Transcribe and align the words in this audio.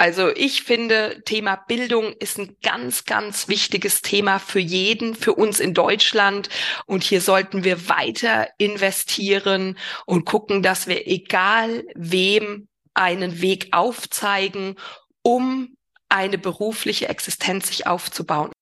Also 0.00 0.28
ich 0.28 0.62
finde, 0.62 1.22
Thema 1.24 1.56
Bildung 1.56 2.12
ist 2.20 2.38
ein 2.38 2.56
ganz, 2.62 3.04
ganz 3.04 3.48
wichtiges 3.48 4.00
Thema 4.00 4.38
für 4.38 4.60
jeden, 4.60 5.16
für 5.16 5.34
uns 5.34 5.58
in 5.58 5.74
Deutschland. 5.74 6.48
Und 6.86 7.02
hier 7.02 7.20
sollten 7.20 7.64
wir 7.64 7.88
weiter 7.88 8.48
investieren 8.58 9.76
und 10.06 10.24
gucken, 10.24 10.62
dass 10.62 10.86
wir 10.86 11.08
egal 11.08 11.84
wem 11.96 12.68
einen 12.94 13.42
Weg 13.42 13.68
aufzeigen, 13.72 14.76
um 15.22 15.76
eine 16.08 16.38
berufliche 16.38 17.08
Existenz 17.08 17.66
sich 17.66 17.88
aufzubauen. 17.88 18.52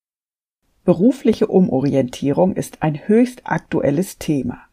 Berufliche 0.85 1.49
Umorientierung 1.49 2.57
ist 2.57 2.83
ein 2.83 3.09
höchst 3.09 3.43
aktuelles 3.45 4.17
Thema. 4.19 4.66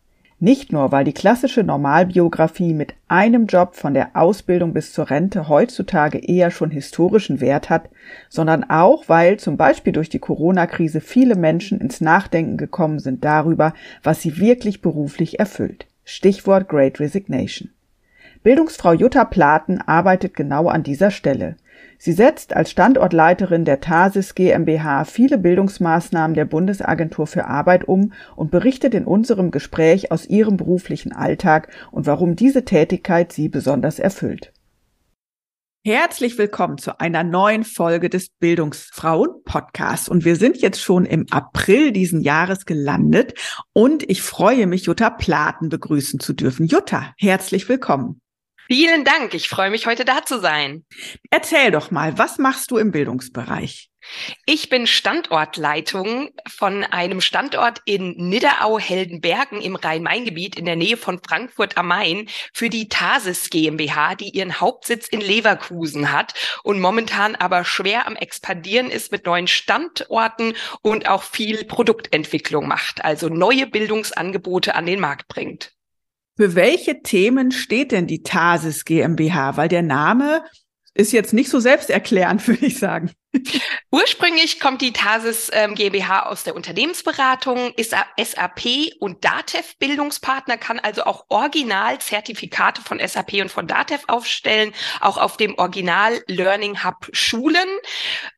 Nicht 0.43 0.73
nur, 0.73 0.91
weil 0.91 1.05
die 1.05 1.13
klassische 1.13 1.63
Normalbiografie 1.63 2.73
mit 2.73 2.95
einem 3.07 3.45
Job 3.45 3.75
von 3.75 3.93
der 3.93 4.09
Ausbildung 4.13 4.73
bis 4.73 4.91
zur 4.91 5.09
Rente 5.09 5.47
heutzutage 5.47 6.17
eher 6.17 6.51
schon 6.51 6.69
historischen 6.69 7.39
Wert 7.39 7.69
hat, 7.69 7.89
sondern 8.27 8.65
auch, 8.65 9.07
weil 9.07 9.39
zum 9.39 9.55
Beispiel 9.55 9.93
durch 9.93 10.09
die 10.09 10.19
Corona-Krise 10.19 10.99
viele 10.99 11.35
Menschen 11.35 11.79
ins 11.79 12.01
Nachdenken 12.01 12.57
gekommen 12.57 12.99
sind 12.99 13.23
darüber, 13.23 13.73
was 14.03 14.21
sie 14.21 14.37
wirklich 14.37 14.81
beruflich 14.81 15.39
erfüllt. 15.39 15.85
Stichwort 16.03 16.67
Great 16.67 16.99
Resignation. 16.99 17.69
Bildungsfrau 18.43 18.91
Jutta 18.91 19.23
Platen 19.23 19.79
arbeitet 19.79 20.33
genau 20.33 20.67
an 20.67 20.83
dieser 20.83 21.11
Stelle. 21.11 21.55
Sie 22.05 22.11
setzt 22.11 22.53
als 22.53 22.69
Standortleiterin 22.69 23.63
der 23.63 23.79
TASIS 23.79 24.35
GmbH 24.35 25.05
viele 25.05 25.37
Bildungsmaßnahmen 25.37 26.35
der 26.35 26.43
Bundesagentur 26.43 27.27
für 27.27 27.45
Arbeit 27.45 27.87
um 27.87 28.11
und 28.35 28.51
berichtet 28.51 28.93
in 28.93 29.05
unserem 29.05 29.51
Gespräch 29.51 30.11
aus 30.11 30.25
ihrem 30.25 30.57
beruflichen 30.57 31.13
Alltag 31.13 31.69
und 31.91 32.05
warum 32.05 32.35
diese 32.35 32.65
Tätigkeit 32.65 33.31
sie 33.31 33.47
besonders 33.47 33.99
erfüllt. 33.99 34.51
Herzlich 35.85 36.37
willkommen 36.37 36.77
zu 36.77 36.99
einer 36.99 37.23
neuen 37.23 37.63
Folge 37.63 38.09
des 38.09 38.27
Bildungsfrauen 38.37 39.41
Podcasts. 39.45 40.09
Und 40.09 40.25
wir 40.25 40.35
sind 40.35 40.57
jetzt 40.57 40.81
schon 40.81 41.05
im 41.05 41.25
April 41.31 41.93
diesen 41.93 42.19
Jahres 42.19 42.65
gelandet 42.65 43.39
und 43.71 44.03
ich 44.09 44.21
freue 44.21 44.67
mich, 44.67 44.87
Jutta 44.87 45.09
Platen 45.09 45.69
begrüßen 45.69 46.19
zu 46.19 46.33
dürfen. 46.33 46.65
Jutta, 46.65 47.13
herzlich 47.17 47.69
willkommen. 47.69 48.19
Vielen 48.75 49.05
Dank. 49.05 49.35
Ich 49.35 49.49
freue 49.49 49.69
mich, 49.69 49.85
heute 49.85 50.03
da 50.03 50.25
zu 50.25 50.39
sein. 50.39 50.83
Erzähl 51.29 51.69
doch 51.69 51.91
mal, 51.91 52.17
was 52.17 52.39
machst 52.39 52.71
du 52.71 52.79
im 52.79 52.89
Bildungsbereich? 52.89 53.91
Ich 54.47 54.67
bin 54.67 54.87
Standortleitung 54.87 56.31
von 56.47 56.83
einem 56.83 57.21
Standort 57.21 57.83
in 57.85 58.15
Nidderau-Heldenbergen 58.17 59.61
im 59.61 59.75
Rhein-Main-Gebiet 59.75 60.55
in 60.55 60.65
der 60.65 60.75
Nähe 60.75 60.97
von 60.97 61.19
Frankfurt 61.23 61.77
am 61.77 61.89
Main 61.89 62.27
für 62.51 62.71
die 62.71 62.89
Tasis 62.89 63.51
GmbH, 63.51 64.15
die 64.15 64.29
ihren 64.29 64.59
Hauptsitz 64.59 65.07
in 65.07 65.21
Leverkusen 65.21 66.11
hat 66.11 66.33
und 66.63 66.79
momentan 66.79 67.35
aber 67.35 67.65
schwer 67.65 68.07
am 68.07 68.15
expandieren 68.15 68.89
ist 68.89 69.11
mit 69.11 69.27
neuen 69.27 69.45
Standorten 69.45 70.55
und 70.81 71.07
auch 71.07 71.21
viel 71.21 71.63
Produktentwicklung 71.65 72.67
macht, 72.67 73.05
also 73.05 73.29
neue 73.29 73.67
Bildungsangebote 73.67 74.73
an 74.73 74.87
den 74.87 74.99
Markt 74.99 75.27
bringt. 75.27 75.73
Für 76.35 76.55
welche 76.55 77.01
Themen 77.03 77.51
steht 77.51 77.91
denn 77.91 78.07
die 78.07 78.23
Tasis 78.23 78.85
GmbH? 78.85 79.55
Weil 79.55 79.67
der 79.67 79.83
Name 79.83 80.43
ist 80.95 81.11
jetzt 81.11 81.33
nicht 81.33 81.49
so 81.49 81.59
selbsterklärend, 81.59 82.47
würde 82.47 82.65
ich 82.65 82.79
sagen. 82.79 83.11
Ursprünglich 83.91 84.59
kommt 84.59 84.81
die 84.81 84.93
Tasis 84.93 85.49
ähm, 85.53 85.73
GmbH 85.73 86.27
aus 86.27 86.43
der 86.43 86.55
Unternehmensberatung, 86.55 87.73
ist 87.77 87.95
SAP 88.17 88.93
und 88.99 89.25
DATEV 89.25 89.75
Bildungspartner, 89.79 90.57
kann 90.57 90.79
also 90.79 91.03
auch 91.05 91.25
Original-Zertifikate 91.29 92.83
von 92.83 92.99
SAP 92.99 93.33
und 93.41 93.51
von 93.51 93.67
DATEV 93.67 94.03
aufstellen, 94.07 94.71
auch 95.01 95.17
auf 95.17 95.37
dem 95.37 95.57
Original 95.57 96.21
Learning 96.27 96.83
Hub 96.83 97.07
Schulen. 97.11 97.67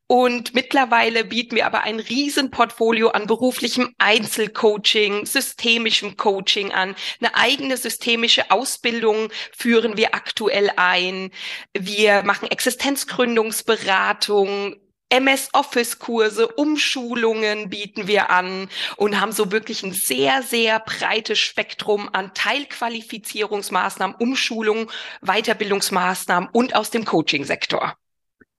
Und 0.08 0.54
mittlerweile 0.54 1.26
bieten 1.26 1.56
wir 1.56 1.66
aber 1.66 1.82
ein 1.82 2.00
Riesenportfolio 2.00 3.10
an 3.10 3.26
beruflichem 3.26 3.96
Einzelcoaching, 3.98 5.26
systemischem 5.26 6.16
Coaching 6.16 6.72
an. 6.72 6.96
Eine 7.20 7.36
eigene 7.36 7.76
systemische 7.76 8.52
Ausbildung 8.52 9.30
führen 9.52 9.98
wir 9.98 10.14
aktuell 10.14 10.70
ein. 10.78 11.32
Wir 11.74 12.22
machen 12.22 12.52
Existenzgründungsberatung, 12.52 14.76
MS 15.10 15.50
Office 15.54 15.98
Kurse, 15.98 16.50
Umschulungen 16.50 17.70
bieten 17.70 18.08
wir 18.08 18.30
an 18.30 18.70
und 18.98 19.20
haben 19.20 19.32
so 19.32 19.52
wirklich 19.52 19.82
ein 19.84 19.94
sehr, 19.94 20.44
sehr 20.44 20.80
breites 20.80 21.40
Spektrum 21.40 22.10
an 22.12 22.34
Teilqualifizierungsmaßnahmen, 22.34 24.16
Umschulungen, 24.18 24.88
Weiterbildungsmaßnahmen 25.22 26.50
und 26.52 26.76
aus 26.76 26.92
dem 26.92 27.06
Coaching-Sektor. 27.06 27.98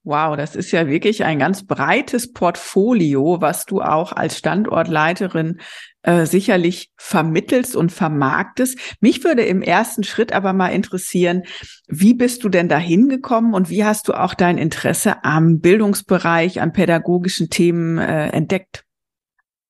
Wow, 0.07 0.37
das 0.37 0.55
ist 0.55 0.71
ja 0.71 0.87
wirklich 0.87 1.25
ein 1.25 1.41
ganz 1.41 1.67
breites 1.67 2.33
Portfolio, 2.33 3.39
was 3.41 3.65
du 3.65 3.83
auch 3.83 4.13
als 4.13 4.39
Standortleiterin 4.39 5.59
äh, 6.03 6.27
sicherlich 6.27 6.91
vermittelst 6.97 7.75
und 7.75 7.91
vermarktest. 7.91 8.79
Mich 9.01 9.25
würde 9.25 9.43
im 9.43 9.63
ersten 9.63 10.05
Schritt 10.05 10.33
aber 10.33 10.53
mal 10.53 10.69
interessieren, 10.69 11.43
wie 11.89 12.15
bist 12.15 12.45
du 12.45 12.49
denn 12.49 12.69
da 12.69 12.79
hingekommen 12.79 13.53
und 13.53 13.69
wie 13.69 13.85
hast 13.85 14.07
du 14.07 14.13
auch 14.13 14.35
dein 14.35 14.59
Interesse 14.59 15.25
am 15.25 15.59
Bildungsbereich, 15.59 16.61
an 16.61 16.73
pädagogischen 16.73 17.51
Themen 17.51 17.99
äh, 17.99 18.29
entdeckt? 18.29 18.86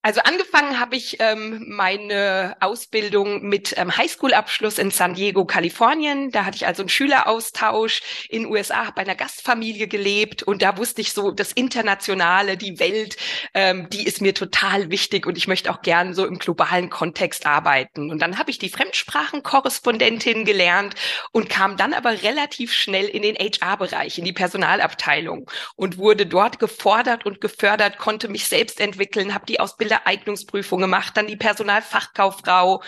Also 0.07 0.21
angefangen 0.21 0.79
habe 0.79 0.95
ich 0.95 1.17
ähm, 1.19 1.65
meine 1.67 2.57
Ausbildung 2.61 3.43
mit 3.43 3.77
ähm, 3.77 3.97
Highschool-Abschluss 3.97 4.79
in 4.79 4.93
San 4.93 5.15
Diego, 5.15 5.45
Kalifornien. 5.47 6.31
Da 6.31 6.45
hatte 6.45 6.55
ich 6.55 6.65
also 6.65 6.83
einen 6.83 6.89
Schüleraustausch 6.89 8.03
in 8.29 8.47
USA, 8.47 8.87
habe 8.87 8.93
bei 8.93 9.03
einer 9.03 9.17
Gastfamilie 9.17 9.89
gelebt 9.89 10.45
und 10.45 10.63
da 10.63 10.77
wusste 10.79 11.01
ich 11.01 11.13
so, 11.13 11.33
das 11.33 11.51
Internationale, 11.51 12.57
die 12.57 12.79
Welt, 12.79 13.17
ähm, 13.53 13.91
die 13.91 14.07
ist 14.07 14.21
mir 14.21 14.33
total 14.33 14.93
wichtig 14.93 15.27
und 15.27 15.37
ich 15.37 15.49
möchte 15.49 15.73
auch 15.73 15.83
gern 15.83 16.15
so 16.15 16.25
im 16.25 16.39
globalen 16.39 16.89
Kontext 16.89 17.45
arbeiten. 17.45 18.13
Und 18.13 18.23
dann 18.23 18.39
habe 18.39 18.53
ich 18.53 18.61
die 18.61 18.69
Fremdsprachenkorrespondentin 18.69 20.45
gelernt 20.45 20.95
und 21.33 21.51
kam 21.51 21.77
dann 21.77 21.93
aber 21.93 22.23
relativ 22.23 22.73
schnell 22.73 23.07
in 23.07 23.23
den 23.23 23.35
HR-Bereich, 23.35 24.21
in 24.21 24.25
die 24.25 24.33
Personalabteilung 24.33 25.51
und 25.75 25.99
wurde 25.99 26.27
dort 26.27 26.61
gefordert 26.61 27.27
und 27.27 27.41
gefördert, 27.41 27.99
konnte 27.99 28.29
mich 28.29 28.47
selbst 28.47 28.81
entwickeln, 28.81 29.35
habe 29.35 29.47
die 29.47 29.59
Ausbildung 29.59 29.96
Eignungsprüfung 30.05 30.81
gemacht, 30.81 31.17
dann 31.17 31.27
die 31.27 31.37
Personalfachkauffrau 31.37 32.83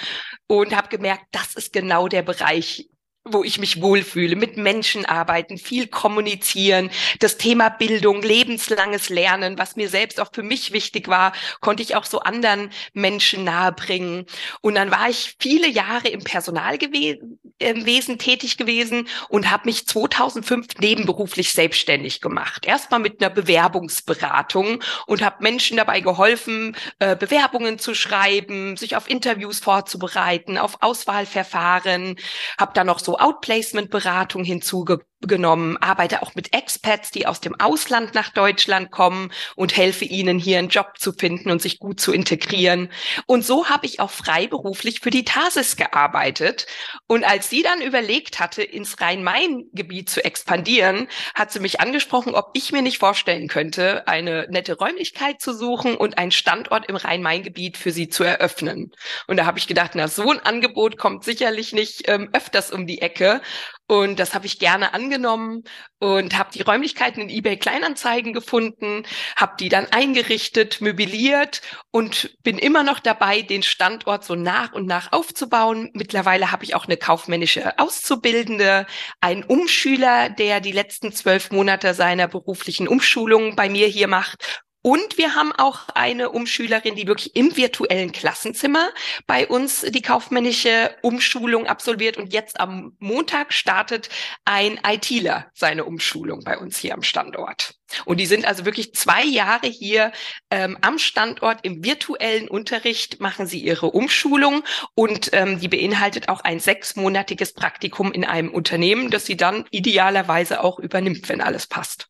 und 0.47 0.77
habe 0.77 0.89
gemerkt, 0.89 1.25
das 1.31 1.55
ist 1.55 1.73
genau 1.73 2.09
der 2.09 2.23
Bereich, 2.23 2.89
wo 3.33 3.45
ich 3.45 3.59
mich 3.59 3.81
wohlfühle, 3.81 4.37
mit 4.37 4.57
Menschen 4.57 5.05
arbeiten, 5.05 5.59
viel 5.59 5.87
kommunizieren, 5.87 6.91
das 7.21 7.39
Thema 7.39 7.69
Bildung, 7.69 8.23
lebenslanges 8.23 9.09
Lernen, 9.09 9.59
was 9.59 9.77
mir 9.77 9.89
selbst 9.89 10.21
auch 10.21 10.31
für 10.33 10.43
mich 10.43 10.73
wichtig 10.73 11.09
war, 11.09 11.33
konnte 11.61 11.83
ich 11.83 11.97
auch 11.97 12.05
so 12.05 12.21
anderen 12.21 12.71
Menschen 12.93 13.45
nahebringen. 13.45 14.27
Und 14.61 14.75
dann 14.75 14.91
war 14.91 15.09
ich 15.09 15.37
viele 15.39 15.69
Jahre 15.69 16.09
im 16.09 16.25
Personalwesen 16.25 17.39
äh, 17.61 18.19
tätig 18.19 18.57
gewesen 18.57 19.09
und 19.29 19.51
habe 19.51 19.67
mich 19.67 19.87
2005 19.87 20.79
nebenberuflich 20.81 21.53
selbstständig 21.53 22.21
gemacht. 22.21 22.67
Erstmal 22.67 23.01
mit 23.01 23.21
einer 23.21 23.31
Bewerbungsberatung 23.31 24.83
und 25.07 25.23
habe 25.23 25.43
Menschen 25.43 25.77
dabei 25.77 26.01
geholfen, 26.01 26.77
äh, 26.99 27.17
Bewerbungen 27.17 27.79
zu 27.79 27.95
schreiben, 27.95 28.77
sich 28.77 28.97
auf 28.97 29.09
Interviews 29.09 29.59
vorzubereiten, 29.59 30.59
auf 30.59 30.79
Auswahlverfahren, 30.81 32.17
habe 32.59 32.73
dann 32.75 32.87
noch 32.87 32.99
so 32.99 33.18
Outplacement-Beratung 33.19 34.45
hinzuge 34.45 35.01
genommen, 35.21 35.77
arbeite 35.79 36.23
auch 36.23 36.35
mit 36.35 36.55
Expats, 36.55 37.11
die 37.11 37.27
aus 37.27 37.41
dem 37.41 37.59
Ausland 37.59 38.15
nach 38.15 38.31
Deutschland 38.31 38.91
kommen 38.91 39.33
und 39.57 39.77
helfe 39.77 40.05
ihnen 40.05 40.39
hier 40.39 40.59
einen 40.59 40.69
Job 40.69 40.99
zu 40.99 41.13
finden 41.13 41.51
und 41.51 41.61
sich 41.61 41.79
gut 41.79 42.01
zu 42.01 42.13
integrieren. 42.13 42.91
Und 43.27 43.45
so 43.45 43.69
habe 43.69 43.87
ich 43.87 44.01
auch 44.01 44.11
freiberuflich 44.11 45.01
für 45.01 45.11
die 45.11 45.25
Tasis 45.25 45.77
gearbeitet. 45.77 46.67
Und 47.07 47.25
als 47.25 47.51
sie 47.51 47.63
dann 47.63 47.81
überlegt 47.81 48.39
hatte, 48.39 48.63
ins 48.63 49.01
Rhein-Main-Gebiet 49.01 50.09
zu 50.09 50.25
expandieren, 50.25 51.09
hat 51.35 51.53
sie 51.53 51.61
mich 51.61 51.81
angesprochen, 51.81 52.35
ob 52.35 52.51
ich 52.55 52.73
mir 52.73 52.83
nicht 52.83 52.99
vorstellen 52.99 53.49
könnte, 53.49 54.07
eine 54.07 54.47
nette 54.51 54.77
Räumlichkeit 54.77 55.41
zu 55.41 55.53
suchen 55.53 55.97
und 55.97 56.17
einen 56.19 56.31
Standort 56.31 56.89
im 56.89 56.97
Rhein-Main-Gebiet 56.97 57.77
für 57.77 57.91
sie 57.91 58.09
zu 58.09 58.23
eröffnen. 58.23 58.93
Und 59.27 59.37
da 59.37 59.47
habe 59.47 59.59
ich 59.59 59.67
gedacht, 59.67 59.93
na, 59.95 60.07
so 60.07 60.31
ein 60.31 60.41
Angebot 60.41 60.97
kommt 60.97 61.25
sicherlich 61.25 61.73
nicht 61.73 62.09
ähm, 62.09 62.29
öfters 62.33 62.71
um 62.71 62.87
die 62.87 63.03
Ecke. 63.03 63.41
Und 63.91 64.21
das 64.21 64.35
habe 64.35 64.45
ich 64.45 64.59
gerne 64.59 64.93
angenommen 64.93 65.65
und 65.99 66.37
habe 66.37 66.51
die 66.53 66.61
Räumlichkeiten 66.61 67.23
in 67.23 67.31
eBay 67.31 67.57
Kleinanzeigen 67.57 68.35
gefunden, 68.35 69.05
habe 69.35 69.55
die 69.59 69.71
dann 69.71 69.87
eingerichtet, 69.87 70.83
möbliert 70.83 71.63
und 71.91 72.37
bin 72.43 72.59
immer 72.59 72.83
noch 72.83 73.01
dabei, 73.01 73.41
den 73.41 73.63
Standort 73.63 74.25
so 74.25 74.35
nach 74.35 74.75
und 74.75 74.87
nach 74.87 75.13
aufzubauen. 75.13 75.91
Mittlerweile 75.95 76.53
habe 76.53 76.65
ich 76.65 76.75
auch 76.75 76.85
eine 76.85 76.99
kaufmännische 76.99 77.79
Auszubildende, 77.79 78.87
einen 79.23 79.43
Umschüler, 79.43 80.29
der 80.29 80.61
die 80.61 80.73
letzten 80.73 81.11
zwölf 81.11 81.51
Monate 81.51 81.95
seiner 81.95 82.29
beruflichen 82.29 82.89
Umschulung 82.89 83.57
bei 83.57 83.71
mir 83.71 83.87
hier 83.87 84.07
macht 84.07 84.65
und 84.89 85.19
wir 85.19 85.35
haben 85.35 85.53
auch 85.53 85.91
eine 85.91 86.31
Umschülerin, 86.31 86.95
die 86.95 87.07
wirklich 87.07 87.37
im 87.37 87.55
virtuellen 87.59 88.11
Klassenzimmer 88.11 88.89
bei 89.27 89.47
uns 89.47 89.83
die 89.83 90.01
kaufmännische 90.01 90.97
Umschulung 91.03 91.67
absolviert. 91.67 92.17
Und 92.17 92.33
jetzt 92.33 92.59
am 92.59 92.97
Montag 92.99 93.53
startet 93.53 94.09
ein 94.47 94.81
ITler 94.83 95.51
seine 95.53 95.85
Umschulung 95.85 96.43
bei 96.43 96.57
uns 96.57 96.79
hier 96.79 96.95
am 96.95 97.03
Standort. 97.03 97.75
Und 98.07 98.19
die 98.19 98.25
sind 98.25 98.47
also 98.47 98.65
wirklich 98.65 98.95
zwei 98.95 99.23
Jahre 99.25 99.67
hier 99.67 100.11
ähm, 100.51 100.79
am 100.81 100.99
Standort 100.99 101.59
im 101.65 101.85
virtuellen 101.85 102.49
Unterricht, 102.49 103.21
machen 103.21 103.47
sie 103.47 103.61
ihre 103.61 103.91
Umschulung 103.91 104.65
und 104.95 105.29
ähm, 105.35 105.61
die 105.61 105.69
beinhaltet 105.69 106.31
auch 106.31 106.41
ein 106.41 106.61
sechsmonatiges 106.61 107.53
Praktikum 107.53 108.11
in 108.11 108.25
einem 108.25 108.55
Unternehmen, 108.55 109.11
das 109.11 109.27
sie 109.27 109.37
dann 109.37 109.67
idealerweise 109.71 110.65
auch 110.65 110.79
übernimmt, 110.79 111.29
wenn 111.29 111.43
alles 111.43 111.67
passt. 111.67 112.09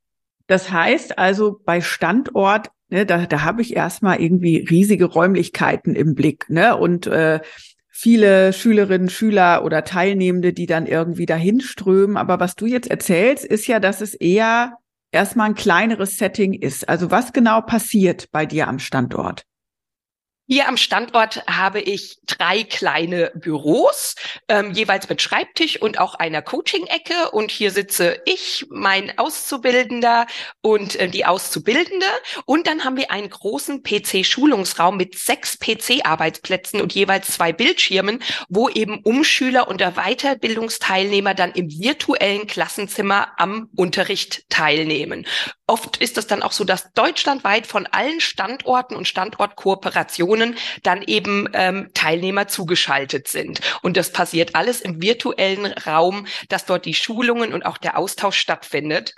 Das 0.49 0.73
heißt 0.73 1.19
also 1.19 1.61
bei 1.65 1.81
Standort, 1.81 2.71
ne, 2.89 3.07
da, 3.07 3.27
da 3.27 3.43
habe 3.43 3.63
ich 3.63 3.77
erstmal 3.77 4.21
irgendwie 4.21 4.67
riesige 4.69 5.05
Räumlichkeiten 5.05 5.95
im 5.95 6.15
Blick, 6.15 6.49
ne? 6.49 6.77
Und 6.77 7.07
äh, 7.07 7.41
viele 7.91 8.53
Schülerinnen, 8.53 9.11
Schüler 9.11 9.65
oder 9.65 9.85
Teilnehmende, 9.85 10.53
die 10.53 10.67
dann 10.67 10.87
irgendwie 10.87 11.27
dahin 11.27 11.61
strömen. 11.61 12.17
Aber 12.17 12.41
was 12.41 12.57
du 12.57 12.67
jetzt 12.67 12.91
erzählst, 12.91 13.45
ist 13.45 13.67
ja, 13.67 13.79
dass 13.79 14.01
es 14.01 14.15
eher 14.15 14.79
erstmal 15.11 15.51
ein 15.51 15.55
kleineres 15.55 16.17
Setting 16.17 16.55
ist. 16.55 16.89
Also 16.89 17.11
was 17.11 17.33
genau 17.33 17.61
passiert 17.61 18.31
bei 18.33 18.47
dir 18.47 18.69
am 18.69 18.79
Standort? 18.79 19.48
Hier 20.51 20.67
am 20.67 20.79
Standort 20.79 21.47
habe 21.47 21.79
ich 21.79 22.21
drei 22.27 22.65
kleine 22.65 23.33
Büros, 23.35 24.15
ähm, 24.49 24.73
jeweils 24.73 25.07
mit 25.11 25.21
Schreibtisch 25.21 25.79
und 25.79 26.01
auch 26.01 26.15
einer 26.15 26.41
Coaching-Ecke. 26.41 27.33
Und 27.33 27.51
hier 27.51 27.71
sitze 27.71 28.23
ich, 28.25 28.65
mein 28.71 29.19
Auszubildender 29.19 30.27
und 30.63 30.97
äh, 30.97 31.09
die 31.09 31.27
Auszubildende. 31.27 32.07
Und 32.47 32.67
dann 32.67 32.85
haben 32.85 32.97
wir 32.97 33.11
einen 33.11 33.29
großen 33.29 33.83
PC-Schulungsraum 33.83 34.97
mit 34.97 35.19
sechs 35.19 35.59
PC-Arbeitsplätzen 35.59 36.81
und 36.81 36.95
jeweils 36.95 37.31
zwei 37.31 37.53
Bildschirmen, 37.53 38.23
wo 38.49 38.71
eben 38.71 39.03
Umschüler 39.03 39.69
und 39.69 39.83
Weiterbildungsteilnehmer 39.83 41.35
dann 41.35 41.53
im 41.53 41.69
virtuellen 41.69 42.47
Klassenzimmer 42.47 43.33
am 43.37 43.69
Unterricht 43.77 44.49
teilnehmen. 44.49 45.27
Oft 45.71 45.99
ist 45.99 46.17
es 46.17 46.27
dann 46.27 46.43
auch 46.43 46.53
so, 46.53 46.65
dass 46.65 46.95
deutschlandweit 46.95 47.67
von 47.67 47.87
allen 47.87 48.21
Standorten 48.21 48.97
und 48.97 49.07
Standortkooperationen 49.07 50.57
dann 50.83 51.03
eben 51.03 51.47
ähm, 51.53 51.91
Teilnehmer 51.93 52.49
zugeschaltet 52.49 53.29
sind. 53.29 53.61
Und 53.83 53.99
das 53.99 54.11
passiert 54.11 54.55
alles 54.55 54.81
im 54.81 55.03
virtuellen 55.03 55.67
Raum, 55.67 56.27
dass 56.49 56.65
dort 56.65 56.87
die 56.87 56.95
Schulungen 56.95 57.53
und 57.53 57.67
auch 57.67 57.77
der 57.77 57.99
Austausch 57.99 58.39
stattfindet. 58.39 59.15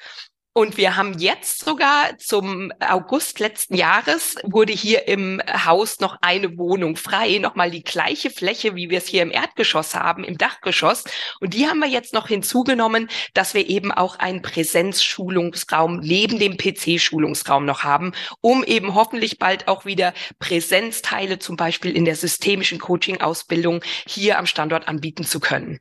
Und 0.52 0.76
wir 0.76 0.96
haben 0.96 1.16
jetzt 1.16 1.64
sogar 1.64 2.18
zum 2.18 2.72
August 2.80 3.38
letzten 3.38 3.76
Jahres 3.76 4.34
wurde 4.42 4.72
hier 4.72 5.06
im 5.06 5.40
Haus 5.64 6.00
noch 6.00 6.16
eine 6.22 6.58
Wohnung 6.58 6.96
frei, 6.96 7.38
nochmal 7.38 7.70
die 7.70 7.84
gleiche 7.84 8.30
Fläche, 8.30 8.74
wie 8.74 8.90
wir 8.90 8.98
es 8.98 9.06
hier 9.06 9.22
im 9.22 9.30
Erdgeschoss 9.30 9.94
haben, 9.94 10.24
im 10.24 10.38
Dachgeschoss. 10.38 11.04
Und 11.38 11.54
die 11.54 11.68
haben 11.68 11.78
wir 11.78 11.86
jetzt 11.86 12.14
noch 12.14 12.26
hinzugenommen, 12.26 13.08
dass 13.32 13.54
wir 13.54 13.68
eben 13.68 13.92
auch 13.92 14.18
einen 14.18 14.42
Präsenzschulungsraum 14.42 16.00
neben 16.00 16.40
dem 16.40 16.56
PC-Schulungsraum 16.56 17.64
noch 17.64 17.84
haben, 17.84 18.10
um 18.40 18.64
eben 18.64 18.96
hoffentlich 18.96 19.38
bald 19.38 19.68
auch 19.68 19.84
wieder 19.84 20.12
Präsenzteile 20.40 21.38
zum 21.38 21.56
Beispiel 21.56 21.96
in 21.96 22.04
der 22.04 22.16
systemischen 22.16 22.80
Coaching-Ausbildung 22.80 23.84
hier 24.04 24.36
am 24.36 24.46
Standort 24.46 24.88
anbieten 24.88 25.22
zu 25.22 25.38
können. 25.38 25.78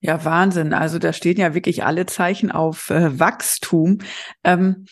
Ja, 0.00 0.24
Wahnsinn. 0.24 0.72
Also 0.72 0.98
da 0.98 1.12
stehen 1.12 1.38
ja 1.38 1.54
wirklich 1.54 1.84
alle 1.84 2.06
Zeichen 2.06 2.50
auf 2.50 2.90
äh, 2.90 3.18
Wachstum. 3.18 3.98
Ähm, 4.44 4.86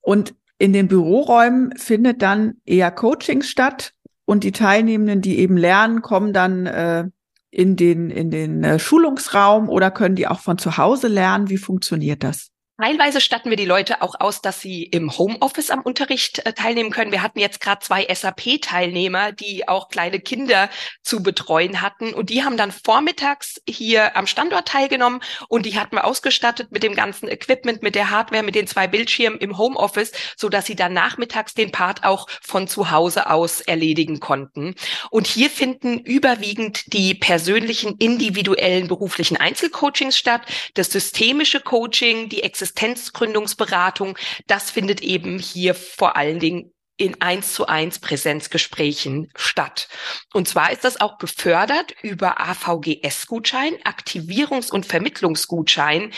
und 0.00 0.34
in 0.58 0.72
den 0.72 0.88
Büroräumen 0.88 1.76
findet 1.76 2.22
dann 2.22 2.54
eher 2.64 2.90
Coaching 2.90 3.42
statt 3.42 3.92
und 4.24 4.44
die 4.44 4.52
Teilnehmenden, 4.52 5.20
die 5.20 5.38
eben 5.38 5.56
lernen, 5.56 6.00
kommen 6.00 6.32
dann 6.32 6.66
äh, 6.66 7.04
in 7.50 7.76
den, 7.76 8.10
in 8.10 8.30
den 8.30 8.64
äh, 8.64 8.78
Schulungsraum 8.78 9.68
oder 9.68 9.90
können 9.90 10.16
die 10.16 10.28
auch 10.28 10.40
von 10.40 10.58
zu 10.58 10.76
Hause 10.76 11.08
lernen? 11.08 11.50
Wie 11.50 11.58
funktioniert 11.58 12.22
das? 12.22 12.50
Teilweise 12.78 13.22
statten 13.22 13.48
wir 13.48 13.56
die 13.56 13.64
Leute 13.64 14.02
auch 14.02 14.20
aus, 14.20 14.42
dass 14.42 14.60
sie 14.60 14.82
im 14.82 15.16
Homeoffice 15.16 15.70
am 15.70 15.80
Unterricht 15.80 16.44
äh, 16.44 16.52
teilnehmen 16.52 16.90
können. 16.90 17.10
Wir 17.10 17.22
hatten 17.22 17.38
jetzt 17.38 17.58
gerade 17.58 17.80
zwei 17.80 18.06
SAP-Teilnehmer, 18.12 19.32
die 19.32 19.66
auch 19.66 19.88
kleine 19.88 20.20
Kinder 20.20 20.68
zu 21.02 21.22
betreuen 21.22 21.80
hatten. 21.80 22.12
Und 22.12 22.28
die 22.28 22.44
haben 22.44 22.58
dann 22.58 22.72
vormittags 22.72 23.62
hier 23.66 24.14
am 24.14 24.26
Standort 24.26 24.68
teilgenommen 24.68 25.22
und 25.48 25.64
die 25.64 25.78
hatten 25.78 25.96
wir 25.96 26.04
ausgestattet 26.04 26.70
mit 26.70 26.82
dem 26.82 26.94
ganzen 26.94 27.30
Equipment, 27.30 27.82
mit 27.82 27.94
der 27.94 28.10
Hardware, 28.10 28.42
mit 28.42 28.54
den 28.54 28.66
zwei 28.66 28.86
Bildschirmen 28.86 29.38
im 29.38 29.56
Homeoffice, 29.56 30.12
so 30.36 30.50
sie 30.60 30.76
dann 30.76 30.92
nachmittags 30.92 31.54
den 31.54 31.72
Part 31.72 32.04
auch 32.04 32.28
von 32.42 32.68
zu 32.68 32.90
Hause 32.90 33.30
aus 33.30 33.62
erledigen 33.62 34.20
konnten. 34.20 34.74
Und 35.10 35.26
hier 35.26 35.48
finden 35.48 35.98
überwiegend 36.00 36.92
die 36.92 37.14
persönlichen, 37.14 37.96
individuellen 37.98 38.86
beruflichen 38.86 39.38
Einzelcoachings 39.38 40.18
statt, 40.18 40.42
das 40.74 40.90
systemische 40.90 41.60
Coaching, 41.60 42.28
die 42.28 42.42
Existenz 42.42 42.65
Existenzgründungsberatung, 42.66 44.18
das 44.46 44.70
findet 44.70 45.00
eben 45.00 45.38
hier 45.38 45.74
vor 45.74 46.16
allen 46.16 46.38
Dingen 46.40 46.72
in 46.98 47.20
eins 47.20 47.52
zu 47.52 47.66
eins 47.66 47.98
Präsenzgesprächen 47.98 49.30
statt. 49.36 49.88
Und 50.32 50.48
zwar 50.48 50.72
ist 50.72 50.82
das 50.82 51.00
auch 51.00 51.18
gefördert 51.18 51.94
über 52.02 52.40
AVGS-Gutschein, 52.40 53.76
Aktivierungs- 53.84 54.72
und 54.72 54.86
Vermittlungsgutschein, 54.86 56.12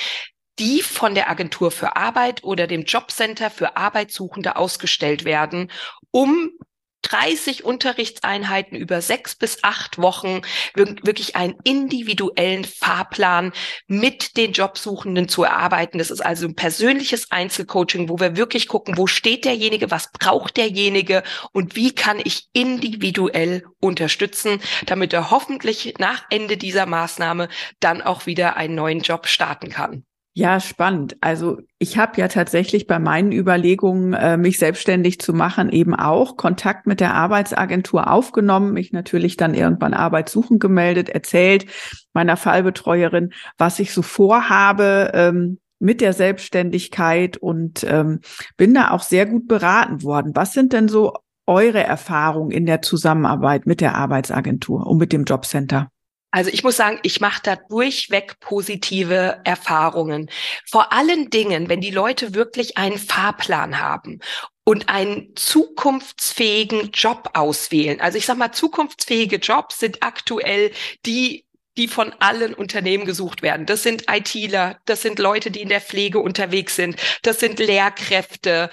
die 0.58 0.82
von 0.82 1.14
der 1.14 1.30
Agentur 1.30 1.70
für 1.70 1.96
Arbeit 1.96 2.44
oder 2.44 2.66
dem 2.66 2.84
Jobcenter 2.84 3.50
für 3.50 3.76
Arbeitssuchende 3.76 4.56
ausgestellt 4.56 5.24
werden, 5.24 5.70
um 6.10 6.50
30 7.10 7.64
Unterrichtseinheiten 7.64 8.76
über 8.76 9.00
sechs 9.00 9.34
bis 9.34 9.62
acht 9.62 9.98
Wochen 9.98 10.42
wirklich 10.74 11.36
einen 11.36 11.54
individuellen 11.64 12.64
Fahrplan 12.64 13.52
mit 13.86 14.36
den 14.36 14.52
Jobsuchenden 14.52 15.28
zu 15.28 15.44
erarbeiten. 15.44 15.98
Das 15.98 16.10
ist 16.10 16.24
also 16.24 16.46
ein 16.46 16.54
persönliches 16.54 17.30
Einzelcoaching, 17.30 18.08
wo 18.08 18.18
wir 18.18 18.36
wirklich 18.36 18.68
gucken, 18.68 18.96
wo 18.96 19.06
steht 19.06 19.44
derjenige, 19.44 19.90
was 19.90 20.12
braucht 20.12 20.56
derjenige 20.56 21.22
und 21.52 21.76
wie 21.76 21.94
kann 21.94 22.20
ich 22.22 22.48
individuell 22.52 23.64
unterstützen, 23.80 24.60
damit 24.86 25.12
er 25.12 25.30
hoffentlich 25.30 25.94
nach 25.98 26.24
Ende 26.30 26.56
dieser 26.56 26.86
Maßnahme 26.86 27.48
dann 27.80 28.02
auch 28.02 28.26
wieder 28.26 28.56
einen 28.56 28.74
neuen 28.74 29.00
Job 29.00 29.26
starten 29.26 29.70
kann. 29.70 30.04
Ja, 30.38 30.60
spannend. 30.60 31.16
Also 31.20 31.58
ich 31.80 31.98
habe 31.98 32.20
ja 32.20 32.28
tatsächlich 32.28 32.86
bei 32.86 33.00
meinen 33.00 33.32
Überlegungen, 33.32 34.12
äh, 34.12 34.36
mich 34.36 34.58
selbstständig 34.58 35.18
zu 35.18 35.32
machen, 35.32 35.68
eben 35.68 35.96
auch 35.96 36.36
Kontakt 36.36 36.86
mit 36.86 37.00
der 37.00 37.14
Arbeitsagentur 37.14 38.08
aufgenommen, 38.08 38.72
mich 38.72 38.92
natürlich 38.92 39.36
dann 39.36 39.52
irgendwann 39.52 39.94
arbeitssuchend 39.94 40.60
gemeldet, 40.60 41.08
erzählt 41.08 41.66
meiner 42.12 42.36
Fallbetreuerin, 42.36 43.32
was 43.56 43.80
ich 43.80 43.92
so 43.92 44.02
vorhabe 44.02 45.10
ähm, 45.12 45.58
mit 45.80 46.00
der 46.00 46.12
Selbstständigkeit 46.12 47.36
und 47.36 47.82
ähm, 47.82 48.20
bin 48.56 48.74
da 48.74 48.92
auch 48.92 49.02
sehr 49.02 49.26
gut 49.26 49.48
beraten 49.48 50.04
worden. 50.04 50.36
Was 50.36 50.52
sind 50.52 50.72
denn 50.72 50.86
so 50.86 51.14
eure 51.48 51.82
Erfahrungen 51.82 52.52
in 52.52 52.64
der 52.64 52.80
Zusammenarbeit 52.80 53.66
mit 53.66 53.80
der 53.80 53.96
Arbeitsagentur 53.96 54.86
und 54.86 54.98
mit 54.98 55.12
dem 55.12 55.24
Jobcenter? 55.24 55.90
Also 56.30 56.50
ich 56.50 56.62
muss 56.62 56.76
sagen, 56.76 56.98
ich 57.02 57.20
mache 57.20 57.40
da 57.42 57.56
durchweg 57.56 58.38
positive 58.40 59.40
Erfahrungen. 59.44 60.30
Vor 60.66 60.92
allen 60.92 61.30
Dingen, 61.30 61.68
wenn 61.68 61.80
die 61.80 61.90
Leute 61.90 62.34
wirklich 62.34 62.76
einen 62.76 62.98
Fahrplan 62.98 63.80
haben 63.80 64.20
und 64.64 64.90
einen 64.90 65.34
zukunftsfähigen 65.34 66.90
Job 66.92 67.30
auswählen. 67.32 68.00
Also 68.00 68.18
ich 68.18 68.26
sage 68.26 68.38
mal, 68.38 68.52
zukunftsfähige 68.52 69.36
Jobs 69.36 69.78
sind 69.78 70.02
aktuell 70.02 70.72
die 71.06 71.46
die 71.78 71.88
von 71.88 72.12
allen 72.18 72.54
Unternehmen 72.54 73.04
gesucht 73.04 73.40
werden. 73.40 73.64
Das 73.64 73.84
sind 73.84 74.06
ITler, 74.10 74.78
das 74.84 75.00
sind 75.00 75.20
Leute, 75.20 75.52
die 75.52 75.62
in 75.62 75.68
der 75.68 75.80
Pflege 75.80 76.18
unterwegs 76.18 76.74
sind, 76.74 76.96
das 77.22 77.38
sind 77.38 77.60
Lehrkräfte, 77.60 78.68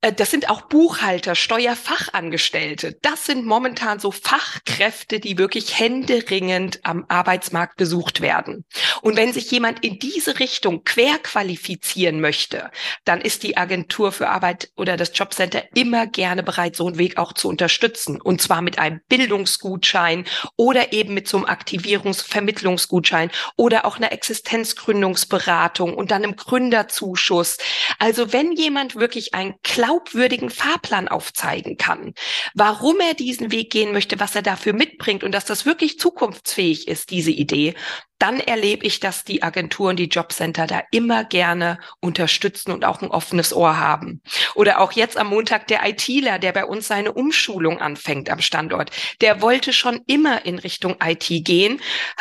das 0.00 0.30
sind 0.30 0.48
auch 0.48 0.62
Buchhalter, 0.62 1.34
Steuerfachangestellte. 1.34 2.96
Das 3.02 3.26
sind 3.26 3.44
momentan 3.44 3.98
so 3.98 4.12
Fachkräfte, 4.12 5.18
die 5.18 5.38
wirklich 5.38 5.76
händeringend 5.76 6.78
am 6.84 7.04
Arbeitsmarkt 7.08 7.76
gesucht 7.78 8.20
werden. 8.20 8.64
Und 9.02 9.16
wenn 9.16 9.32
sich 9.32 9.50
jemand 9.50 9.84
in 9.84 9.98
diese 9.98 10.38
Richtung 10.38 10.84
querqualifizieren 10.84 12.20
möchte, 12.20 12.70
dann 13.04 13.20
ist 13.20 13.42
die 13.42 13.56
Agentur 13.56 14.12
für 14.12 14.28
Arbeit 14.28 14.70
oder 14.76 14.96
das 14.96 15.10
Jobcenter 15.14 15.64
immer 15.74 16.06
gerne 16.06 16.44
bereit, 16.44 16.76
so 16.76 16.86
einen 16.86 16.98
Weg 16.98 17.18
auch 17.18 17.32
zu 17.32 17.48
unterstützen. 17.48 18.20
Und 18.20 18.40
zwar 18.40 18.62
mit 18.62 18.78
einem 18.78 19.00
Bildungsgutschein 19.08 20.26
oder 20.56 20.92
eben 20.92 21.12
mit 21.12 21.26
so 21.26 21.38
einem 21.38 21.46
Aktivierungsvermittlungsgutschein 21.46 23.32
oder 23.56 23.84
auch 23.84 23.96
einer 23.96 24.12
Existenzgründungsberatung 24.12 25.94
und 25.94 26.12
dann 26.12 26.22
einem 26.22 26.36
Gründerzuschuss. 26.36 27.58
Also 27.98 28.32
wenn 28.32 28.52
jemand 28.52 28.94
wirklich 28.94 29.34
ein 29.34 29.56
glaubwürdigen 29.88 30.50
Fahrplan 30.50 31.08
aufzeigen 31.08 31.78
kann, 31.78 32.12
warum 32.54 33.00
er 33.00 33.14
diesen 33.14 33.50
Weg 33.50 33.70
gehen 33.70 33.92
möchte, 33.92 34.20
was 34.20 34.34
er 34.34 34.42
dafür 34.42 34.74
mitbringt 34.74 35.24
und 35.24 35.32
dass 35.32 35.46
das 35.46 35.64
wirklich 35.64 35.98
zukunftsfähig 35.98 36.88
ist, 36.88 37.10
diese 37.10 37.30
Idee, 37.30 37.74
dann 38.18 38.40
erlebe 38.40 38.84
ich, 38.84 39.00
dass 39.00 39.24
die 39.24 39.42
Agenturen, 39.42 39.96
die 39.96 40.08
Jobcenter 40.08 40.66
da 40.66 40.82
immer 40.90 41.24
gerne 41.24 41.78
unterstützen 42.00 42.72
und 42.72 42.84
auch 42.84 43.00
ein 43.00 43.10
offenes 43.10 43.52
Ohr 43.52 43.78
haben. 43.78 44.20
Oder 44.54 44.80
auch 44.80 44.92
jetzt 44.92 45.16
am 45.16 45.28
Montag 45.28 45.68
der 45.68 45.86
ITler, 45.88 46.38
der 46.38 46.52
bei 46.52 46.64
uns 46.64 46.88
seine 46.88 47.12
Umschulung 47.12 47.80
anfängt 47.80 48.30
am 48.30 48.40
Standort. 48.40 48.90
Der 49.20 49.40
wollte 49.40 49.72
schon 49.72 50.00
immer 50.06 50.44
in 50.44 50.58
Richtung 50.58 50.96
IT 51.02 51.28
gehen, 51.44 51.80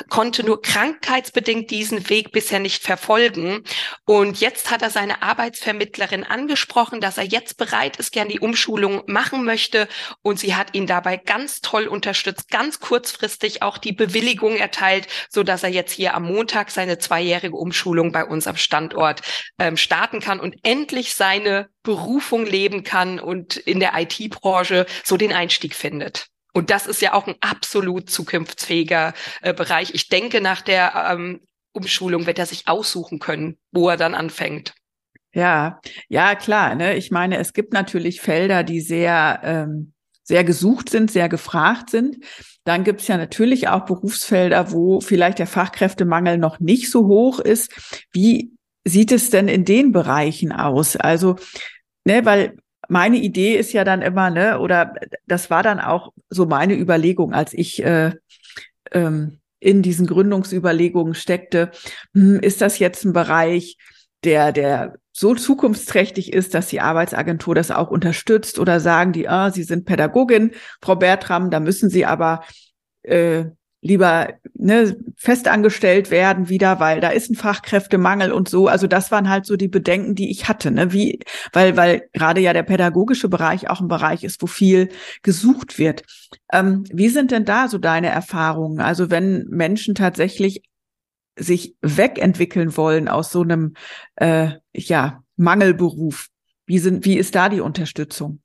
konnte 0.10 0.44
nur 0.44 0.62
krankheitsbedingt 0.62 1.72
diesen 1.72 2.10
Weg 2.10 2.32
bisher 2.32 2.60
nicht 2.60 2.84
verfolgen. 2.84 3.63
Und 4.06 4.39
jetzt 4.39 4.70
hat 4.70 4.84
er 4.84 4.92
seine 4.92 5.24
Arbeitsvermittlerin 5.24 6.24
angesprochen, 6.24 7.01
dass 7.01 7.18
er 7.18 7.25
jetzt 7.25 7.58
bereit 7.58 7.98
ist, 7.98 8.12
gern 8.12 8.30
die 8.30 8.39
Umschulung 8.39 9.01
machen 9.08 9.44
möchte. 9.44 9.88
Und 10.22 10.39
sie 10.39 10.56
hat 10.56 10.75
ihn 10.75 10.86
dabei 10.86 11.18
ganz 11.18 11.62
toll 11.62 11.88
unterstützt, 11.88 12.50
ganz 12.50 12.80
kurzfristig 12.80 13.63
auch 13.63 13.77
die 13.77 13.94
Bewilligung 13.94 14.58
erteilt, 14.58 15.08
so 15.30 15.44
dass 15.44 15.63
er 15.63 15.70
jetzt 15.70 15.87
jetzt 15.88 15.94
hier 15.94 16.15
am 16.15 16.24
Montag 16.24 16.70
seine 16.70 16.98
zweijährige 16.98 17.56
Umschulung 17.56 18.12
bei 18.12 18.25
uns 18.25 18.46
am 18.48 18.58
Standort 18.58 19.22
ähm, 19.58 19.77
starten 19.77 20.20
kann 20.20 20.39
und 20.39 20.56
endlich 20.63 21.13
seine 21.13 21.70
Berufung 21.84 22.46
leben 22.46 22.84
kann 22.84 23.20
und 23.20 23.56
in 23.56 23.79
der 23.79 23.94
IT-Branche 23.96 24.86
so 25.03 25.15
den 25.15 25.32
Einstieg 25.32 25.74
findet. 25.74 26.27
Und 26.53 26.70
das 26.70 26.88
ist 26.88 27.01
ja 27.01 27.13
auch 27.13 27.27
ein 27.27 27.36
absolut 27.39 28.10
zukunftsfähiger 28.10 29.13
äh, 29.41 29.53
Bereich. 29.53 29.94
Ich 29.94 30.10
denke, 30.10 30.41
nach 30.41 30.62
der 30.62 31.10
ähm, 31.12 31.39
Umschulung 31.72 32.25
wird 32.25 32.39
er 32.39 32.46
sich 32.46 32.67
aussuchen 32.67 33.20
können, 33.20 33.58
wo 33.72 33.89
er 33.89 33.98
dann 33.98 34.13
anfängt. 34.15 34.74
Ja, 35.34 35.79
ja, 36.10 36.36
klar. 36.36 36.75
Ne? 36.75 36.96
Ich 36.96 37.12
meine, 37.12 37.38
es 37.38 37.53
gibt 37.53 37.72
natürlich 37.72 38.22
Felder, 38.22 38.63
die 38.63 38.82
sehr, 38.82 39.39
ähm, 39.44 39.94
sehr 40.27 40.43
gesucht 40.43 40.89
sind, 40.89 41.10
sehr 41.10 41.29
gefragt 41.29 41.89
sind. 41.89 42.17
Dann 42.65 42.84
gibt 42.84 43.01
es 43.01 43.07
ja 43.07 43.17
natürlich 43.17 43.69
auch 43.69 43.86
Berufsfelder, 43.86 44.74
wo 44.74 45.00
vielleicht 45.00 45.39
der 45.39 45.48
Fachkräftemangel 45.48 46.38
noch 46.38 46.60
nicht 46.60 46.91
so 46.91 47.07
hoch 47.07 47.39
ist. 47.39 48.05
Wie 48.12 48.51
sieht 48.84 49.13
es 49.13 49.29
denn 49.29 49.48
in 49.48 49.63
den 49.63 49.93
Bereichen 49.93 50.51
aus? 50.51 50.98
Also, 50.98 51.38
ne, 52.03 52.25
weil 52.25 52.57
meine 52.89 53.17
Idee 53.17 53.55
ist 53.55 53.72
ja 53.72 53.86
dann 53.86 54.01
immer, 54.01 54.29
ne, 54.29 54.60
oder 54.60 54.96
das 55.27 55.50
war 55.50 55.63
dann 55.63 55.79
auch 55.79 56.12
so 56.29 56.46
meine 56.46 56.75
Überlegung, 56.77 57.34
als 57.34 57.53
ich 57.53 57.81
äh, 57.84 58.12
ähm, 58.91 59.39
in 59.60 59.81
diesen 59.81 60.05
Gründungsüberlegungen 60.05 61.15
steckte, 61.15 61.72
hm, 62.13 62.39
ist 62.41 62.60
das 62.60 62.79
jetzt 62.79 63.05
ein 63.05 63.13
Bereich, 63.13 63.77
der, 64.24 64.51
der 64.51 64.96
so 65.17 65.33
zukunftsträchtig 65.33 66.31
ist, 66.31 66.53
dass 66.53 66.67
die 66.67 66.79
Arbeitsagentur 66.79 67.55
das 67.55 67.71
auch 67.71 67.89
unterstützt 67.89 68.59
oder 68.59 68.79
sagen 68.79 69.13
die, 69.13 69.27
ah, 69.27 69.50
Sie 69.50 69.63
sind 69.63 69.86
Pädagogin, 69.86 70.51
Frau 70.79 70.95
Bertram, 70.95 71.50
da 71.50 71.59
müssen 71.59 71.89
Sie 71.89 72.05
aber 72.05 72.43
äh, 73.01 73.45
lieber 73.81 74.36
ne, 74.53 74.95
festangestellt 75.15 76.12
werden 76.12 76.50
wieder, 76.50 76.79
weil 76.79 77.01
da 77.01 77.09
ist 77.09 77.31
ein 77.31 77.36
Fachkräftemangel 77.36 78.31
und 78.31 78.47
so. 78.47 78.67
Also 78.67 78.86
das 78.86 79.09
waren 79.09 79.27
halt 79.27 79.47
so 79.47 79.55
die 79.55 79.67
Bedenken, 79.67 80.13
die 80.13 80.29
ich 80.29 80.47
hatte, 80.47 80.69
ne? 80.69 80.93
Wie, 80.93 81.19
weil, 81.51 81.75
weil 81.77 82.07
gerade 82.13 82.41
ja 82.41 82.53
der 82.53 82.63
pädagogische 82.63 83.27
Bereich 83.27 83.71
auch 83.71 83.81
ein 83.81 83.88
Bereich 83.88 84.24
ist, 84.24 84.43
wo 84.43 84.45
viel 84.45 84.89
gesucht 85.24 85.79
wird. 85.79 86.03
Ähm, 86.53 86.83
wie 86.91 87.09
sind 87.09 87.31
denn 87.31 87.45
da 87.45 87.67
so 87.67 87.79
deine 87.79 88.09
Erfahrungen? 88.09 88.81
Also 88.81 89.09
wenn 89.09 89.45
Menschen 89.50 89.95
tatsächlich 89.95 90.62
sich 91.38 91.75
wegentwickeln 91.82 92.75
wollen 92.77 93.08
aus 93.08 93.32
so 93.32 93.41
einem 93.41 93.74
äh, 94.15 94.51
ja, 94.74 95.24
Mangelberuf? 95.36 96.27
Wie 96.65 96.79
sind, 96.79 97.06
wie 97.06 97.17
ist 97.17 97.36
da 97.36 97.50
die 97.50 97.62
Unterstützung? 97.62 98.41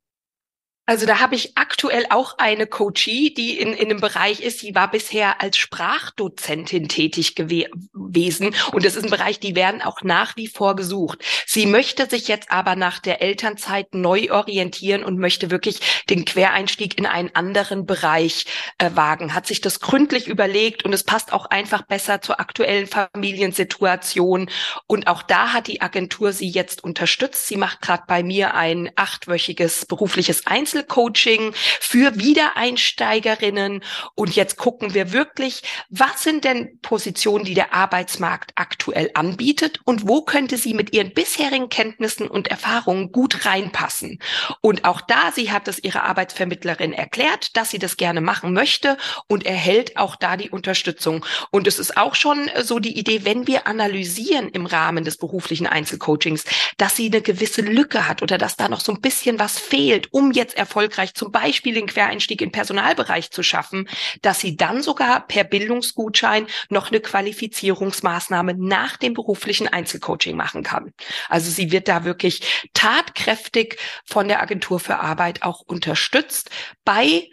Also 0.93 1.07
da 1.07 1.21
habe 1.21 1.37
ich 1.37 1.57
aktuell 1.57 2.05
auch 2.11 2.37
eine 2.37 2.67
Coachie, 2.67 3.33
die 3.33 3.59
in, 3.59 3.73
in 3.73 3.91
einem 3.91 4.03
Bereich 4.03 4.41
ist, 4.43 4.61
die 4.61 4.75
war 4.75 4.91
bisher 4.91 5.41
als 5.41 5.57
Sprachdozentin 5.57 6.87
tätig 6.87 7.35
gewesen. 7.35 8.55
Und 8.73 8.85
das 8.85 8.97
ist 8.97 9.05
ein 9.05 9.11
Bereich, 9.11 9.41
die 9.41 9.57
werden 9.57 9.81
auch 9.81 10.03
nach 10.03 10.37
wie 10.37 10.49
vor 10.49 10.77
gesucht. 10.77 11.25
Sie 11.47 11.65
möchte 11.65 12.11
sich 12.11 12.29
jetzt 12.29 12.51
aber 12.51 12.77
nach 12.77 12.99
der 12.99 13.23
Elternzeit 13.23 13.95
neu 13.95 14.31
orientieren 14.31 15.03
und 15.03 15.19
möchte 15.19 15.51
wirklich 15.51 16.05
den 16.11 16.27
Quereinstieg 16.27 16.99
in 16.99 17.07
einen 17.07 17.35
anderen 17.35 17.87
Bereich 17.87 18.45
äh, 18.77 18.91
wagen. 18.93 19.33
Hat 19.33 19.47
sich 19.47 19.63
das 19.63 19.81
gründlich 19.81 20.29
überlegt 20.29 20.85
und 20.85 20.93
es 20.93 21.05
passt 21.05 21.33
auch 21.33 21.47
einfach 21.47 21.87
besser 21.87 22.21
zur 22.21 22.39
aktuellen 22.39 22.87
Familiensituation. 22.87 24.51
Und 24.87 25.07
auch 25.07 25.23
da 25.23 25.55
hat 25.55 25.69
die 25.69 25.81
Agentur 25.81 26.35
sie 26.35 26.51
jetzt 26.51 26.85
unterstützt. 26.85 27.47
Sie 27.47 27.57
macht 27.57 27.81
gerade 27.81 28.03
bei 28.07 28.23
mir 28.23 28.53
ein 28.53 28.91
achtwöchiges 28.97 29.87
berufliches 29.87 30.47
Einzel 30.47 30.82
Einzelcoaching 30.83 31.53
für 31.81 32.19
Wiedereinsteigerinnen. 32.19 33.83
Und 34.15 34.35
jetzt 34.35 34.57
gucken 34.57 34.95
wir 34.95 35.13
wirklich, 35.13 35.63
was 35.89 36.23
sind 36.23 36.45
denn 36.45 36.79
Positionen, 36.81 37.45
die 37.45 37.55
der 37.55 37.73
Arbeitsmarkt 37.73 38.53
aktuell 38.57 39.11
anbietet 39.15 39.81
und 39.85 40.09
wo 40.09 40.23
könnte 40.23 40.57
sie 40.57 40.75
mit 40.75 40.93
ihren 40.93 41.13
bisherigen 41.13 41.69
Kenntnissen 41.69 42.29
und 42.29 42.49
Erfahrungen 42.49 43.13
gut 43.13 43.47
reinpassen. 43.47 44.19
Und 44.61 44.85
auch 44.85 45.01
da, 45.01 45.33
sie 45.35 45.51
hat 45.51 45.69
es 45.69 45.83
ihrer 45.83 46.05
Arbeitsvermittlerin 46.05 46.93
erklärt, 46.93 47.57
dass 47.57 47.71
sie 47.71 47.79
das 47.79 47.97
gerne 47.97 48.21
machen 48.21 48.53
möchte 48.53 48.97
und 49.29 49.47
erhält 49.47 49.97
auch 49.97 50.17
da 50.17 50.37
die 50.37 50.51
Unterstützung. 50.51 51.25
Und 51.51 51.67
es 51.67 51.79
ist 51.79 51.97
auch 51.97 52.15
schon 52.15 52.51
so 52.63 52.79
die 52.79 52.99
Idee, 52.99 53.25
wenn 53.25 53.47
wir 53.47 53.67
analysieren 53.67 54.49
im 54.49 54.67
Rahmen 54.67 55.05
des 55.05 55.17
beruflichen 55.17 55.67
Einzelcoachings, 55.67 56.45
dass 56.77 56.97
sie 56.97 57.07
eine 57.07 57.23
gewisse 57.23 57.63
Lücke 57.63 58.09
hat 58.09 58.23
oder 58.23 58.39
dass 58.39 58.57
da 58.57 58.69
noch 58.69 58.81
so 58.81 58.93
ein 58.93 59.01
bisschen 59.01 59.39
was 59.39 59.59
fehlt, 59.59 60.09
um 60.13 60.33
jetzt 60.33 60.57
erfolgreich 60.63 61.15
zum 61.15 61.33
Beispiel 61.33 61.75
den 61.75 61.87
Quereinstieg 61.87 62.41
im 62.41 62.53
Personalbereich 62.53 63.31
zu 63.31 63.43
schaffen, 63.43 63.89
dass 64.23 64.41
sie 64.41 64.57
dann 64.57 64.83
sogar 64.83 65.27
per 65.27 65.45
Bildungsgutschein 65.45 66.47
noch 66.71 66.91
eine 66.91 67.01
Qualifizierungsmaßnahme 67.01 68.55
nach 68.57 68.97
dem 68.97 69.15
beruflichen 69.15 69.69
Einzelcoaching 69.69 70.37
machen 70.37 70.63
kann. 70.63 70.93
Also 71.29 71.51
sie 71.51 71.73
wird 71.73 71.89
da 71.89 72.05
wirklich 72.05 72.71
tatkräftig 72.75 73.79
von 74.05 74.29
der 74.29 74.41
Agentur 74.41 74.81
für 74.81 75.01
Arbeit 75.01 75.43
auch 75.43 75.61
unterstützt 75.61 76.51
bei 76.85 77.29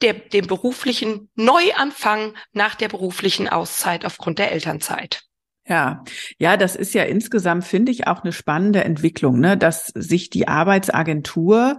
der, 0.00 0.14
dem 0.14 0.46
beruflichen 0.46 1.28
Neuanfang 1.34 2.34
nach 2.52 2.76
der 2.76 2.88
beruflichen 2.88 3.48
Auszeit 3.48 4.04
aufgrund 4.04 4.38
der 4.38 4.52
Elternzeit. 4.52 5.22
Ja, 5.68 6.02
ja, 6.38 6.56
das 6.56 6.76
ist 6.76 6.94
ja 6.94 7.02
insgesamt, 7.02 7.64
finde 7.64 7.92
ich, 7.92 8.06
auch 8.06 8.22
eine 8.22 8.32
spannende 8.32 8.84
Entwicklung, 8.84 9.38
ne, 9.38 9.56
dass 9.56 9.86
sich 9.88 10.30
die 10.30 10.48
Arbeitsagentur 10.48 11.78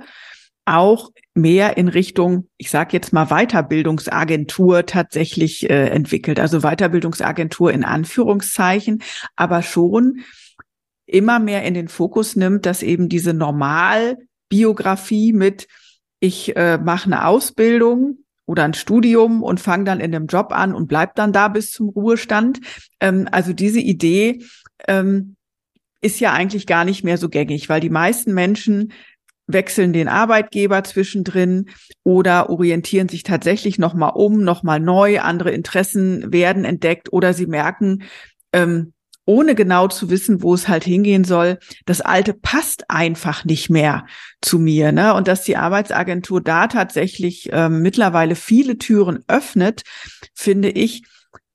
auch 0.76 1.12
mehr 1.34 1.78
in 1.78 1.88
Richtung, 1.88 2.48
ich 2.58 2.70
sage 2.70 2.90
jetzt 2.94 3.14
mal 3.14 3.28
Weiterbildungsagentur 3.28 4.86
tatsächlich 4.86 5.70
äh, 5.70 5.90
entwickelt. 5.90 6.40
Also 6.40 6.62
Weiterbildungsagentur 6.62 7.72
in 7.72 7.84
Anführungszeichen, 7.84 9.04
aber 9.36 9.62
schon 9.62 10.20
immer 11.06 11.40
mehr 11.40 11.64
in 11.64 11.74
den 11.74 11.88
Fokus 11.88 12.36
nimmt, 12.36 12.66
dass 12.66 12.84
eben 12.84 13.10
diese 13.10 13.34
Normalbiografie 13.34 15.34
mit 15.34 15.68
ich 16.20 16.56
äh, 16.56 16.78
mache 16.78 17.06
eine 17.06 17.26
Ausbildung 17.26 18.20
oder 18.46 18.64
ein 18.64 18.74
Studium 18.74 19.44
und 19.44 19.60
fange 19.60 19.86
dann 19.86 20.00
in 20.00 20.12
dem 20.12 20.28
Job 20.28 20.52
an 20.52 20.74
und 20.74 20.88
bleib 20.88 21.16
dann 21.16 21.32
da 21.32 21.48
bis 21.48 21.72
zum 21.72 21.90
Ruhestand. 21.90 22.60
Ähm, 23.00 23.28
also 23.32 23.54
diese 23.54 23.80
Idee 23.80 24.44
ähm, 24.88 25.36
ist 26.02 26.20
ja 26.20 26.34
eigentlich 26.34 26.66
gar 26.66 26.86
nicht 26.86 27.04
mehr 27.04 27.18
so 27.18 27.30
gängig, 27.30 27.70
weil 27.70 27.80
die 27.80 27.90
meisten 27.90 28.34
Menschen 28.34 28.92
wechseln 29.50 29.94
den 29.94 30.08
Arbeitgeber 30.08 30.84
zwischendrin 30.84 31.70
oder 32.04 32.50
orientieren 32.50 33.10
sich 33.10 33.24
tatsächlich 33.24 33.80
nochmal 33.80 34.12
um, 34.14 34.44
nochmal 34.44 34.80
neu, 34.80 35.20
andere 35.20 35.52
Interessen 35.52 36.32
werden 36.32 36.66
entdeckt 36.66 37.12
oder 37.12 37.34
sie 37.34 37.48
merken, 37.48 38.04
ähm, 38.54 38.94
ohne 39.26 39.54
genau 39.54 39.88
zu 39.88 40.10
wissen, 40.10 40.42
wo 40.42 40.54
es 40.54 40.68
halt 40.68 40.84
hingehen 40.84 41.24
soll, 41.24 41.60
das 41.86 42.02
Alte 42.02 42.34
passt 42.34 42.90
einfach 42.90 43.46
nicht 43.46 43.70
mehr 43.70 44.06
zu 44.42 44.58
mir. 44.58 44.92
Ne? 44.92 45.14
Und 45.14 45.28
dass 45.28 45.44
die 45.44 45.58
Arbeitsagentur 45.58 46.42
da 46.42 46.68
tatsächlich 46.68 47.50
ähm, 47.52 47.82
mittlerweile 47.82 48.36
viele 48.36 48.78
Türen 48.78 49.20
öffnet, 49.28 49.84
finde 50.34 50.70
ich 50.70 51.04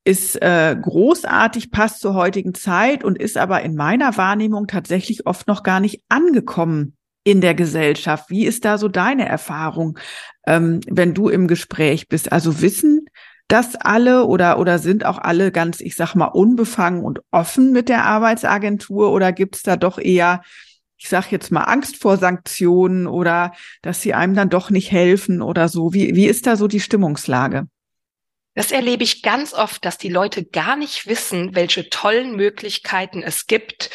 ist 0.07 0.41
äh, 0.43 0.77
großartig, 0.81 1.71
passt 1.71 2.01
zur 2.01 2.15
heutigen 2.15 2.53
Zeit 2.55 3.03
und 3.03 3.19
ist 3.19 3.39
aber 3.39 3.63
in 3.63 3.75
meiner 3.75 4.19
Wahrnehmung 4.19 4.67
tatsächlich 4.67 5.27
oft 5.27 5.49
noch 5.49 5.63
gar 5.63 5.81
nicht 5.81 6.03
angekommen 6.11 6.95
in 7.25 7.41
der 7.41 7.55
Gesellschaft. 7.55 8.31
Wie 8.31 8.47
ist 8.47 8.65
da 8.65 8.79
so 8.79 8.89
deine 8.89 9.27
Erfahrung, 9.27 9.99
ähm, 10.47 10.81
wenn 10.87 11.15
du 11.15 11.29
im 11.29 11.49
Gespräch 11.49 12.09
bist? 12.09 12.31
Also 12.31 12.61
wissen 12.61 13.07
das 13.49 13.77
alle 13.77 14.25
oder, 14.25 14.59
oder 14.59 14.79
sind 14.79 15.05
auch 15.05 15.19
alle 15.19 15.53
ganz, 15.53 15.81
ich 15.81 15.97
sag 15.97 16.15
mal, 16.15 16.27
unbefangen 16.27 17.05
und 17.05 17.21
offen 17.31 17.73
mit 17.73 17.89
der 17.89 18.05
Arbeitsagentur 18.05 19.13
oder 19.13 19.33
gibt's 19.33 19.63
da 19.63 19.77
doch 19.77 19.99
eher, 19.99 20.43
ich 20.97 21.09
sag 21.09 21.31
jetzt 21.31 21.51
mal, 21.51 21.65
Angst 21.65 22.01
vor 22.01 22.17
Sanktionen 22.17 23.07
oder 23.07 23.53
dass 23.83 24.01
sie 24.01 24.15
einem 24.15 24.35
dann 24.35 24.49
doch 24.49 24.71
nicht 24.71 24.93
helfen 24.93 25.43
oder 25.43 25.69
so? 25.69 25.93
Wie, 25.93 26.15
wie 26.15 26.27
ist 26.27 26.47
da 26.47 26.57
so 26.57 26.69
die 26.69 26.81
Stimmungslage? 26.81 27.67
Das 28.55 28.71
erlebe 28.71 29.03
ich 29.03 29.23
ganz 29.23 29.53
oft, 29.53 29.85
dass 29.85 29.99
die 29.99 30.09
Leute 30.09 30.45
gar 30.45 30.77
nicht 30.77 31.07
wissen, 31.07 31.55
welche 31.55 31.91
tollen 31.91 32.37
Möglichkeiten 32.37 33.23
es 33.23 33.47
gibt, 33.47 33.91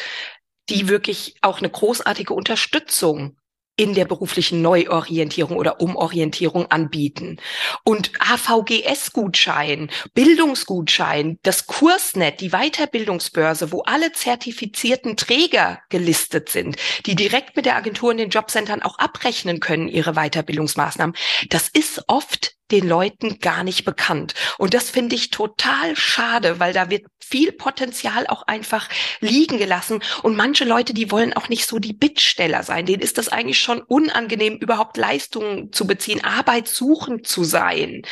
die 0.70 0.88
wirklich 0.88 1.34
auch 1.42 1.58
eine 1.58 1.70
großartige 1.70 2.34
Unterstützung 2.34 3.36
in 3.80 3.94
der 3.94 4.04
beruflichen 4.04 4.60
Neuorientierung 4.60 5.56
oder 5.56 5.80
Umorientierung 5.80 6.70
anbieten. 6.70 7.38
Und 7.82 8.12
AVGS-Gutschein, 8.20 9.90
Bildungsgutschein, 10.12 11.38
das 11.42 11.66
Kursnet, 11.66 12.42
die 12.42 12.50
Weiterbildungsbörse, 12.50 13.72
wo 13.72 13.80
alle 13.80 14.12
zertifizierten 14.12 15.16
Träger 15.16 15.80
gelistet 15.88 16.50
sind, 16.50 16.76
die 17.06 17.14
direkt 17.14 17.56
mit 17.56 17.64
der 17.64 17.76
Agentur 17.76 18.10
in 18.10 18.18
den 18.18 18.28
Jobcentern 18.28 18.82
auch 18.82 18.98
abrechnen 18.98 19.60
können, 19.60 19.88
ihre 19.88 20.12
Weiterbildungsmaßnahmen. 20.12 21.16
Das 21.48 21.68
ist 21.68 22.04
oft 22.06 22.56
den 22.70 22.86
Leuten 22.86 23.38
gar 23.38 23.64
nicht 23.64 23.84
bekannt. 23.84 24.34
Und 24.58 24.74
das 24.74 24.90
finde 24.90 25.16
ich 25.16 25.30
total 25.30 25.96
schade, 25.96 26.60
weil 26.60 26.72
da 26.72 26.90
wird 26.90 27.06
viel 27.30 27.52
Potenzial 27.52 28.26
auch 28.26 28.42
einfach 28.42 28.88
liegen 29.20 29.58
gelassen. 29.58 30.02
Und 30.22 30.36
manche 30.36 30.64
Leute, 30.64 30.92
die 30.92 31.10
wollen 31.10 31.32
auch 31.32 31.48
nicht 31.48 31.66
so 31.66 31.78
die 31.78 31.92
Bittsteller 31.92 32.62
sein. 32.62 32.86
Denen 32.86 33.02
ist 33.02 33.18
das 33.18 33.28
eigentlich 33.28 33.60
schon 33.60 33.80
unangenehm, 33.82 34.56
überhaupt 34.56 34.96
Leistungen 34.96 35.72
zu 35.72 35.86
beziehen, 35.86 36.24
Arbeit 36.24 36.68
suchen 36.68 37.24
zu 37.24 37.44
sein. 37.44 38.02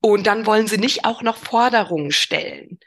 Und 0.00 0.26
dann 0.26 0.46
wollen 0.46 0.68
sie 0.68 0.78
nicht 0.78 1.04
auch 1.04 1.22
noch 1.22 1.36
Forderungen 1.36 2.12
stellen. 2.12 2.78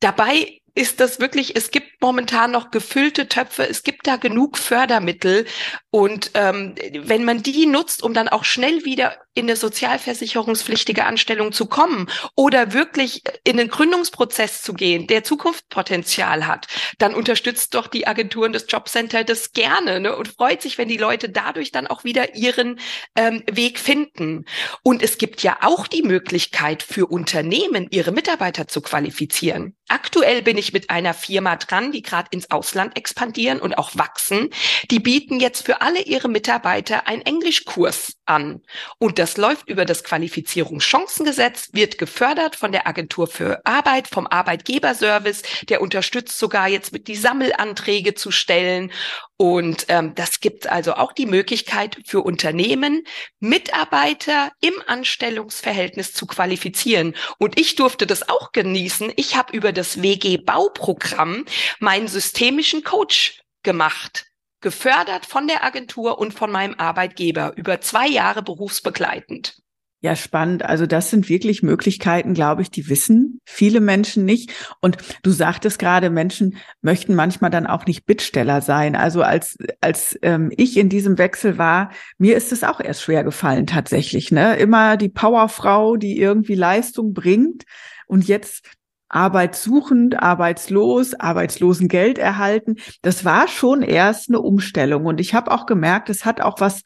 Dabei 0.00 0.60
ist 0.78 1.00
das 1.00 1.18
wirklich, 1.18 1.56
es 1.56 1.72
gibt 1.72 2.00
momentan 2.00 2.52
noch 2.52 2.70
gefüllte 2.70 3.26
Töpfe, 3.26 3.68
es 3.68 3.82
gibt 3.82 4.06
da 4.06 4.14
genug 4.14 4.56
Fördermittel 4.56 5.44
und 5.90 6.30
ähm, 6.34 6.76
wenn 6.92 7.24
man 7.24 7.42
die 7.42 7.66
nutzt, 7.66 8.00
um 8.00 8.14
dann 8.14 8.28
auch 8.28 8.44
schnell 8.44 8.84
wieder 8.84 9.16
in 9.38 9.46
eine 9.46 9.56
sozialversicherungspflichtige 9.56 11.04
Anstellung 11.04 11.52
zu 11.52 11.66
kommen 11.66 12.10
oder 12.34 12.72
wirklich 12.72 13.22
in 13.44 13.56
den 13.56 13.68
Gründungsprozess 13.68 14.62
zu 14.62 14.74
gehen, 14.74 15.06
der 15.06 15.22
Zukunftspotenzial 15.22 16.46
hat, 16.46 16.66
dann 16.98 17.14
unterstützt 17.14 17.74
doch 17.74 17.86
die 17.86 18.08
Agenturen 18.08 18.52
des 18.52 18.66
Jobcenter 18.68 19.22
das 19.22 19.52
gerne 19.52 20.00
ne, 20.00 20.16
und 20.16 20.28
freut 20.28 20.60
sich, 20.60 20.76
wenn 20.76 20.88
die 20.88 20.96
Leute 20.96 21.28
dadurch 21.28 21.70
dann 21.70 21.86
auch 21.86 22.02
wieder 22.02 22.34
ihren 22.34 22.80
ähm, 23.14 23.44
Weg 23.50 23.78
finden. 23.78 24.44
Und 24.82 25.02
es 25.02 25.18
gibt 25.18 25.42
ja 25.42 25.58
auch 25.62 25.86
die 25.86 26.02
Möglichkeit 26.02 26.82
für 26.82 27.06
Unternehmen, 27.06 27.86
ihre 27.90 28.10
Mitarbeiter 28.10 28.66
zu 28.66 28.80
qualifizieren. 28.80 29.76
Aktuell 29.88 30.42
bin 30.42 30.58
ich 30.58 30.72
mit 30.72 30.90
einer 30.90 31.14
Firma 31.14 31.56
dran, 31.56 31.92
die 31.92 32.02
gerade 32.02 32.28
ins 32.32 32.50
Ausland 32.50 32.96
expandieren 32.96 33.60
und 33.60 33.78
auch 33.78 33.92
wachsen. 33.94 34.50
Die 34.90 34.98
bieten 34.98 35.38
jetzt 35.38 35.64
für 35.64 35.80
alle 35.80 36.02
ihre 36.02 36.28
Mitarbeiter 36.28 37.06
einen 37.06 37.22
Englischkurs 37.22 38.17
an. 38.28 38.62
Und 38.98 39.18
das 39.18 39.36
läuft 39.36 39.68
über 39.68 39.84
das 39.84 40.04
Qualifizierungschancengesetz, 40.04 41.70
wird 41.72 41.98
gefördert 41.98 42.56
von 42.56 42.72
der 42.72 42.86
Agentur 42.86 43.26
für 43.26 43.64
Arbeit, 43.64 44.08
vom 44.08 44.26
Arbeitgeberservice. 44.26 45.42
Der 45.68 45.80
unterstützt 45.80 46.38
sogar 46.38 46.68
jetzt 46.68 46.92
mit 46.92 47.08
die 47.08 47.16
Sammelanträge 47.16 48.14
zu 48.14 48.30
stellen. 48.30 48.92
Und 49.36 49.86
ähm, 49.88 50.14
das 50.14 50.40
gibt 50.40 50.66
also 50.68 50.94
auch 50.94 51.12
die 51.12 51.26
Möglichkeit 51.26 51.98
für 52.04 52.22
Unternehmen, 52.22 53.04
Mitarbeiter 53.40 54.50
im 54.60 54.74
Anstellungsverhältnis 54.86 56.12
zu 56.12 56.26
qualifizieren. 56.26 57.14
Und 57.38 57.58
ich 57.58 57.76
durfte 57.76 58.06
das 58.06 58.28
auch 58.28 58.52
genießen. 58.52 59.12
Ich 59.16 59.36
habe 59.36 59.56
über 59.56 59.72
das 59.72 60.02
WG-Bauprogramm 60.02 61.44
meinen 61.78 62.08
systemischen 62.08 62.82
Coach 62.82 63.40
gemacht 63.62 64.27
gefördert 64.60 65.26
von 65.26 65.46
der 65.46 65.64
Agentur 65.64 66.18
und 66.18 66.34
von 66.34 66.50
meinem 66.50 66.74
Arbeitgeber 66.78 67.52
über 67.56 67.80
zwei 67.80 68.08
Jahre 68.08 68.42
berufsbegleitend. 68.42 69.56
Ja, 70.00 70.14
spannend. 70.14 70.64
Also 70.64 70.86
das 70.86 71.10
sind 71.10 71.28
wirklich 71.28 71.64
Möglichkeiten, 71.64 72.32
glaube 72.32 72.62
ich, 72.62 72.70
die 72.70 72.88
wissen 72.88 73.40
viele 73.44 73.80
Menschen 73.80 74.24
nicht. 74.24 74.52
Und 74.80 74.96
du 75.24 75.32
sagtest 75.32 75.80
gerade, 75.80 76.08
Menschen 76.08 76.56
möchten 76.82 77.16
manchmal 77.16 77.50
dann 77.50 77.66
auch 77.66 77.84
nicht 77.84 78.06
Bittsteller 78.06 78.60
sein. 78.60 78.94
Also 78.94 79.22
als 79.22 79.58
als 79.80 80.16
ähm, 80.22 80.52
ich 80.56 80.76
in 80.76 80.88
diesem 80.88 81.18
Wechsel 81.18 81.58
war, 81.58 81.90
mir 82.16 82.36
ist 82.36 82.52
es 82.52 82.62
auch 82.62 82.78
erst 82.78 83.02
schwer 83.02 83.24
gefallen 83.24 83.66
tatsächlich. 83.66 84.30
Ne, 84.30 84.54
immer 84.56 84.96
die 84.96 85.08
Powerfrau, 85.08 85.96
die 85.96 86.20
irgendwie 86.20 86.54
Leistung 86.54 87.12
bringt. 87.12 87.64
Und 88.06 88.28
jetzt 88.28 88.64
arbeitssuchend, 89.08 90.22
arbeitslos, 90.22 91.14
Arbeitslosengeld 91.14 92.18
erhalten. 92.18 92.76
Das 93.02 93.24
war 93.24 93.48
schon 93.48 93.82
erst 93.82 94.28
eine 94.28 94.40
Umstellung 94.40 95.06
und 95.06 95.20
ich 95.20 95.34
habe 95.34 95.50
auch 95.50 95.66
gemerkt, 95.66 96.10
es 96.10 96.24
hat 96.24 96.40
auch 96.40 96.60
was 96.60 96.82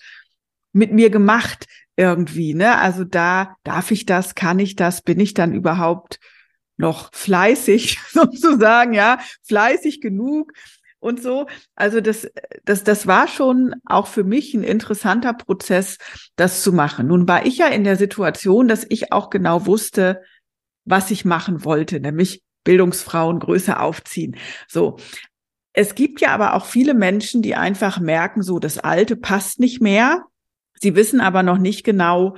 mit 0.73 0.93
mir 0.93 1.11
gemacht 1.11 1.67
irgendwie, 1.97 2.55
ne? 2.55 2.79
Also 2.79 3.05
da 3.05 3.57
darf 3.65 3.91
ich 3.91 4.07
das, 4.07 4.35
kann 4.35 4.59
ich 4.59 4.77
das, 4.77 5.03
bin 5.03 5.21
ich 5.21 5.35
dann 5.35 5.53
überhaupt 5.53 6.19
noch 6.77 7.11
fleißig 7.13 7.99
sozusagen, 8.11 8.95
ja, 8.95 9.19
fleißig 9.43 10.01
genug 10.01 10.53
und 11.01 11.23
so. 11.23 11.47
Also 11.75 12.01
das, 12.01 12.29
das, 12.65 12.85
das 12.85 13.07
war 13.07 13.29
schon 13.29 13.75
auch 13.85 14.07
für 14.07 14.25
mich 14.25 14.55
ein 14.55 14.63
interessanter 14.63 15.35
Prozess, 15.35 15.99
das 16.37 16.63
zu 16.63 16.73
machen. 16.73 17.09
Nun 17.09 17.29
war 17.29 17.45
ich 17.45 17.59
ja 17.59 17.67
in 17.67 17.85
der 17.85 17.97
Situation, 17.97 18.69
dass 18.69 18.87
ich 18.89 19.13
auch 19.13 19.29
genau 19.29 19.67
wusste, 19.67 20.23
was 20.85 21.11
ich 21.11 21.25
machen 21.25 21.65
wollte, 21.65 22.01
nämlich 22.01 22.43
Bildungsfrauen 22.65 23.39
größer 23.39 23.81
aufziehen. 23.81 24.37
So. 24.69 24.97
Es 25.75 25.95
gibt 25.95 26.21
ja 26.21 26.29
aber 26.35 26.55
auch 26.55 26.67
viele 26.67 26.93
Menschen, 26.93 27.41
die 27.41 27.55
einfach 27.55 27.99
merken, 27.99 28.43
so 28.43 28.59
das 28.59 28.79
Alte 28.79 29.17
passt 29.17 29.59
nicht 29.59 29.81
mehr. 29.81 30.25
Sie 30.75 30.95
wissen 30.95 31.21
aber 31.21 31.43
noch 31.43 31.57
nicht 31.57 31.83
genau, 31.83 32.37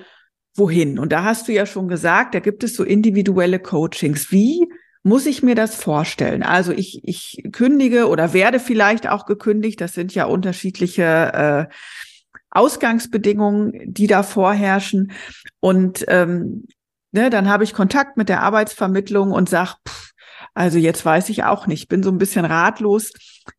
wohin. 0.55 0.99
Und 0.99 1.11
da 1.11 1.25
hast 1.25 1.49
du 1.49 1.53
ja 1.53 1.67
schon 1.67 1.89
gesagt, 1.89 2.35
da 2.35 2.41
gibt 2.41 2.63
es 2.63 2.77
so 2.77 2.85
individuelle 2.85 3.59
Coachings. 3.59 4.31
Wie 4.31 4.69
muss 5.03 5.27
ich 5.27 5.43
mir 5.43 5.55
das 5.55 5.75
vorstellen? 5.75 6.43
Also 6.43 6.73
ich, 6.73 7.01
ich 7.05 7.43
kündige 7.53 8.09
oder 8.09 8.33
werde 8.33 8.61
vielleicht 8.61 9.09
auch 9.09 9.27
gekündigt. 9.27 9.81
Das 9.81 9.95
sind 9.95 10.15
ja 10.15 10.27
unterschiedliche 10.27 11.03
äh, 11.03 11.75
Ausgangsbedingungen, 12.51 13.93
die 13.93 14.07
da 14.07 14.23
vorherrschen. 14.23 15.13
Und 15.61 16.05
ähm, 16.09 16.67
ne, 17.14 17.31
dann 17.31 17.48
habe 17.48 17.64
ich 17.64 17.72
Kontakt 17.72 18.16
mit 18.16 18.29
der 18.29 18.42
Arbeitsvermittlung 18.42 19.31
und 19.31 19.48
sag, 19.48 19.77
pff, 19.88 20.11
also 20.53 20.79
jetzt 20.79 21.05
weiß 21.05 21.31
ich 21.31 21.44
auch 21.44 21.66
nicht, 21.66 21.88
bin 21.88 22.03
so 22.03 22.11
ein 22.11 22.18
bisschen 22.18 22.44
ratlos. 22.44 23.12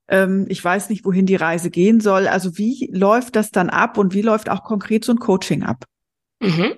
Ähm, 0.08 0.46
ich 0.50 0.64
weiß 0.64 0.90
nicht, 0.90 1.06
wohin 1.06 1.26
die 1.26 1.36
Reise 1.36 1.70
gehen 1.70 2.00
soll. 2.00 2.28
Also 2.28 2.58
wie 2.58 2.90
läuft 2.94 3.36
das 3.36 3.52
dann 3.52 3.70
ab 3.70 3.98
und 3.98 4.14
wie 4.14 4.22
läuft 4.22 4.50
auch 4.50 4.64
konkret 4.64 5.04
so 5.06 5.14
ein 5.14 5.20
Coaching 5.20 5.64
ab? 5.64 5.86
Mhm. 6.42 6.74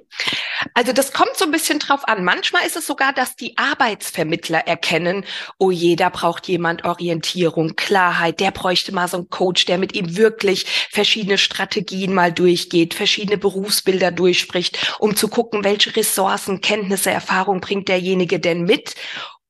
Also 0.74 0.93
das 0.93 1.13
kommt 1.13 1.36
so 1.36 1.46
ein 1.46 1.52
bisschen 1.52 1.80
drauf 1.80 2.08
an. 2.08 2.24
Manchmal 2.24 2.65
ist 2.65 2.76
es 2.76 2.88
sogar, 2.88 3.13
dass 3.13 3.36
die 3.36 3.58
Arbeitsvermittler 3.58 4.60
erkennen, 4.67 5.26
oh 5.58 5.72
je, 5.72 5.96
da 5.96 6.10
braucht 6.10 6.48
jemand 6.48 6.86
Orientierung, 6.86 7.76
Klarheit, 7.76 8.39
der 8.39 8.52
bräuchte 8.52 8.91
mal 8.91 9.08
so 9.08 9.17
einen 9.17 9.30
Coach, 9.30 9.65
der 9.65 9.78
mit 9.78 9.96
ihm 9.96 10.17
wirklich 10.17 10.65
verschiedene 10.91 11.38
Strategien 11.38 12.13
mal 12.13 12.32
durchgeht, 12.32 12.93
verschiedene 12.93 13.38
Berufsbilder 13.38 14.12
durchspricht, 14.12 14.96
um 15.00 15.15
zu 15.15 15.28
gucken, 15.28 15.63
welche 15.63 15.96
Ressourcen, 15.96 16.62
Kenntnisse, 16.62 17.12
Erfahrung 17.12 17.62
bringt 17.62 17.88
derjenige 17.88 18.39
denn 18.39 18.63
mit 18.63 18.96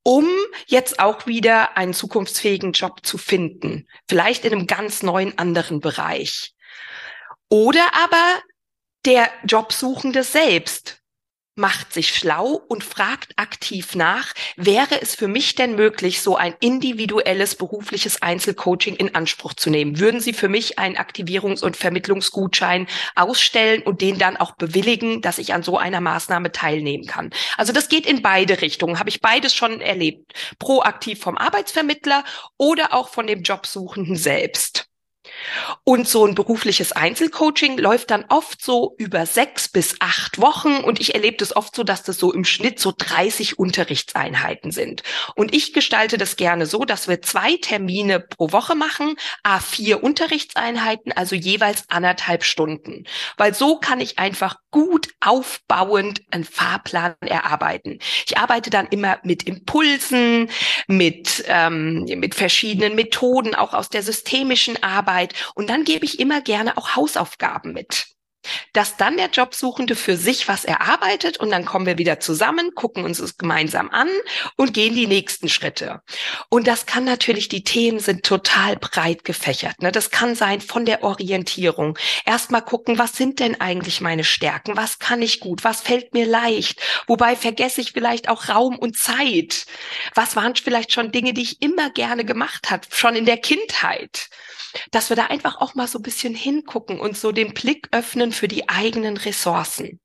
um 0.08 0.26
jetzt 0.68 1.02
auch 1.02 1.28
wieder 1.28 1.76
einen 1.76 1.94
zukunftsfähigen 1.94 2.72
Job 2.72 3.06
zu 3.06 3.18
finden. 3.18 3.90
Vielleicht 4.08 4.46
in 4.46 4.54
einem 4.54 4.66
ganz 4.66 5.04
neuen 5.04 5.38
anderen 5.38 5.82
Bereich. 5.82 6.54
Oder 7.50 7.86
aber 7.94 8.42
der 9.06 9.30
Jobsuchende 9.46 10.24
selbst 10.24 11.02
macht 11.58 11.92
sich 11.92 12.16
schlau 12.16 12.62
und 12.68 12.84
fragt 12.84 13.34
aktiv 13.36 13.96
nach, 13.96 14.34
wäre 14.56 15.02
es 15.02 15.16
für 15.16 15.28
mich 15.28 15.56
denn 15.56 15.76
möglich, 15.76 16.22
so 16.22 16.36
ein 16.36 16.56
individuelles 16.60 17.56
berufliches 17.56 18.22
Einzelcoaching 18.22 18.96
in 18.96 19.16
Anspruch 19.16 19.56
zu 19.56 19.72
nehmen? 19.72 20.00
Würden 20.00 20.20
Sie 20.20 20.34
für 20.34 20.50
mich 20.50 20.78
einen 20.78 20.98
Aktivierungs- 20.98 21.64
und 21.64 21.76
Vermittlungsgutschein 21.76 22.88
ausstellen 23.16 23.82
und 23.82 24.02
den 24.02 24.20
dann 24.20 24.38
auch 24.38 24.56
bewilligen, 24.56 25.22
dass 25.22 25.40
ich 25.40 25.54
an 25.54 25.64
so 25.64 25.78
einer 25.78 26.00
Maßnahme 26.00 26.52
teilnehmen 26.52 27.08
kann? 27.08 27.32
Also 27.58 27.74
das 27.74 27.90
geht 27.90 28.06
in 28.06 28.22
beide 28.22 28.62
Richtungen, 28.62 29.00
habe 29.00 29.10
ich 29.10 29.22
beides 29.22 29.56
schon 29.56 29.82
erlebt. 29.82 30.34
Proaktiv 30.60 31.20
vom 31.20 31.38
Arbeitsvermittler 31.38 32.24
oder 32.58 32.94
auch 32.94 33.10
von 33.10 33.26
dem 33.26 33.42
Jobsuchenden 33.42 34.16
selbst. 34.16 34.88
Und 35.84 36.08
so 36.08 36.26
ein 36.26 36.36
berufliches 36.36 36.92
Einzelcoaching 36.92 37.78
läuft 37.78 38.12
dann 38.12 38.26
oft 38.30 38.64
so 38.64 38.96
über 38.98 39.26
sechs 39.26 39.70
bis 39.70 39.96
acht 40.00 40.42
Wochen. 40.42 40.78
Und 40.78 41.00
ich 41.00 41.16
erlebe 41.16 41.38
das 41.38 41.56
oft 41.56 41.76
so, 41.76 41.84
dass 41.84 42.04
das 42.04 42.18
so 42.18 42.34
im 42.34 42.46
Schnitt 42.46 42.80
so 42.80 42.94
30 42.98 43.60
Unterrichtseinheiten 43.60 44.72
sind. 44.72 45.04
Und 45.36 45.54
ich 45.54 45.74
gestalte 45.74 46.18
das 46.18 46.36
gerne 46.36 46.66
so, 46.66 46.86
dass 46.86 47.08
wir 47.08 47.22
zwei 47.22 47.58
Termine 47.58 48.20
pro 48.20 48.52
Woche 48.52 48.76
machen, 48.76 49.16
a 49.44 49.60
vier 49.60 50.04
Unterrichtseinheiten, 50.04 51.12
also 51.12 51.36
jeweils 51.36 51.84
anderthalb 51.90 52.44
Stunden. 52.44 53.06
Weil 53.38 53.54
so 53.54 53.78
kann 53.78 54.00
ich 54.00 54.20
einfach 54.20 54.58
gut 54.72 55.10
aufbauend 55.22 56.22
einen 56.32 56.44
Fahrplan 56.44 57.16
erarbeiten. 57.22 58.00
Ich 58.26 58.38
arbeite 58.38 58.70
dann 58.70 58.88
immer 58.88 59.20
mit 59.24 59.44
Impulsen, 59.44 60.50
mit, 60.88 61.44
ähm, 61.48 62.04
mit 62.04 62.36
verschiedenen 62.36 62.96
Methoden, 62.96 63.56
auch 63.56 63.74
aus 63.74 63.90
der 63.90 64.04
systemischen 64.04 64.82
Arbeit. 64.84 65.27
Und 65.56 65.70
dann 65.70 65.84
gebe 65.84 66.06
ich 66.06 66.20
immer 66.20 66.42
gerne 66.42 66.78
auch 66.78 66.96
Hausaufgaben 66.96 67.74
mit 67.74 68.08
dass 68.74 68.98
dann 68.98 69.18
der 69.18 69.30
Jobsuchende 69.30 69.96
für 69.96 70.18
sich 70.18 70.48
was 70.48 70.66
erarbeitet 70.66 71.38
und 71.38 71.50
dann 71.50 71.66
kommen 71.66 71.86
wir 71.86 71.98
wieder 71.98 72.20
zusammen, 72.20 72.74
gucken 72.76 73.04
uns 73.04 73.20
es 73.20 73.38
gemeinsam 73.38 73.90
an 73.90 74.10
und 74.56 74.74
gehen 74.74 74.96
die 74.96 75.08
nächsten 75.08 75.50
Schritte. 75.50 76.02
Und 76.50 76.68
das 76.68 76.86
kann 76.86 77.04
natürlich, 77.04 77.50
die 77.50 77.64
Themen 77.64 78.00
sind 78.00 78.24
total 78.24 78.78
breit 78.78 79.24
gefächert. 79.24 79.82
Ne? 79.82 79.92
Das 79.92 80.12
kann 80.12 80.36
sein 80.36 80.62
von 80.62 80.86
der 80.86 81.04
Orientierung. 81.04 81.98
Erstmal 82.26 82.64
gucken, 82.64 82.98
was 82.98 83.14
sind 83.14 83.40
denn 83.40 83.60
eigentlich 83.60 84.02
meine 84.02 84.24
Stärken? 84.24 84.78
Was 84.78 85.00
kann 85.00 85.22
ich 85.22 85.40
gut? 85.40 85.64
Was 85.64 85.82
fällt 85.82 86.14
mir 86.14 86.26
leicht? 86.26 86.82
Wobei 87.08 87.36
vergesse 87.36 87.82
ich 87.82 87.94
vielleicht 87.94 88.30
auch 88.30 88.50
Raum 88.50 88.78
und 88.78 88.98
Zeit. 88.98 89.66
Was 90.16 90.36
waren 90.36 90.56
vielleicht 90.56 90.92
schon 90.92 91.12
Dinge, 91.12 91.34
die 91.34 91.42
ich 91.42 91.62
immer 91.62 91.90
gerne 91.90 92.26
gemacht 92.26 92.72
habe, 92.72 92.88
schon 92.90 93.16
in 93.16 93.26
der 93.26 93.38
Kindheit? 93.38 94.30
Dass 94.92 95.10
wir 95.10 95.16
da 95.16 95.26
einfach 95.26 95.60
auch 95.62 95.76
mal 95.76 95.88
so 95.88 96.00
ein 96.00 96.04
bisschen 96.04 96.36
hingucken 96.36 97.00
und 97.00 97.18
so 97.18 97.32
den 97.32 97.54
Blick 97.54 97.88
öffnen 97.92 98.32
für 98.32 98.48
die 98.48 98.70
eigenen 98.70 99.18
Ressourcen. 99.18 100.00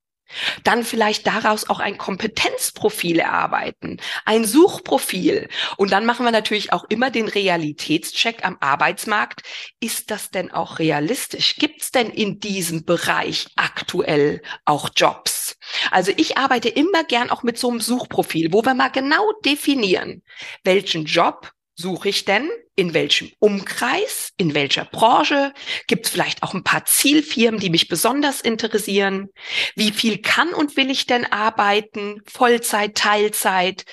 Dann 0.65 0.85
vielleicht 0.85 1.27
daraus 1.27 1.69
auch 1.69 1.81
ein 1.81 1.99
Kompetenzprofil 1.99 3.19
erarbeiten, 3.19 4.01
ein 4.25 4.45
Suchprofil. 4.45 5.49
Und 5.77 5.93
dann 5.93 6.07
machen 6.07 6.25
wir 6.25 6.33
natürlich 6.33 6.73
auch 6.73 6.85
immer 6.89 7.11
den 7.11 7.29
Realitätscheck 7.29 8.45
am 8.45 8.57
Arbeitsmarkt. 8.61 9.43
Ist 9.81 10.11
das 10.11 10.31
denn 10.31 10.51
auch 10.51 10.79
realistisch? 10.79 11.57
Gibt 11.57 11.83
es 11.83 11.91
denn 11.91 12.11
in 12.11 12.41
diesem 12.41 12.85
Bereich 12.85 13.49
aktuell 13.57 14.43
auch 14.65 14.91
Jobs? 14.95 15.57
Also 15.91 16.13
ich 16.17 16.39
arbeite 16.39 16.69
immer 16.69 17.05
gern 17.05 17.31
auch 17.31 17.43
mit 17.43 17.59
so 17.59 17.71
einem 17.71 17.81
Suchprofil, 17.81 18.53
wo 18.53 18.65
wir 18.65 18.75
mal 18.75 18.89
genau 18.89 19.33
definieren, 19.45 20.23
welchen 20.65 21.05
Job 21.05 21.53
suche 21.75 22.09
ich 22.09 22.25
denn? 22.25 22.51
In 22.75 22.95
welchem 22.95 23.31
Umkreis? 23.39 24.31
In 24.39 24.55
welcher 24.55 24.87
Branche? 24.87 25.53
Gibt 25.89 26.07
es 26.07 26.13
vielleicht 26.13 26.43
auch 26.43 26.55
ein 26.55 26.65
paar 26.65 26.87
Zielfirmen, 26.87 27.61
die 27.61 27.69
mich 27.69 27.89
besonders 27.89 28.41
interessieren? 28.41 29.29
Wie 29.77 29.91
viel 29.91 30.23
kann 30.23 30.55
und 30.55 30.77
will 30.79 30.91
ich 30.91 31.07
denn 31.07 31.27
arbeiten? 31.27 32.23
Vollzeit, 32.27 32.95
Teilzeit? 32.95 33.85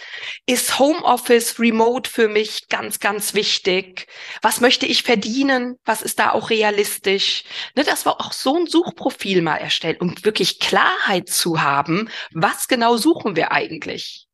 Ist 0.46 0.80
Homeoffice, 0.80 1.60
Remote 1.60 2.10
für 2.10 2.30
mich 2.30 2.70
ganz, 2.70 3.00
ganz 3.00 3.34
wichtig? 3.34 4.08
Was 4.42 4.62
möchte 4.62 4.86
ich 4.86 5.04
verdienen? 5.04 5.76
Was 5.84 6.02
ist 6.02 6.20
da 6.20 6.32
auch 6.32 6.50
realistisch? 6.50 7.44
Ne, 7.76 7.84
dass 7.84 8.06
wir 8.06 8.22
auch 8.22 8.32
so 8.32 8.56
ein 8.56 8.68
Suchprofil 8.68 9.42
mal 9.42 9.58
erstellen, 9.58 9.98
um 10.00 10.16
wirklich 10.24 10.60
Klarheit 10.60 11.28
zu 11.28 11.62
haben, 11.62 12.10
was 12.32 12.70
genau 12.70 12.96
suchen 12.96 13.36
wir 13.36 13.52
eigentlich? 13.52 14.29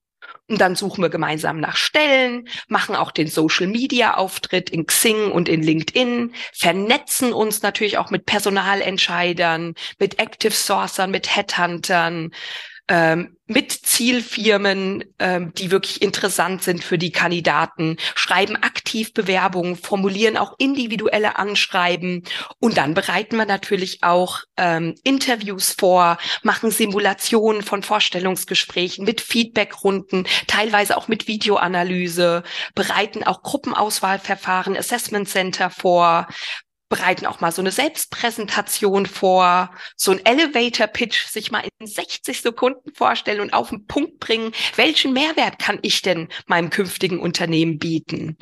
Und 0.48 0.62
dann 0.62 0.76
suchen 0.76 1.02
wir 1.02 1.10
gemeinsam 1.10 1.60
nach 1.60 1.76
Stellen, 1.76 2.48
machen 2.68 2.96
auch 2.96 3.10
den 3.10 3.28
Social 3.28 3.66
Media 3.66 4.16
Auftritt 4.16 4.70
in 4.70 4.86
Xing 4.86 5.32
und 5.32 5.50
in 5.50 5.64
LinkedIn, 5.64 6.34
vernetzen 6.54 7.34
uns 7.34 7.64
natürlich 7.64 7.98
auch 7.98 8.12
mit 8.12 8.28
Personalentscheidern, 8.28 9.74
mit 9.98 10.20
Active 10.20 10.54
Sourcern, 10.54 11.10
mit 11.10 11.36
Headhuntern, 11.36 12.32
ähm, 12.88 13.36
mit 13.48 13.72
Zielfirmen, 13.72 15.04
ähm, 15.20 15.54
die 15.54 15.70
wirklich 15.70 16.02
interessant 16.02 16.64
sind 16.64 16.84
für 16.84 16.98
die 16.98 17.12
Kandidaten, 17.12 17.98
schreiben 18.16 18.56
aktiv 18.56 19.14
Bewerbungen, 19.14 19.76
formulieren 19.76 20.36
auch 20.38 20.56
individuelle 20.58 21.38
Anschreiben 21.38 22.24
und 22.60 22.78
dann 22.78 22.96
bereiten 22.96 23.38
wir 23.38 23.46
natürlich 23.46 24.04
auch 24.04 24.42
ähm, 24.58 24.96
Interviews 25.04 25.76
vor, 25.78 26.18
machen 26.42 26.72
Simulationen 26.72 27.62
von 27.62 27.84
Vorstellungsgesprächen 27.84 29.06
mit 29.06 29.22
Feedbackrunden, 29.22 30.28
teilweise 30.48 30.98
auch 30.98 31.08
mit 31.08 31.28
Videoanalyse, 31.28 32.44
bereiten 32.74 33.24
auch 33.24 33.44
Gruppenauswahlverfahren, 33.44 34.76
Assessment 34.76 35.30
Center 35.30 35.70
vor, 35.70 36.28
bereiten 36.88 37.26
auch 37.26 37.40
mal 37.40 37.52
so 37.52 37.62
eine 37.62 37.72
Selbstpräsentation 37.72 39.06
vor, 39.06 39.72
so 39.96 40.12
ein 40.12 40.24
Elevator-Pitch, 40.24 41.26
sich 41.28 41.52
mal 41.52 41.64
in 41.80 41.88
60 41.88 42.42
Sekunden 42.42 42.94
vorstellen 42.94 43.40
und 43.40 43.54
auf 43.54 43.70
den 43.70 43.88
Punkt 43.88 44.20
bringen, 44.20 44.52
welchen 44.76 45.14
Mehrwert 45.14 45.58
kann 45.60 45.80
ich 45.82 46.02
denn 46.02 46.28
meinem 46.46 46.70
künftigen 46.70 47.20
Unternehmen 47.20 47.80
bieten? 47.80 48.38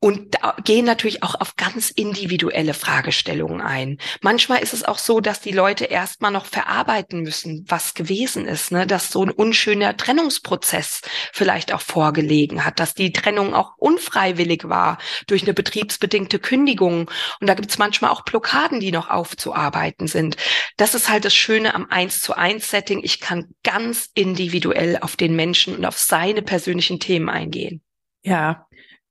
Und 0.00 0.34
da 0.34 0.56
gehen 0.64 0.84
natürlich 0.84 1.22
auch 1.22 1.40
auf 1.40 1.54
ganz 1.56 1.90
individuelle 1.90 2.74
Fragestellungen 2.74 3.60
ein. 3.60 3.98
Manchmal 4.20 4.62
ist 4.62 4.74
es 4.74 4.84
auch 4.84 4.98
so, 4.98 5.20
dass 5.20 5.40
die 5.40 5.52
Leute 5.52 5.84
erstmal 5.84 6.32
noch 6.32 6.46
verarbeiten 6.46 7.22
müssen, 7.22 7.64
was 7.68 7.94
gewesen 7.94 8.46
ist, 8.46 8.72
ne? 8.72 8.86
dass 8.86 9.10
so 9.10 9.24
ein 9.24 9.30
unschöner 9.30 9.96
Trennungsprozess 9.96 11.02
vielleicht 11.32 11.72
auch 11.72 11.82
vorgelegen 11.82 12.64
hat, 12.64 12.80
dass 12.80 12.94
die 12.94 13.12
Trennung 13.12 13.54
auch 13.54 13.74
unfreiwillig 13.76 14.68
war 14.68 14.98
durch 15.26 15.42
eine 15.42 15.54
betriebsbedingte 15.54 16.38
Kündigung. 16.38 17.10
Und 17.40 17.46
da 17.46 17.59
gibt 17.60 17.72
es 17.72 17.78
manchmal 17.78 18.10
auch 18.10 18.22
Blockaden, 18.22 18.80
die 18.80 18.90
noch 18.90 19.10
aufzuarbeiten 19.10 20.06
sind. 20.06 20.36
Das 20.78 20.94
ist 20.94 21.10
halt 21.10 21.26
das 21.26 21.34
Schöne 21.34 21.74
am 21.74 21.86
Eins 21.90 22.20
zu 22.20 22.34
eins 22.34 22.70
Setting. 22.70 23.00
Ich 23.02 23.20
kann 23.20 23.48
ganz 23.62 24.08
individuell 24.14 24.98
auf 25.00 25.14
den 25.14 25.36
Menschen 25.36 25.76
und 25.76 25.84
auf 25.84 25.98
seine 25.98 26.40
persönlichen 26.40 27.00
Themen 27.00 27.28
eingehen. 27.28 27.82
Ja, 28.22 28.66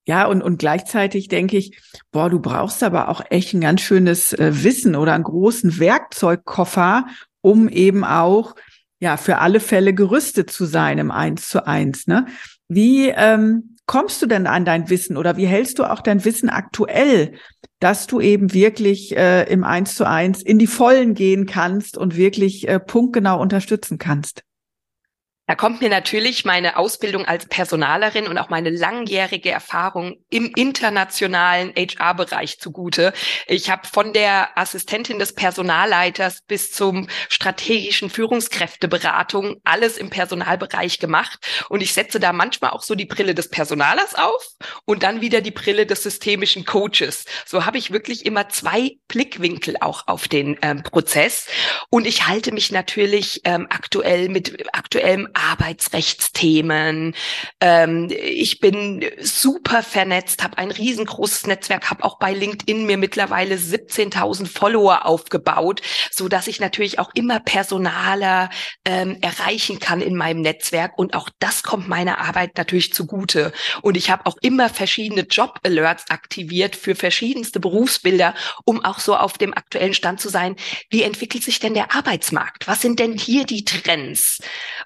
ja, 0.07 0.25
und, 0.25 0.41
und 0.41 0.57
gleichzeitig 0.57 1.27
denke 1.27 1.57
ich, 1.57 1.79
boah, 2.11 2.31
du 2.31 2.39
brauchst 2.39 2.81
aber 2.81 3.09
auch 3.09 3.21
echt 3.29 3.53
ein 3.53 3.61
ganz 3.61 3.81
schönes 3.81 4.33
äh, 4.33 4.63
Wissen 4.63 4.95
oder 4.95 5.13
einen 5.13 5.23
großen 5.23 5.77
Werkzeugkoffer, 5.77 7.05
um 7.41 7.69
eben 7.69 8.03
auch 8.03 8.55
ja 8.99 9.17
für 9.17 9.37
alle 9.37 9.59
Fälle 9.59 9.93
gerüstet 9.93 10.49
zu 10.49 10.65
sein 10.65 10.97
im 10.97 11.11
Eins 11.11 11.47
zu 11.47 11.67
eins. 11.67 12.07
Ne? 12.07 12.25
Wie 12.67 13.09
ähm, 13.09 13.75
kommst 13.89 14.21
du 14.21 14.27
denn 14.27 14.45
an 14.45 14.65
dein 14.65 14.87
Wissen 14.91 15.17
oder 15.17 15.35
wie 15.35 15.47
hältst 15.47 15.79
du 15.79 15.83
auch 15.83 16.01
dein 16.01 16.23
Wissen 16.23 16.49
aktuell? 16.49 17.33
dass 17.79 18.07
du 18.07 18.19
eben 18.19 18.53
wirklich 18.53 19.15
äh, 19.15 19.43
im 19.43 19.63
Eins 19.63 19.95
zu 19.95 20.05
eins 20.05 20.41
in 20.41 20.59
die 20.59 20.67
Vollen 20.67 21.13
gehen 21.13 21.45
kannst 21.45 21.97
und 21.97 22.17
wirklich 22.17 22.67
äh, 22.67 22.77
punktgenau 22.77 23.39
unterstützen 23.39 23.97
kannst. 23.97 24.43
Da 25.49 25.55
kommt 25.55 25.81
mir 25.81 25.89
natürlich 25.89 26.45
meine 26.45 26.77
Ausbildung 26.77 27.25
als 27.25 27.47
Personalerin 27.47 28.27
und 28.27 28.37
auch 28.37 28.49
meine 28.49 28.69
langjährige 28.69 29.49
Erfahrung 29.49 30.23
im 30.29 30.53
internationalen 30.55 31.73
HR-Bereich 31.75 32.59
zugute. 32.59 33.13
Ich 33.47 33.71
habe 33.71 33.87
von 33.87 34.13
der 34.13 34.55
Assistentin 34.55 35.17
des 35.17 35.33
Personalleiters 35.33 36.43
bis 36.47 36.71
zum 36.71 37.07
strategischen 37.29 38.11
Führungskräfteberatung 38.11 39.59
alles 39.63 39.97
im 39.97 40.11
Personalbereich 40.11 40.99
gemacht. 40.99 41.39
Und 41.67 41.81
ich 41.81 41.93
setze 41.93 42.19
da 42.19 42.31
manchmal 42.31 42.69
auch 42.69 42.83
so 42.83 42.93
die 42.93 43.07
Brille 43.07 43.33
des 43.33 43.49
Personalers 43.49 44.13
auf 44.13 44.49
und 44.85 45.01
dann 45.01 45.19
wieder 45.19 45.41
die 45.41 45.49
Brille 45.49 45.87
des 45.87 46.03
systemischen 46.03 46.63
Coaches. 46.63 47.25
So 47.47 47.65
habe 47.65 47.79
ich 47.79 47.89
wirklich 47.89 48.23
immer 48.27 48.49
zwei 48.49 48.97
Blickwinkel 49.07 49.77
auch 49.81 50.03
auf 50.05 50.27
den 50.27 50.59
ähm, 50.61 50.83
Prozess. 50.83 51.47
Und 51.89 52.05
ich 52.05 52.27
halte 52.27 52.51
mich 52.51 52.71
natürlich 52.71 53.41
ähm, 53.45 53.65
aktuell 53.71 54.29
mit 54.29 54.67
aktuellem 54.73 55.27
Arbeitsrechtsthemen. 55.39 57.15
Ähm, 57.61 58.09
ich 58.11 58.59
bin 58.59 59.05
super 59.19 59.83
vernetzt, 59.83 60.43
habe 60.43 60.57
ein 60.57 60.71
riesengroßes 60.71 61.47
Netzwerk, 61.47 61.89
habe 61.89 62.03
auch 62.03 62.19
bei 62.19 62.33
LinkedIn 62.33 62.85
mir 62.85 62.97
mittlerweile 62.97 63.55
17.000 63.55 64.47
Follower 64.47 65.05
aufgebaut, 65.05 65.81
so 66.11 66.27
dass 66.27 66.47
ich 66.47 66.59
natürlich 66.59 66.99
auch 66.99 67.11
immer 67.13 67.39
Personaler 67.39 68.49
ähm, 68.85 69.17
erreichen 69.21 69.79
kann 69.79 70.01
in 70.01 70.15
meinem 70.15 70.41
Netzwerk. 70.41 70.97
Und 70.97 71.13
auch 71.13 71.29
das 71.39 71.63
kommt 71.63 71.87
meiner 71.87 72.19
Arbeit 72.19 72.57
natürlich 72.57 72.93
zugute. 72.93 73.53
Und 73.81 73.97
ich 73.97 74.09
habe 74.09 74.25
auch 74.25 74.37
immer 74.41 74.69
verschiedene 74.69 75.21
Job-Alerts 75.21 76.09
aktiviert 76.09 76.75
für 76.75 76.95
verschiedenste 76.95 77.59
Berufsbilder, 77.59 78.33
um 78.65 78.83
auch 78.83 78.99
so 78.99 79.15
auf 79.15 79.37
dem 79.37 79.53
aktuellen 79.53 79.93
Stand 79.93 80.19
zu 80.19 80.29
sein. 80.29 80.55
Wie 80.89 81.03
entwickelt 81.03 81.43
sich 81.43 81.59
denn 81.59 81.73
der 81.73 81.95
Arbeitsmarkt? 81.95 82.67
Was 82.67 82.81
sind 82.81 82.99
denn 82.99 83.17
hier 83.17 83.45
die 83.45 83.65
Trends? 83.65 84.39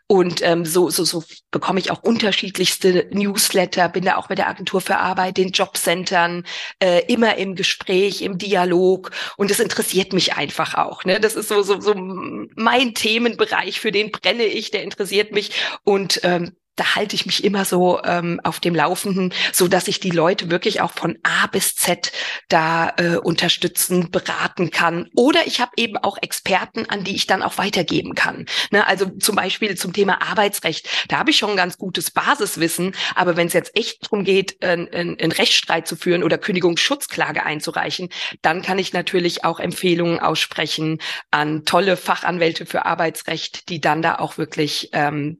Und 0.07 0.42
ähm, 0.43 0.65
so, 0.65 0.89
so, 0.89 1.03
so 1.03 1.23
bekomme 1.51 1.79
ich 1.79 1.91
auch 1.91 2.03
unterschiedlichste 2.03 3.07
Newsletter, 3.11 3.89
bin 3.89 4.05
da 4.05 4.17
auch 4.17 4.29
mit 4.29 4.37
der 4.37 4.47
Agentur 4.47 4.81
für 4.81 4.97
Arbeit, 4.97 5.37
den 5.37 5.51
Jobcentern, 5.51 6.45
äh, 6.79 7.05
immer 7.11 7.37
im 7.37 7.55
Gespräch, 7.55 8.21
im 8.21 8.37
Dialog. 8.37 9.11
Und 9.37 9.51
das 9.51 9.59
interessiert 9.59 10.13
mich 10.13 10.35
einfach 10.35 10.75
auch. 10.75 11.03
Ne? 11.05 11.19
Das 11.19 11.35
ist 11.35 11.49
so, 11.49 11.61
so, 11.61 11.79
so 11.79 11.93
mein 11.95 12.93
Themenbereich, 12.93 13.79
für 13.79 13.91
den 13.91 14.11
brenne 14.11 14.43
ich, 14.43 14.71
der 14.71 14.83
interessiert 14.83 15.31
mich. 15.31 15.51
Und 15.83 16.19
ähm, 16.23 16.51
da 16.75 16.95
halte 16.95 17.15
ich 17.15 17.25
mich 17.25 17.43
immer 17.43 17.65
so 17.65 18.01
ähm, 18.03 18.39
auf 18.43 18.59
dem 18.59 18.75
Laufenden, 18.75 19.33
so 19.51 19.67
dass 19.67 19.87
ich 19.87 19.99
die 19.99 20.09
Leute 20.09 20.49
wirklich 20.49 20.81
auch 20.81 20.91
von 20.91 21.17
A 21.23 21.47
bis 21.47 21.75
Z 21.75 22.11
da 22.49 22.93
äh, 22.97 23.17
unterstützen, 23.17 24.09
beraten 24.11 24.71
kann. 24.71 25.09
Oder 25.15 25.45
ich 25.45 25.61
habe 25.61 25.71
eben 25.77 25.97
auch 25.97 26.17
Experten, 26.21 26.89
an 26.89 27.03
die 27.03 27.15
ich 27.15 27.27
dann 27.27 27.43
auch 27.43 27.57
weitergeben 27.57 28.15
kann. 28.15 28.45
Ne? 28.71 28.85
Also 28.87 29.05
zum 29.19 29.35
Beispiel 29.35 29.75
zum 29.75 29.93
Thema 29.93 30.21
Arbeitsrecht, 30.21 30.89
da 31.09 31.19
habe 31.19 31.29
ich 31.29 31.37
schon 31.37 31.51
ein 31.51 31.57
ganz 31.57 31.77
gutes 31.77 32.11
Basiswissen. 32.11 32.95
Aber 33.15 33.37
wenn 33.37 33.47
es 33.47 33.53
jetzt 33.53 33.75
echt 33.77 34.05
darum 34.05 34.23
geht, 34.23 34.63
einen 34.63 35.19
ein 35.19 35.31
Rechtsstreit 35.31 35.87
zu 35.87 35.95
führen 35.95 36.23
oder 36.23 36.37
Kündigungsschutzklage 36.37 37.45
einzureichen, 37.45 38.09
dann 38.41 38.61
kann 38.61 38.79
ich 38.79 38.93
natürlich 38.93 39.43
auch 39.43 39.59
Empfehlungen 39.59 40.19
aussprechen 40.19 40.99
an 41.31 41.65
tolle 41.65 41.97
Fachanwälte 41.97 42.65
für 42.65 42.85
Arbeitsrecht, 42.85 43.69
die 43.69 43.79
dann 43.79 44.01
da 44.01 44.15
auch 44.15 44.37
wirklich 44.37 44.89
ähm, 44.93 45.39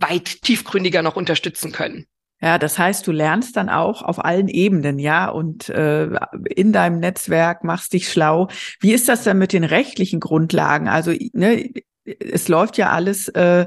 weit 0.00 0.42
tiefgründiger 0.42 1.02
noch 1.02 1.16
unterstützen 1.16 1.72
können. 1.72 2.06
Ja, 2.42 2.58
das 2.58 2.78
heißt, 2.78 3.06
du 3.06 3.12
lernst 3.12 3.56
dann 3.56 3.68
auch 3.68 4.02
auf 4.02 4.24
allen 4.24 4.48
Ebenen, 4.48 4.98
ja, 4.98 5.28
und 5.28 5.68
äh, 5.68 6.08
in 6.54 6.72
deinem 6.72 6.98
Netzwerk 6.98 7.64
machst 7.64 7.92
dich 7.92 8.10
schlau. 8.10 8.48
Wie 8.80 8.92
ist 8.92 9.10
das 9.10 9.24
dann 9.24 9.38
mit 9.38 9.52
den 9.52 9.64
rechtlichen 9.64 10.20
Grundlagen? 10.20 10.88
Also, 10.88 11.12
ne, 11.34 11.70
es 12.04 12.48
läuft 12.48 12.78
ja 12.78 12.90
alles, 12.90 13.28
äh, 13.28 13.66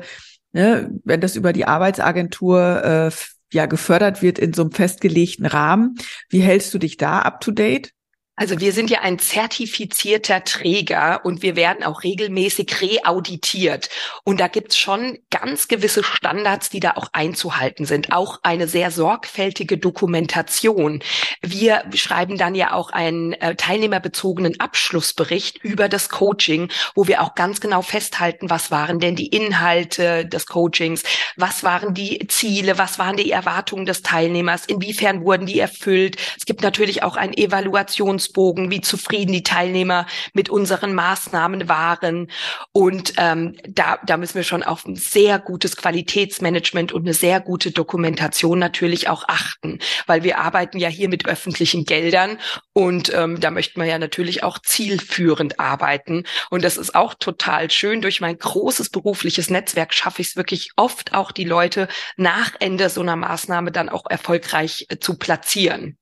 ne, 0.53 0.89
wenn 1.03 1.21
das 1.21 1.35
über 1.35 1.53
die 1.53 1.65
Arbeitsagentur 1.65 2.83
äh, 2.83 3.11
ja 3.51 3.67
gefördert 3.67 4.23
wird 4.23 4.39
in 4.39 4.53
so 4.53 4.63
einem 4.63 4.71
festgelegten 4.71 5.45
Rahmen. 5.45 5.95
Wie 6.29 6.41
hältst 6.41 6.73
du 6.73 6.79
dich 6.79 6.97
da 6.97 7.19
up 7.19 7.41
to 7.41 7.51
date? 7.51 7.92
Also 8.35 8.59
wir 8.59 8.73
sind 8.73 8.89
ja 8.89 9.01
ein 9.01 9.19
zertifizierter 9.19 10.43
Träger 10.43 11.21
und 11.23 11.43
wir 11.43 11.55
werden 11.55 11.83
auch 11.83 12.01
regelmäßig 12.01 12.81
reauditiert. 12.81 13.89
Und 14.23 14.39
da 14.39 14.47
gibt's 14.47 14.75
schon 14.75 15.19
ganz 15.29 15.67
gewisse 15.67 16.03
Standards, 16.03 16.71
die 16.71 16.79
da 16.79 16.93
auch 16.95 17.09
einzuhalten 17.13 17.85
sind. 17.85 18.11
Auch 18.11 18.39
eine 18.41 18.67
sehr 18.67 18.89
sorgfältige 18.89 19.77
Dokumentation. 19.77 21.03
Wir 21.43 21.83
schreiben 21.93 22.39
dann 22.39 22.55
ja 22.55 22.73
auch 22.73 22.89
einen 22.89 23.33
äh, 23.33 23.55
teilnehmerbezogenen 23.55 24.59
Abschlussbericht 24.59 25.63
über 25.63 25.87
das 25.87 26.09
Coaching, 26.09 26.71
wo 26.95 27.05
wir 27.05 27.21
auch 27.21 27.35
ganz 27.35 27.61
genau 27.61 27.83
festhalten, 27.83 28.49
was 28.49 28.71
waren 28.71 28.99
denn 28.99 29.15
die 29.15 29.27
Inhalte 29.27 30.25
des 30.25 30.47
Coachings, 30.47 31.03
was 31.37 31.63
waren 31.63 31.93
die 31.93 32.25
Ziele, 32.29 32.79
was 32.79 32.97
waren 32.97 33.15
die 33.15 33.29
Erwartungen 33.29 33.85
des 33.85 34.01
Teilnehmers, 34.01 34.65
inwiefern 34.65 35.23
wurden 35.23 35.45
die 35.45 35.59
erfüllt. 35.59 36.17
Es 36.35 36.45
gibt 36.45 36.63
natürlich 36.63 37.03
auch 37.03 37.15
ein 37.15 37.31
Evaluations 37.37 38.22
Erfahrungsbogen, 38.23 38.71
wie 38.71 38.81
zufrieden 38.81 39.31
die 39.31 39.43
Teilnehmer 39.43 40.05
mit 40.33 40.49
unseren 40.49 40.93
Maßnahmen 40.93 41.67
waren. 41.69 42.29
Und 42.71 43.13
ähm, 43.17 43.57
da, 43.67 43.99
da 44.05 44.17
müssen 44.17 44.35
wir 44.35 44.43
schon 44.43 44.63
auf 44.63 44.85
ein 44.85 44.95
sehr 44.95 45.39
gutes 45.39 45.75
Qualitätsmanagement 45.75 46.91
und 46.91 47.03
eine 47.03 47.13
sehr 47.13 47.39
gute 47.39 47.71
Dokumentation 47.71 48.59
natürlich 48.59 49.09
auch 49.09 49.25
achten, 49.27 49.79
weil 50.07 50.23
wir 50.23 50.39
arbeiten 50.39 50.77
ja 50.77 50.89
hier 50.89 51.09
mit 51.09 51.25
öffentlichen 51.27 51.85
Geldern 51.85 52.39
und 52.73 53.13
ähm, 53.13 53.39
da 53.39 53.51
möchten 53.51 53.81
wir 53.81 53.87
ja 53.87 53.99
natürlich 53.99 54.43
auch 54.43 54.59
zielführend 54.59 55.59
arbeiten. 55.59 56.23
Und 56.49 56.63
das 56.63 56.77
ist 56.77 56.95
auch 56.95 57.13
total 57.13 57.69
schön. 57.69 58.01
Durch 58.01 58.21
mein 58.21 58.37
großes 58.37 58.89
berufliches 58.89 59.49
Netzwerk 59.49 59.93
schaffe 59.93 60.21
ich 60.21 60.29
es 60.29 60.35
wirklich 60.35 60.71
oft 60.75 61.13
auch 61.13 61.31
die 61.31 61.45
Leute 61.45 61.87
nach 62.17 62.51
Ende 62.59 62.89
so 62.89 63.01
einer 63.01 63.15
Maßnahme 63.15 63.71
dann 63.71 63.89
auch 63.89 64.05
erfolgreich 64.09 64.85
äh, 64.89 64.97
zu 64.97 65.17
platzieren. 65.17 65.97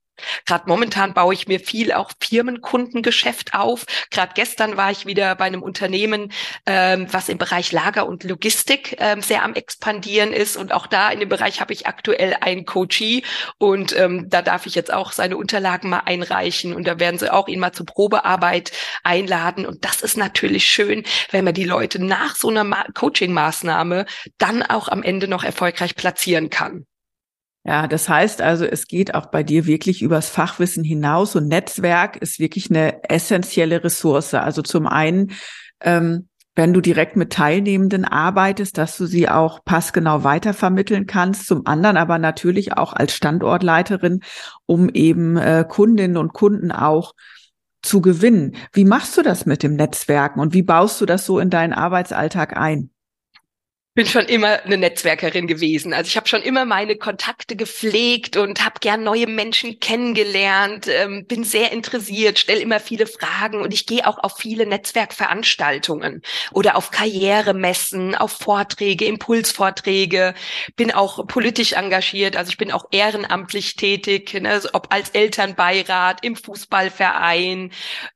Gerade 0.46 0.64
momentan 0.66 1.14
baue 1.14 1.34
ich 1.34 1.48
mir 1.48 1.60
viel 1.60 1.92
auch 1.92 2.12
Firmenkundengeschäft 2.20 3.54
auf. 3.54 3.84
Gerade 4.10 4.32
gestern 4.34 4.76
war 4.76 4.90
ich 4.90 5.06
wieder 5.06 5.34
bei 5.34 5.44
einem 5.44 5.62
Unternehmen, 5.62 6.32
ähm, 6.66 7.06
was 7.10 7.28
im 7.28 7.38
Bereich 7.38 7.72
Lager 7.72 8.06
und 8.06 8.24
Logistik 8.24 8.96
ähm, 8.98 9.22
sehr 9.22 9.42
am 9.42 9.54
expandieren 9.54 10.32
ist. 10.32 10.56
Und 10.56 10.72
auch 10.72 10.86
da 10.86 11.10
in 11.10 11.20
dem 11.20 11.28
Bereich 11.28 11.60
habe 11.60 11.72
ich 11.72 11.86
aktuell 11.86 12.36
einen 12.40 12.64
Coachie 12.66 13.24
und 13.58 13.96
ähm, 13.96 14.28
da 14.28 14.42
darf 14.42 14.66
ich 14.66 14.74
jetzt 14.74 14.92
auch 14.92 15.12
seine 15.12 15.36
Unterlagen 15.36 15.90
mal 15.90 16.02
einreichen 16.04 16.74
und 16.74 16.86
da 16.86 16.98
werden 16.98 17.18
sie 17.18 17.32
auch 17.32 17.48
ihn 17.48 17.60
mal 17.60 17.72
zur 17.72 17.86
Probearbeit 17.86 18.72
einladen. 19.02 19.66
Und 19.66 19.84
das 19.84 20.02
ist 20.02 20.16
natürlich 20.16 20.66
schön, 20.66 21.04
wenn 21.30 21.44
man 21.44 21.54
die 21.54 21.64
Leute 21.64 22.02
nach 22.02 22.36
so 22.36 22.48
einer 22.48 22.64
Coaching-Maßnahme 22.94 24.06
dann 24.38 24.62
auch 24.62 24.88
am 24.88 25.02
Ende 25.02 25.28
noch 25.28 25.44
erfolgreich 25.44 25.94
platzieren 25.94 26.50
kann. 26.50 26.86
Ja, 27.64 27.86
das 27.86 28.08
heißt 28.08 28.42
also, 28.42 28.64
es 28.64 28.88
geht 28.88 29.14
auch 29.14 29.26
bei 29.26 29.44
dir 29.44 29.66
wirklich 29.66 30.02
übers 30.02 30.28
Fachwissen 30.28 30.82
hinaus 30.82 31.36
und 31.36 31.46
Netzwerk 31.46 32.16
ist 32.16 32.40
wirklich 32.40 32.70
eine 32.70 33.08
essentielle 33.08 33.84
Ressource. 33.84 34.34
Also 34.34 34.62
zum 34.62 34.88
einen, 34.88 35.30
ähm, 35.80 36.28
wenn 36.56 36.72
du 36.74 36.80
direkt 36.80 37.16
mit 37.16 37.32
Teilnehmenden 37.32 38.04
arbeitest, 38.04 38.78
dass 38.78 38.96
du 38.96 39.06
sie 39.06 39.28
auch 39.28 39.64
passgenau 39.64 40.24
weitervermitteln 40.24 41.06
kannst. 41.06 41.46
Zum 41.46 41.66
anderen 41.66 41.96
aber 41.96 42.18
natürlich 42.18 42.76
auch 42.76 42.92
als 42.92 43.14
Standortleiterin, 43.14 44.20
um 44.66 44.88
eben 44.90 45.36
äh, 45.36 45.64
Kundinnen 45.66 46.16
und 46.16 46.32
Kunden 46.32 46.72
auch 46.72 47.12
zu 47.80 48.00
gewinnen. 48.00 48.56
Wie 48.72 48.84
machst 48.84 49.16
du 49.16 49.22
das 49.22 49.46
mit 49.46 49.62
dem 49.62 49.76
Netzwerken 49.76 50.40
und 50.40 50.52
wie 50.52 50.62
baust 50.62 51.00
du 51.00 51.06
das 51.06 51.24
so 51.24 51.38
in 51.38 51.48
deinen 51.48 51.72
Arbeitsalltag 51.72 52.56
ein? 52.56 52.90
Bin 53.94 54.06
schon 54.06 54.24
immer 54.24 54.62
eine 54.64 54.78
Netzwerkerin 54.78 55.46
gewesen. 55.46 55.92
Also 55.92 56.08
ich 56.08 56.16
habe 56.16 56.26
schon 56.26 56.40
immer 56.40 56.64
meine 56.64 56.96
Kontakte 56.96 57.56
gepflegt 57.56 58.38
und 58.38 58.64
habe 58.64 58.76
gern 58.80 59.02
neue 59.02 59.26
Menschen 59.26 59.80
kennengelernt, 59.80 60.86
ähm, 60.88 61.26
bin 61.26 61.44
sehr 61.44 61.72
interessiert, 61.72 62.38
stelle 62.38 62.60
immer 62.60 62.80
viele 62.80 63.06
Fragen 63.06 63.60
und 63.60 63.74
ich 63.74 63.84
gehe 63.84 64.06
auch 64.06 64.16
auf 64.16 64.38
viele 64.38 64.64
Netzwerkveranstaltungen 64.64 66.22
oder 66.52 66.76
auf 66.76 66.90
Karrieremessen, 66.90 68.14
auf 68.14 68.32
Vorträge, 68.32 69.04
Impulsvorträge, 69.04 70.32
bin 70.74 70.90
auch 70.90 71.26
politisch 71.26 71.74
engagiert, 71.74 72.34
also 72.36 72.48
ich 72.48 72.56
bin 72.56 72.72
auch 72.72 72.86
ehrenamtlich 72.92 73.76
tätig, 73.76 74.32
ne, 74.32 74.48
also 74.48 74.70
ob 74.72 74.90
als 74.90 75.10
Elternbeirat, 75.10 76.24
im 76.24 76.36
Fußballverein 76.36 77.70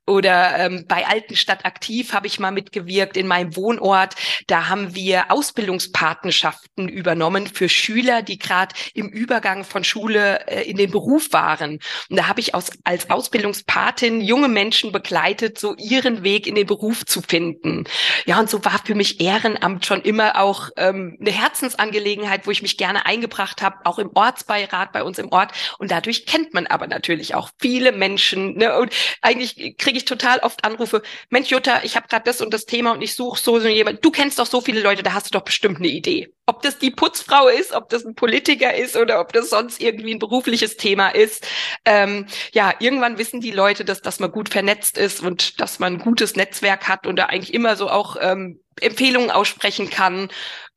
oder 0.07 0.57
ähm, 0.57 0.85
bei 0.87 1.05
Altenstadt 1.05 1.65
aktiv 1.65 2.13
habe 2.13 2.25
ich 2.25 2.39
mal 2.39 2.51
mitgewirkt 2.51 3.15
in 3.15 3.27
meinem 3.27 3.55
Wohnort. 3.55 4.15
Da 4.47 4.69
haben 4.69 4.95
wir 4.95 5.31
Ausbildung 5.31 5.66
Ausbildungspatenschaften 5.67 6.87
übernommen 6.87 7.47
für 7.47 7.67
Schüler, 7.67 8.21
die 8.21 8.37
gerade 8.37 8.73
im 8.93 9.09
Übergang 9.09 9.65
von 9.65 9.83
Schule 9.83 10.47
äh, 10.47 10.69
in 10.69 10.77
den 10.77 10.91
Beruf 10.91 11.33
waren. 11.33 11.79
Und 12.09 12.17
da 12.17 12.27
habe 12.27 12.39
ich 12.39 12.55
aus, 12.55 12.71
als 12.85 13.09
Ausbildungspatin 13.09 14.21
junge 14.21 14.47
Menschen 14.47 14.91
begleitet, 14.91 15.59
so 15.59 15.75
ihren 15.75 16.23
Weg 16.23 16.47
in 16.47 16.55
den 16.55 16.65
Beruf 16.65 17.05
zu 17.05 17.21
finden. 17.21 17.83
Ja, 18.25 18.39
und 18.39 18.49
so 18.49 18.63
war 18.63 18.79
für 18.83 18.95
mich 18.95 19.19
Ehrenamt 19.19 19.85
schon 19.85 20.01
immer 20.01 20.39
auch 20.39 20.69
ähm, 20.77 21.17
eine 21.19 21.31
Herzensangelegenheit, 21.31 22.47
wo 22.47 22.51
ich 22.51 22.61
mich 22.61 22.77
gerne 22.77 23.05
eingebracht 23.05 23.61
habe, 23.61 23.77
auch 23.83 23.99
im 23.99 24.11
Ortsbeirat 24.13 24.93
bei 24.93 25.03
uns 25.03 25.19
im 25.19 25.31
Ort. 25.31 25.51
Und 25.79 25.91
dadurch 25.91 26.25
kennt 26.25 26.53
man 26.53 26.67
aber 26.67 26.87
natürlich 26.87 27.35
auch 27.35 27.49
viele 27.59 27.91
Menschen. 27.91 28.55
Ne? 28.55 28.77
Und 28.77 28.93
eigentlich 29.21 29.77
kriege 29.77 29.97
ich 29.97 30.05
total 30.05 30.39
oft 30.39 30.63
Anrufe, 30.63 31.01
Mensch 31.29 31.49
Jutta, 31.49 31.81
ich 31.83 31.97
habe 31.97 32.07
gerade 32.07 32.23
das 32.23 32.41
und 32.41 32.53
das 32.53 32.65
Thema 32.65 32.91
und 32.91 33.01
ich 33.01 33.15
suche 33.15 33.39
so, 33.41 33.59
so 33.59 33.67
jemand. 33.67 34.03
Du 34.03 34.11
kennst 34.11 34.39
doch 34.39 34.45
so 34.45 34.61
viele 34.61 34.81
Leute, 34.81 35.03
da 35.03 35.13
hast 35.13 35.27
du 35.27 35.31
doch 35.31 35.43
bestimmt 35.57 35.77
eine 35.79 35.87
Idee. 35.87 36.31
Ob 36.45 36.61
das 36.61 36.77
die 36.77 36.91
Putzfrau 36.91 37.47
ist, 37.47 37.73
ob 37.73 37.89
das 37.89 38.05
ein 38.05 38.13
Politiker 38.13 38.75
ist 38.75 38.95
oder 38.95 39.19
ob 39.19 39.33
das 39.33 39.49
sonst 39.49 39.81
irgendwie 39.81 40.13
ein 40.13 40.19
berufliches 40.19 40.77
Thema 40.77 41.09
ist. 41.09 41.47
Ähm, 41.83 42.27
ja, 42.53 42.75
irgendwann 42.79 43.17
wissen 43.17 43.41
die 43.41 43.51
Leute, 43.51 43.83
dass, 43.83 44.01
dass 44.01 44.19
man 44.19 44.31
gut 44.31 44.49
vernetzt 44.49 44.99
ist 44.99 45.21
und 45.21 45.59
dass 45.59 45.79
man 45.79 45.93
ein 45.93 45.99
gutes 45.99 46.35
Netzwerk 46.35 46.87
hat 46.87 47.07
und 47.07 47.15
da 47.15 47.25
eigentlich 47.25 47.55
immer 47.55 47.75
so 47.75 47.89
auch 47.89 48.17
ähm, 48.21 48.59
Empfehlungen 48.79 49.31
aussprechen 49.31 49.89
kann. 49.89 50.29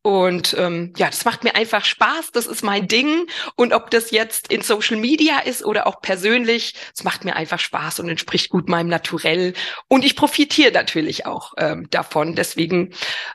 Und 0.02 0.56
ähm, 0.58 0.94
ja, 0.96 1.08
das 1.08 1.26
macht 1.26 1.44
mir 1.44 1.54
einfach 1.54 1.84
Spaß, 1.84 2.30
das 2.32 2.46
ist 2.46 2.64
mein 2.64 2.88
Ding. 2.88 3.26
Und 3.54 3.74
ob 3.74 3.90
das 3.90 4.10
jetzt 4.12 4.50
in 4.50 4.62
Social 4.62 4.96
Media 4.96 5.40
ist 5.40 5.62
oder 5.62 5.86
auch 5.86 6.00
persönlich, 6.00 6.74
es 6.96 7.04
macht 7.04 7.26
mir 7.26 7.36
einfach 7.36 7.58
Spaß 7.58 8.00
und 8.00 8.08
entspricht 8.08 8.48
gut 8.48 8.70
meinem 8.70 8.88
Naturell. 8.88 9.52
Und 9.88 10.06
ich 10.06 10.16
profitiere 10.16 10.72
natürlich 10.72 11.26
auch 11.26 11.52
ähm, 11.58 11.86
davon. 11.90 12.34
Deswegen 12.34 12.94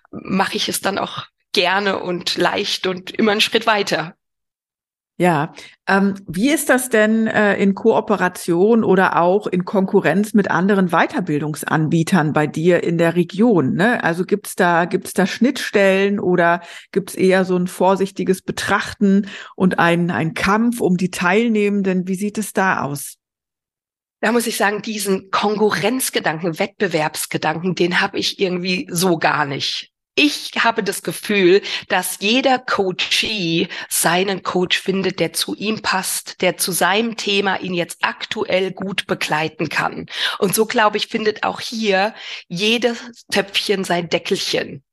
mache 0.09 0.57
ich 0.57 0.67
es 0.67 0.81
dann 0.81 0.97
auch 0.97 1.27
gerne 1.55 1.99
und 1.99 2.37
leicht 2.37 2.85
und 2.85 3.11
immer 3.11 3.31
einen 3.31 3.41
Schritt 3.41 3.65
weiter. 3.65 4.15
Ja, 5.17 5.53
ähm, 5.87 6.15
wie 6.27 6.51
ist 6.51 6.69
das 6.69 6.89
denn 6.89 7.27
äh, 7.27 7.55
in 7.55 7.73
Kooperation 7.73 8.83
oder 8.83 9.21
auch 9.21 9.47
in 9.47 9.63
Konkurrenz 9.63 10.33
mit 10.33 10.51
anderen 10.51 10.89
Weiterbildungsanbietern 10.89 12.33
bei 12.33 12.47
dir 12.47 12.83
in 12.83 12.97
der 12.97 13.15
Region? 13.15 13.75
Ne? 13.75 14.03
Also 14.03 14.25
gibt's 14.25 14.55
da 14.55 14.83
gibt's 14.83 15.13
da 15.13 15.25
Schnittstellen 15.25 16.19
oder 16.19 16.59
gibt's 16.91 17.15
eher 17.15 17.45
so 17.45 17.55
ein 17.55 17.67
vorsichtiges 17.67 18.41
Betrachten 18.41 19.29
und 19.55 19.79
ein 19.79 20.11
ein 20.11 20.33
Kampf 20.33 20.81
um 20.81 20.97
die 20.97 21.11
Teilnehmenden? 21.11 22.09
Wie 22.09 22.15
sieht 22.15 22.37
es 22.37 22.51
da 22.51 22.81
aus? 22.81 23.15
Da 24.19 24.33
muss 24.33 24.47
ich 24.47 24.57
sagen, 24.57 24.81
diesen 24.81 25.31
Konkurrenzgedanken, 25.31 26.59
Wettbewerbsgedanken, 26.59 27.75
den 27.75 28.01
habe 28.01 28.17
ich 28.19 28.37
irgendwie 28.37 28.85
so 28.91 29.17
gar 29.17 29.45
nicht 29.45 29.94
ich 30.15 30.51
habe 30.63 30.81
das 30.81 31.03
Gefühl, 31.03 31.61
dass 31.89 32.17
jeder 32.21 32.57
Coachee 32.57 33.67
seinen 33.89 34.43
Coach 34.43 34.79
findet, 34.79 35.19
der 35.19 35.33
zu 35.33 35.55
ihm 35.55 35.81
passt, 35.81 36.41
der 36.41 36.57
zu 36.57 36.71
seinem 36.71 37.17
Thema 37.17 37.59
ihn 37.59 37.73
jetzt 37.73 37.99
aktuell 38.01 38.71
gut 38.71 39.07
begleiten 39.07 39.67
kann. 39.67 40.07
Und 40.39 40.55
so, 40.55 40.65
glaube 40.65 40.97
ich, 40.97 41.07
findet 41.07 41.43
auch 41.43 41.59
hier 41.59 42.13
jedes 42.47 43.25
Töpfchen 43.31 43.83
sein 43.83 44.09
Deckelchen. 44.09 44.83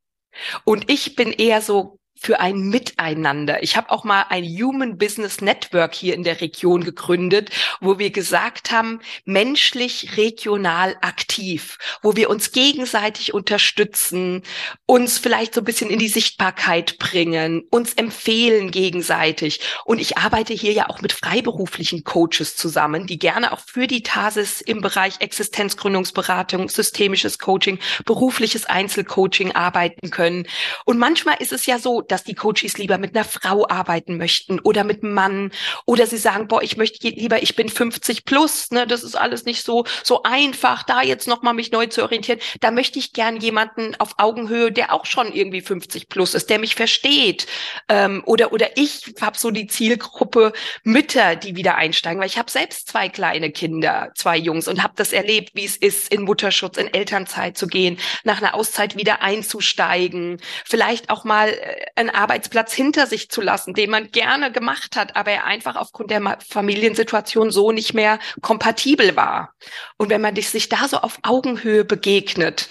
Und 0.64 0.90
ich 0.90 1.14
bin 1.14 1.30
eher 1.30 1.62
so 1.62 1.98
für 2.22 2.38
ein 2.38 2.68
Miteinander. 2.68 3.64
Ich 3.64 3.76
habe 3.76 3.90
auch 3.90 4.04
mal 4.04 4.26
ein 4.28 4.44
Human 4.44 4.96
Business 4.96 5.40
Network 5.40 5.92
hier 5.92 6.14
in 6.14 6.22
der 6.22 6.40
Region 6.40 6.85
gegründet, 6.85 7.50
wo 7.80 7.98
wir 7.98 8.11
gesagt 8.11 8.70
haben, 8.70 9.00
menschlich 9.24 10.16
regional 10.16 10.96
aktiv, 11.00 11.78
wo 12.00 12.14
wir 12.14 12.30
uns 12.30 12.52
gegenseitig 12.52 13.35
unterstützen, 13.35 14.42
uns 14.87 15.18
vielleicht 15.18 15.54
so 15.54 15.62
ein 15.62 15.64
bisschen 15.64 15.90
in 15.90 15.98
die 15.98 16.08
Sichtbarkeit 16.08 16.98
bringen, 16.98 17.64
uns 17.70 17.94
empfehlen 17.94 18.70
gegenseitig. 18.70 19.58
Und 19.85 20.00
ich 20.00 20.16
arbeite 20.16 20.52
hier 20.52 20.72
ja 20.72 20.88
auch 20.90 21.00
mit 21.00 21.12
freiberuflichen 21.12 22.04
Coaches 22.04 22.54
zusammen, 22.54 23.08
die 23.08 23.18
gerne 23.18 23.52
auch 23.52 23.61
für 23.61 23.88
die 23.88 24.04
Tasis 24.04 24.61
im 24.61 24.80
Bereich 24.80 25.16
Existenzgründungsberatung, 25.18 26.68
systemisches 26.68 27.40
Coaching, 27.40 27.80
berufliches 28.04 28.66
Einzelcoaching 28.66 29.52
arbeiten 29.56 30.11
können. 30.11 30.46
Und 30.85 30.98
manchmal 30.98 31.37
ist 31.40 31.52
es 31.52 31.66
ja 31.66 31.80
so, 31.80 32.00
dass 32.12 32.25
die 32.25 32.35
Coaches 32.35 32.77
lieber 32.77 32.98
mit 32.98 33.16
einer 33.16 33.25
Frau 33.25 33.66
arbeiten 33.68 34.18
möchten 34.18 34.61
oder 34.61 34.85
mit 34.85 35.03
einem 35.03 35.14
Mann 35.14 35.51
oder 35.87 36.07
sie 36.07 36.18
sagen, 36.18 36.46
boah, 36.46 36.62
ich 36.62 36.77
möchte 36.77 37.09
lieber, 37.09 37.42
ich 37.42 37.57
bin 37.57 37.70
50 37.70 38.27
plus, 38.27 38.70
ne, 38.70 38.87
das 38.87 39.03
ist 39.03 39.14
alles 39.14 39.46
nicht 39.46 39.64
so 39.64 39.85
so 40.03 40.22
einfach, 40.22 40.83
da 40.83 41.01
jetzt 41.03 41.27
noch 41.27 41.40
mal 41.42 41.55
mich 41.55 41.72
neu 41.72 41.87
zu 41.87 42.03
orientieren. 42.03 42.38
Da 42.61 42.70
möchte 42.70 42.98
ich 42.98 43.14
gern 43.14 43.38
jemanden 43.38 43.94
auf 43.98 44.14
Augenhöhe, 44.18 44.70
der 44.70 44.92
auch 44.92 45.07
schon 45.07 45.33
irgendwie 45.33 45.62
50 45.62 46.11
plus 46.11 46.35
ist, 46.35 46.51
der 46.51 46.59
mich 46.59 46.75
versteht. 46.75 47.46
Ähm, 47.88 48.22
oder 48.27 48.53
oder 48.53 48.77
ich 48.77 49.14
habe 49.22 49.38
so 49.38 49.51
die 49.51 49.66
Zielgruppe 49.66 50.53
Mütter, 50.85 51.37
die 51.37 51.57
wieder 51.57 51.77
einsteigen, 51.77 52.20
weil 52.20 52.29
ich 52.29 52.37
habe 52.37 52.51
selbst 52.51 52.88
zwei 52.88 53.09
kleine 53.09 53.51
Kinder, 53.51 54.11
zwei 54.16 54.37
Jungs 54.37 54.68
und 54.68 54.83
habe 54.83 54.92
das 54.96 55.14
erlebt, 55.14 55.53
wie 55.55 55.64
es 55.64 55.79
ist, 55.79 56.12
in 56.12 56.22
Mutterschutz, 56.22 56.77
in 56.77 56.92
Elternzeit 56.92 57.57
zu 57.57 57.66
gehen, 57.66 57.98
nach 58.25 58.42
einer 58.42 58.55
Auszeit 58.55 58.96
wieder 58.98 59.22
einzusteigen, 59.22 60.38
vielleicht 60.66 61.09
auch 61.09 61.25
mal 61.25 61.48
äh, 61.48 62.01
einen 62.02 62.14
Arbeitsplatz 62.14 62.72
hinter 62.72 63.06
sich 63.06 63.30
zu 63.30 63.40
lassen, 63.40 63.74
den 63.74 63.90
man 63.90 64.10
gerne 64.10 64.52
gemacht 64.52 64.96
hat, 64.96 65.16
aber 65.16 65.30
er 65.30 65.44
einfach 65.44 65.76
aufgrund 65.76 66.10
der 66.10 66.38
Familiensituation 66.46 67.50
so 67.50 67.72
nicht 67.72 67.94
mehr 67.94 68.18
kompatibel 68.40 69.16
war. 69.16 69.54
Und 69.96 70.10
wenn 70.10 70.20
man 70.20 70.36
sich 70.36 70.68
da 70.68 70.88
so 70.88 70.98
auf 70.98 71.18
Augenhöhe 71.22 71.84
begegnet, 71.84 72.68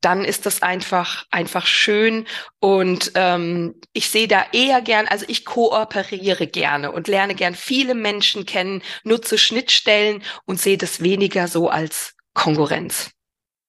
dann 0.00 0.24
ist 0.24 0.46
das 0.46 0.62
einfach 0.62 1.24
einfach 1.30 1.66
schön 1.66 2.26
und 2.60 3.12
ähm, 3.14 3.80
ich 3.92 4.10
sehe 4.10 4.28
da 4.28 4.46
eher 4.52 4.80
gern, 4.82 5.08
also 5.08 5.24
ich 5.28 5.44
kooperiere 5.44 6.46
gerne 6.46 6.92
und 6.92 7.08
lerne 7.08 7.34
gern 7.34 7.54
viele 7.54 7.94
Menschen 7.94 8.46
kennen, 8.46 8.82
nutze 9.02 9.38
Schnittstellen 9.38 10.22
und 10.44 10.60
sehe 10.60 10.78
das 10.78 11.02
weniger 11.02 11.48
so 11.48 11.68
als 11.68 12.14
Konkurrenz. 12.34 13.10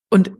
Und 0.10 0.32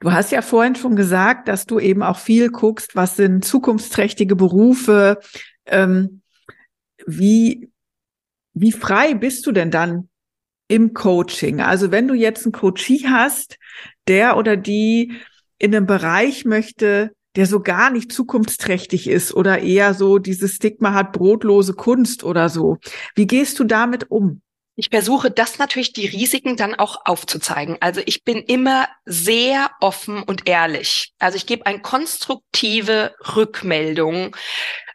Du 0.00 0.12
hast 0.12 0.30
ja 0.30 0.42
vorhin 0.42 0.76
schon 0.76 0.94
gesagt, 0.94 1.48
dass 1.48 1.66
du 1.66 1.80
eben 1.80 2.02
auch 2.02 2.18
viel 2.18 2.50
guckst, 2.50 2.94
was 2.94 3.16
sind 3.16 3.44
zukunftsträchtige 3.44 4.36
Berufe. 4.36 5.18
Ähm, 5.66 6.22
wie, 7.04 7.70
wie 8.54 8.72
frei 8.72 9.14
bist 9.14 9.46
du 9.46 9.52
denn 9.52 9.70
dann 9.70 10.08
im 10.68 10.94
Coaching? 10.94 11.60
Also 11.60 11.90
wenn 11.90 12.06
du 12.06 12.14
jetzt 12.14 12.44
einen 12.44 12.52
Coachie 12.52 13.06
hast, 13.08 13.58
der 14.06 14.36
oder 14.36 14.56
die 14.56 15.14
in 15.58 15.74
einem 15.74 15.86
Bereich 15.86 16.44
möchte, 16.44 17.12
der 17.34 17.46
so 17.46 17.60
gar 17.60 17.90
nicht 17.90 18.12
zukunftsträchtig 18.12 19.08
ist 19.08 19.34
oder 19.34 19.60
eher 19.60 19.94
so 19.94 20.18
dieses 20.18 20.54
Stigma 20.54 20.94
hat 20.94 21.12
brotlose 21.12 21.74
Kunst 21.74 22.22
oder 22.24 22.48
so. 22.48 22.78
Wie 23.14 23.26
gehst 23.26 23.58
du 23.58 23.64
damit 23.64 24.10
um? 24.10 24.42
Ich 24.80 24.90
versuche 24.90 25.32
das 25.32 25.58
natürlich 25.58 25.92
die 25.92 26.06
Risiken 26.06 26.56
dann 26.56 26.76
auch 26.76 27.04
aufzuzeigen. 27.04 27.78
Also 27.80 28.00
ich 28.06 28.22
bin 28.22 28.36
immer 28.38 28.88
sehr 29.04 29.72
offen 29.80 30.22
und 30.22 30.48
ehrlich. 30.48 31.12
Also 31.18 31.36
ich 31.36 31.46
gebe 31.46 31.66
eine 31.66 31.80
konstruktive 31.80 33.12
Rückmeldung 33.34 34.36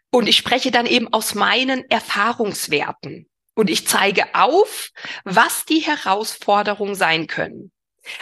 und 0.10 0.30
ich 0.30 0.38
spreche 0.38 0.72
dann 0.72 0.86
eben 0.86 1.12
aus 1.12 1.36
meinen 1.36 1.84
Erfahrungswerten. 1.90 3.30
Und 3.56 3.70
ich 3.70 3.86
zeige 3.86 4.34
auf, 4.34 4.92
was 5.26 5.66
die 5.66 5.80
Herausforderungen 5.80 6.96
sein 6.96 7.28
können. 7.28 7.74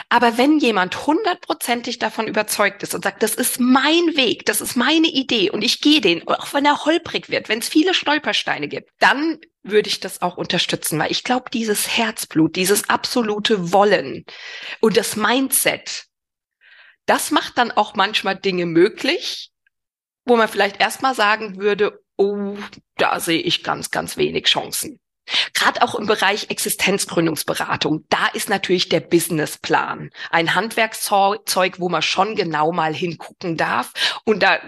Aber 0.09 0.39
wenn 0.39 0.57
jemand 0.57 1.05
hundertprozentig 1.05 1.99
davon 1.99 2.25
überzeugt 2.25 2.81
ist 2.81 2.95
und 2.95 3.03
sagt, 3.03 3.21
das 3.21 3.35
ist 3.35 3.59
mein 3.59 4.15
Weg, 4.15 4.47
das 4.47 4.61
ist 4.61 4.75
meine 4.75 5.07
Idee 5.07 5.51
und 5.51 5.63
ich 5.63 5.79
gehe 5.79 6.01
den, 6.01 6.27
auch 6.27 6.53
wenn 6.53 6.65
er 6.65 6.85
holprig 6.85 7.29
wird, 7.29 7.49
wenn 7.49 7.59
es 7.59 7.69
viele 7.69 7.93
Stolpersteine 7.93 8.67
gibt, 8.67 8.89
dann 8.97 9.39
würde 9.63 9.89
ich 9.89 9.99
das 9.99 10.21
auch 10.21 10.37
unterstützen, 10.37 10.99
weil 10.99 11.11
ich 11.11 11.23
glaube, 11.23 11.49
dieses 11.51 11.97
Herzblut, 11.97 12.55
dieses 12.55 12.89
absolute 12.89 13.71
Wollen 13.71 14.25
und 14.79 14.97
das 14.97 15.15
Mindset, 15.15 16.05
das 17.05 17.31
macht 17.31 17.57
dann 17.57 17.71
auch 17.71 17.95
manchmal 17.95 18.35
Dinge 18.35 18.65
möglich, 18.65 19.51
wo 20.25 20.35
man 20.35 20.47
vielleicht 20.47 20.79
erstmal 20.79 21.15
sagen 21.15 21.57
würde, 21.59 21.99
oh, 22.17 22.57
da 22.97 23.19
sehe 23.19 23.41
ich 23.41 23.63
ganz, 23.63 23.91
ganz 23.91 24.17
wenig 24.17 24.45
Chancen. 24.45 24.99
Gerade 25.53 25.81
auch 25.83 25.95
im 25.95 26.07
Bereich 26.07 26.49
Existenzgründungsberatung, 26.49 28.05
da 28.09 28.27
ist 28.33 28.49
natürlich 28.49 28.89
der 28.89 28.99
Businessplan 28.99 30.09
ein 30.29 30.55
Handwerkszeug, 30.55 31.79
wo 31.79 31.89
man 31.89 32.01
schon 32.01 32.35
genau 32.35 32.71
mal 32.71 32.93
hingucken 32.93 33.55
darf. 33.55 33.93
Und 34.25 34.43
da 34.43 34.59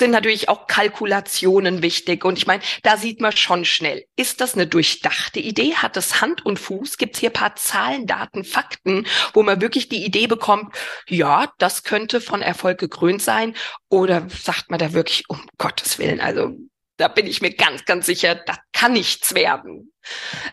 sind 0.00 0.10
natürlich 0.10 0.48
auch 0.48 0.66
Kalkulationen 0.66 1.82
wichtig. 1.82 2.24
Und 2.24 2.36
ich 2.36 2.48
meine, 2.48 2.62
da 2.82 2.96
sieht 2.96 3.20
man 3.20 3.36
schon 3.36 3.64
schnell, 3.64 4.04
ist 4.16 4.40
das 4.40 4.54
eine 4.54 4.66
durchdachte 4.66 5.38
Idee? 5.38 5.74
Hat 5.76 5.94
das 5.94 6.20
Hand 6.20 6.44
und 6.44 6.58
Fuß? 6.58 6.96
Gibt 6.96 7.14
es 7.14 7.20
hier 7.20 7.30
paar 7.30 7.54
Zahlen, 7.54 8.08
Daten, 8.08 8.42
Fakten, 8.42 9.06
wo 9.32 9.44
man 9.44 9.60
wirklich 9.60 9.88
die 9.88 10.04
Idee 10.04 10.26
bekommt, 10.26 10.74
ja, 11.08 11.52
das 11.58 11.84
könnte 11.84 12.20
von 12.20 12.42
Erfolg 12.42 12.78
gekrönt 12.78 13.22
sein? 13.22 13.54
Oder 13.88 14.26
sagt 14.28 14.70
man 14.70 14.80
da 14.80 14.92
wirklich, 14.92 15.24
um 15.28 15.40
Gottes 15.58 16.00
Willen, 16.00 16.20
also 16.20 16.56
da 16.96 17.08
bin 17.08 17.26
ich 17.26 17.40
mir 17.40 17.54
ganz, 17.54 17.86
ganz 17.86 18.04
sicher, 18.04 18.34
das 18.34 18.58
kann 18.72 18.92
nichts 18.92 19.34
werden. 19.34 19.92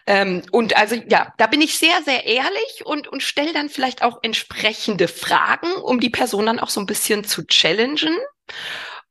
Ähm, 0.05 0.43
und 0.51 0.77
also 0.77 0.95
ja, 1.09 1.33
da 1.37 1.47
bin 1.47 1.61
ich 1.61 1.77
sehr, 1.77 2.01
sehr 2.05 2.25
ehrlich 2.25 2.85
und, 2.85 3.07
und 3.09 3.21
stelle 3.21 3.51
dann 3.51 3.69
vielleicht 3.69 4.01
auch 4.01 4.19
entsprechende 4.21 5.09
Fragen, 5.09 5.73
um 5.73 5.99
die 5.99 6.09
Person 6.09 6.45
dann 6.45 6.59
auch 6.59 6.69
so 6.69 6.79
ein 6.79 6.85
bisschen 6.85 7.25
zu 7.25 7.45
challengen 7.45 8.17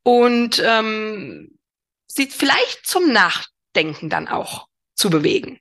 und 0.07 0.63
ähm, 0.65 1.59
sie 2.07 2.27
vielleicht 2.27 2.87
zum 2.87 3.11
Nachdenken 3.11 4.09
dann 4.09 4.29
auch 4.29 4.69
zu 4.95 5.09
bewegen. 5.09 5.59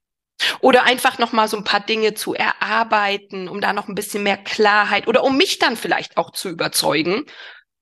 Oder 0.60 0.84
einfach 0.84 1.18
noch 1.18 1.32
mal 1.32 1.48
so 1.48 1.56
ein 1.56 1.64
paar 1.64 1.80
Dinge 1.80 2.14
zu 2.14 2.32
erarbeiten, 2.32 3.48
um 3.48 3.60
da 3.60 3.72
noch 3.72 3.88
ein 3.88 3.96
bisschen 3.96 4.22
mehr 4.22 4.36
Klarheit 4.36 5.08
oder 5.08 5.24
um 5.24 5.36
mich 5.36 5.58
dann 5.58 5.76
vielleicht 5.76 6.16
auch 6.16 6.30
zu 6.30 6.48
überzeugen, 6.48 7.24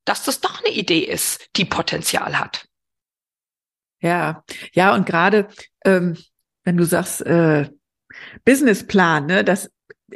dass 0.06 0.24
das 0.24 0.40
doch 0.40 0.64
eine 0.64 0.74
Idee 0.74 1.00
ist, 1.00 1.50
die 1.56 1.66
Potenzial 1.66 2.38
hat. 2.38 2.66
Ja, 4.00 4.42
ja, 4.72 4.94
und 4.94 5.04
gerade 5.04 5.48
ähm, 5.84 6.16
wenn 6.62 6.78
du 6.78 6.84
sagst, 6.86 7.20
äh, 7.26 7.68
Businessplan, 8.46 9.26
ne, 9.26 9.44
das, 9.44 9.70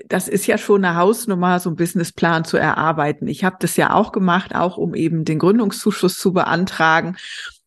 das 0.07 0.29
ist 0.29 0.47
ja 0.47 0.59
schon 0.59 0.85
eine 0.85 0.97
Hausnummer, 0.97 1.61
so 1.61 1.71
einen 1.71 1.77
Businessplan 1.77 2.45
zu 2.45 2.57
erarbeiten. 2.57 3.27
Ich 3.27 3.45
habe 3.45 3.57
das 3.61 3.77
ja 3.77 3.95
auch 3.95 4.13
gemacht, 4.13 4.55
auch 4.55 4.77
um 4.77 4.95
eben 4.95 5.25
den 5.25 5.39
Gründungszuschuss 5.39 6.19
zu 6.19 6.33
beantragen. 6.33 7.17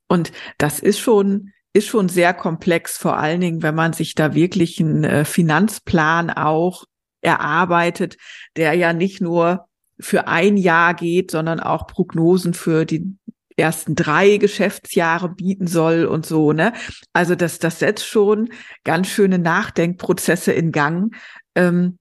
Und 0.08 0.32
das 0.58 0.80
ist 0.80 1.00
schon, 1.00 1.52
ist 1.74 1.88
schon 1.88 2.10
sehr 2.10 2.34
komplex, 2.34 2.98
vor 2.98 3.18
allen 3.18 3.42
Dingen, 3.42 3.64
wenn 3.64 3.76
man 3.76 3.94
sich 3.94 4.14
da 4.14 4.34
wirklich 4.34 4.80
einen 4.80 5.04
äh, 5.04 5.26
Finanzplan 5.26 6.30
auch 6.30 6.86
erarbeitet, 7.22 8.18
der 8.56 8.74
ja 8.74 8.94
nicht 8.94 9.22
nur 9.22 9.68
für 10.00 10.28
ein 10.28 10.58
Jahr 10.58 10.94
geht, 10.94 11.32
sondern 11.32 11.60
auch 11.60 11.88
Prognosen 11.88 12.54
für 12.54 12.86
die 12.86 13.16
ersten 13.56 13.96
drei 13.96 14.38
Geschäftsjahre 14.38 15.30
bieten 15.30 15.68
soll 15.68 16.06
und 16.06 16.26
so, 16.26 16.52
ne? 16.52 16.74
Also 17.14 17.36
das, 17.36 17.60
das 17.60 17.80
setzt 17.80 18.08
schon 18.08 18.50
ganz 18.84 19.08
schöne 19.08 19.38
Nachdenkprozesse 19.38 20.52
in 20.52 20.72
Gang. 20.72 21.16
Ähm, 21.56 22.00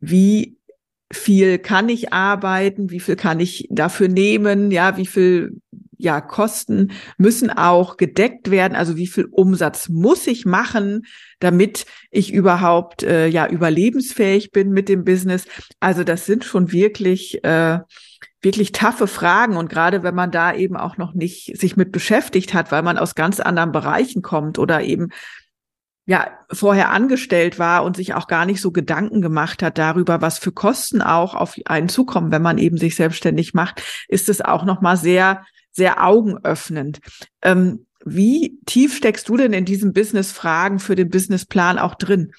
wie 0.00 0.56
viel 1.12 1.58
kann 1.58 1.88
ich 1.88 2.12
arbeiten? 2.12 2.90
Wie 2.90 3.00
viel 3.00 3.16
kann 3.16 3.40
ich 3.40 3.68
dafür 3.70 4.08
nehmen? 4.08 4.70
Ja, 4.70 4.96
wie 4.96 5.06
viel 5.06 5.60
ja, 5.98 6.20
Kosten 6.20 6.92
müssen 7.16 7.50
auch 7.50 7.96
gedeckt 7.96 8.50
werden. 8.50 8.74
Also 8.76 8.96
wie 8.96 9.06
viel 9.06 9.26
Umsatz 9.26 9.88
muss 9.88 10.26
ich 10.26 10.44
machen, 10.44 11.06
damit 11.38 11.86
ich 12.10 12.32
überhaupt 12.32 13.02
äh, 13.02 13.28
ja 13.28 13.48
überlebensfähig 13.48 14.50
bin 14.50 14.72
mit 14.72 14.88
dem 14.88 15.04
Business? 15.04 15.46
Also 15.80 16.04
das 16.04 16.26
sind 16.26 16.44
schon 16.44 16.72
wirklich 16.72 17.42
äh, 17.44 17.78
wirklich 18.42 18.72
taffe 18.72 19.06
Fragen 19.06 19.56
und 19.56 19.68
gerade 19.68 20.02
wenn 20.02 20.14
man 20.14 20.30
da 20.30 20.54
eben 20.54 20.76
auch 20.76 20.98
noch 20.98 21.14
nicht 21.14 21.58
sich 21.58 21.76
mit 21.76 21.90
beschäftigt 21.90 22.54
hat, 22.54 22.70
weil 22.70 22.82
man 22.82 22.98
aus 22.98 23.14
ganz 23.14 23.40
anderen 23.40 23.72
Bereichen 23.72 24.22
kommt 24.22 24.58
oder 24.58 24.82
eben 24.82 25.08
ja 26.06 26.30
vorher 26.50 26.90
angestellt 26.90 27.58
war 27.58 27.84
und 27.84 27.96
sich 27.96 28.14
auch 28.14 28.28
gar 28.28 28.46
nicht 28.46 28.60
so 28.60 28.70
Gedanken 28.70 29.20
gemacht 29.20 29.62
hat 29.62 29.76
darüber, 29.76 30.22
was 30.22 30.38
für 30.38 30.52
Kosten 30.52 31.02
auch 31.02 31.34
auf 31.34 31.56
einen 31.66 31.88
zukommen, 31.88 32.30
wenn 32.30 32.42
man 32.42 32.58
eben 32.58 32.78
sich 32.78 32.94
selbstständig 32.96 33.54
macht, 33.54 33.82
ist 34.08 34.28
es 34.28 34.40
auch 34.40 34.64
noch 34.64 34.80
mal 34.80 34.96
sehr 34.96 35.44
sehr 35.72 36.02
augenöffnend. 36.02 37.00
Ähm, 37.42 37.86
wie 38.04 38.58
tief 38.66 38.96
steckst 38.96 39.28
du 39.28 39.36
denn 39.36 39.52
in 39.52 39.64
diesen 39.64 39.92
Business-Fragen 39.92 40.78
für 40.78 40.94
den 40.94 41.10
Businessplan 41.10 41.78
auch 41.78 41.96
drin? 41.96 42.32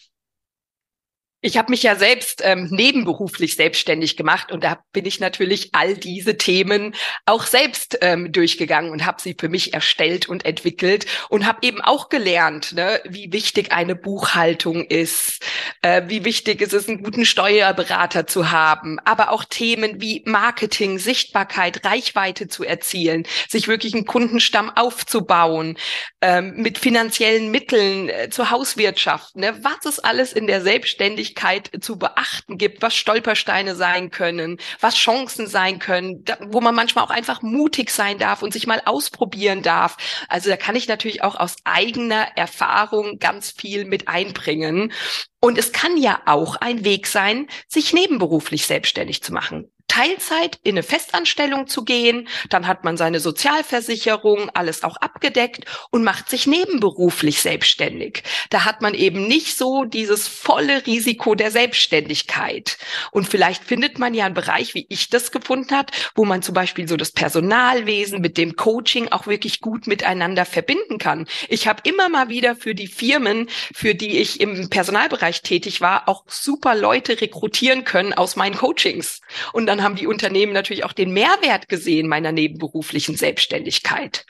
Ich 1.48 1.58
habe 1.58 1.72
mich 1.72 1.82
ja 1.82 1.96
selbst 1.96 2.42
ähm, 2.44 2.68
nebenberuflich 2.72 3.56
selbstständig 3.56 4.18
gemacht 4.18 4.52
und 4.52 4.66
da 4.66 4.80
bin 4.92 5.06
ich 5.06 5.22
natürlich 5.22 5.70
all 5.72 5.96
diese 5.96 6.36
Themen 6.36 6.94
auch 7.26 7.46
selbst 7.46 8.00
ähm, 8.02 8.34
durchgegangen 8.34 8.92
und 8.92 9.06
habe 9.06 9.22
sie 9.22 9.34
für 9.40 9.48
mich 9.48 9.74
erstellt 9.74 10.28
und 10.28 10.44
entwickelt 10.44 11.06
und 11.30 11.46
habe 11.46 11.60
eben 11.62 11.80
auch 11.80 12.10
gelernt, 12.10 12.74
ne, 12.74 13.00
wie 13.06 13.32
wichtig 13.32 13.72
eine 13.72 13.96
Buchhaltung 13.96 14.84
ist, 14.88 15.42
äh, 15.84 16.02
wie 16.08 16.26
wichtig 16.26 16.60
ist 16.60 16.74
es, 16.74 16.90
einen 16.90 17.02
guten 17.02 17.26
Steuerberater 17.26 18.28
zu 18.28 18.52
haben, 18.52 19.00
aber 19.06 19.32
auch 19.32 19.46
Themen 19.46 20.02
wie 20.02 20.24
Marketing, 20.26 21.00
Sichtbarkeit, 21.00 21.86
Reichweite 21.86 22.50
zu 22.50 22.66
erzielen, 22.66 23.26
sich 23.48 23.70
wirklich 23.70 23.94
einen 23.94 24.04
Kundenstamm 24.04 24.70
aufzubauen, 24.70 25.78
ähm, 26.20 26.56
mit 26.58 26.78
finanziellen 26.78 27.52
Mitteln 27.52 28.10
äh, 28.10 28.30
zur 28.30 28.52
Hauswirtschaft. 28.52 29.38
Ne, 29.38 29.58
was 29.62 29.86
ist 29.86 30.04
alles 30.04 30.34
in 30.34 30.46
der 30.46 30.60
Selbstständigkeit 30.60 31.37
Selbstständigkeit 31.38 31.84
zu 31.84 31.98
beachten 31.98 32.58
gibt, 32.58 32.82
was 32.82 32.96
Stolpersteine 32.96 33.76
sein 33.76 34.10
können, 34.12 34.58
was 34.80 34.96
Chancen 34.96 35.48
sein 35.48 35.80
können, 35.80 36.24
da, 36.24 36.38
wo 36.42 36.62
man 36.62 36.76
manchmal 36.76 37.06
auch 37.06 37.10
einfach 37.10 37.42
mutig 37.42 37.92
sein 37.92 38.18
darf 38.18 38.42
und 38.42 38.54
sich 38.54 38.68
mal 38.68 38.82
ausprobieren 38.86 39.62
darf. 39.62 39.98
Also 40.28 40.50
da 40.50 40.58
kann 40.58 40.76
ich 40.76 40.88
natürlich 40.88 41.24
auch 41.24 41.36
aus 41.36 41.56
eigener 41.64 42.28
Erfahrung 42.36 43.20
ganz 43.20 43.52
viel 43.52 43.86
mit 43.86 44.08
einbringen. 44.08 44.92
Und 45.40 45.58
es 45.58 45.72
kann 45.72 45.98
ja 45.98 46.22
auch 46.26 46.56
ein 46.56 46.84
Weg 46.84 47.08
sein, 47.08 47.48
sich 47.68 47.94
nebenberuflich 47.94 48.66
selbstständig 48.66 49.22
zu 49.22 49.34
machen. 49.34 49.70
Teilzeit 49.88 50.60
in 50.64 50.76
eine 50.76 50.84
Festanstellung 50.84 51.68
zu 51.68 51.84
gehen, 51.84 52.28
dann 52.50 52.68
hat 52.68 52.84
man 52.84 52.98
seine 52.98 53.20
Sozialversicherung, 53.20 54.50
alles 54.54 54.84
auch 54.84 54.98
abgedeckt 54.98 55.66
und 55.92 56.04
macht 56.04 56.30
sich 56.30 56.48
nebenberuflich 56.48 57.42
selbstständig. 57.42 58.24
Da 58.50 58.66
hat 58.66 58.82
man 58.82 58.94
eben 58.94 59.28
nicht 59.28 59.58
so 59.58 59.86
dieses 59.86 60.28
volle 60.28 60.86
Risiko 60.86 61.36
der 61.36 61.52
Selbstständigkeit. 61.52 62.78
Und 63.12 63.28
vielleicht 63.28 63.64
findet 63.64 64.00
man 64.00 64.14
ja 64.14 64.26
einen 64.26 64.36
Bereich, 64.36 64.74
wie 64.76 64.86
ich 64.90 65.10
das 65.10 65.32
gefunden 65.32 65.76
hat, 65.76 65.92
wo 66.16 66.26
man 66.26 66.42
zum 66.42 66.54
Beispiel 66.54 66.88
so 66.88 66.98
das 66.98 67.12
Personalwesen 67.12 68.22
mit 68.22 68.38
dem 68.38 68.56
Coaching 68.56 69.08
auch 69.10 69.28
wirklich 69.28 69.62
gut 69.62 69.88
miteinander 69.88 70.46
verbinden 70.46 70.98
kann. 70.98 71.28
Ich 71.50 71.68
habe 71.68 71.82
immer 71.86 72.10
mal 72.10 72.30
wieder 72.30 72.56
für 72.56 72.76
die 72.76 72.88
Firmen, 72.88 73.48
für 73.74 73.96
die 73.96 74.18
ich 74.20 74.42
im 74.42 74.70
Personalbereich 74.70 75.42
tätig 75.42 75.82
war, 75.82 76.08
auch 76.08 76.24
super 76.28 76.76
Leute 76.76 77.20
rekrutieren 77.22 77.84
können 77.84 78.14
aus 78.14 78.36
meinen 78.36 78.58
Coachings. 78.58 79.22
Und 79.54 79.66
dann 79.66 79.77
haben 79.84 79.96
die 79.96 80.08
Unternehmen 80.08 80.54
natürlich 80.54 80.84
auch 80.84 80.94
den 80.94 81.12
Mehrwert 81.12 81.68
gesehen 81.70 82.08
meiner 82.08 82.32
nebenberuflichen 82.32 83.16
Selbstständigkeit. 83.16 84.26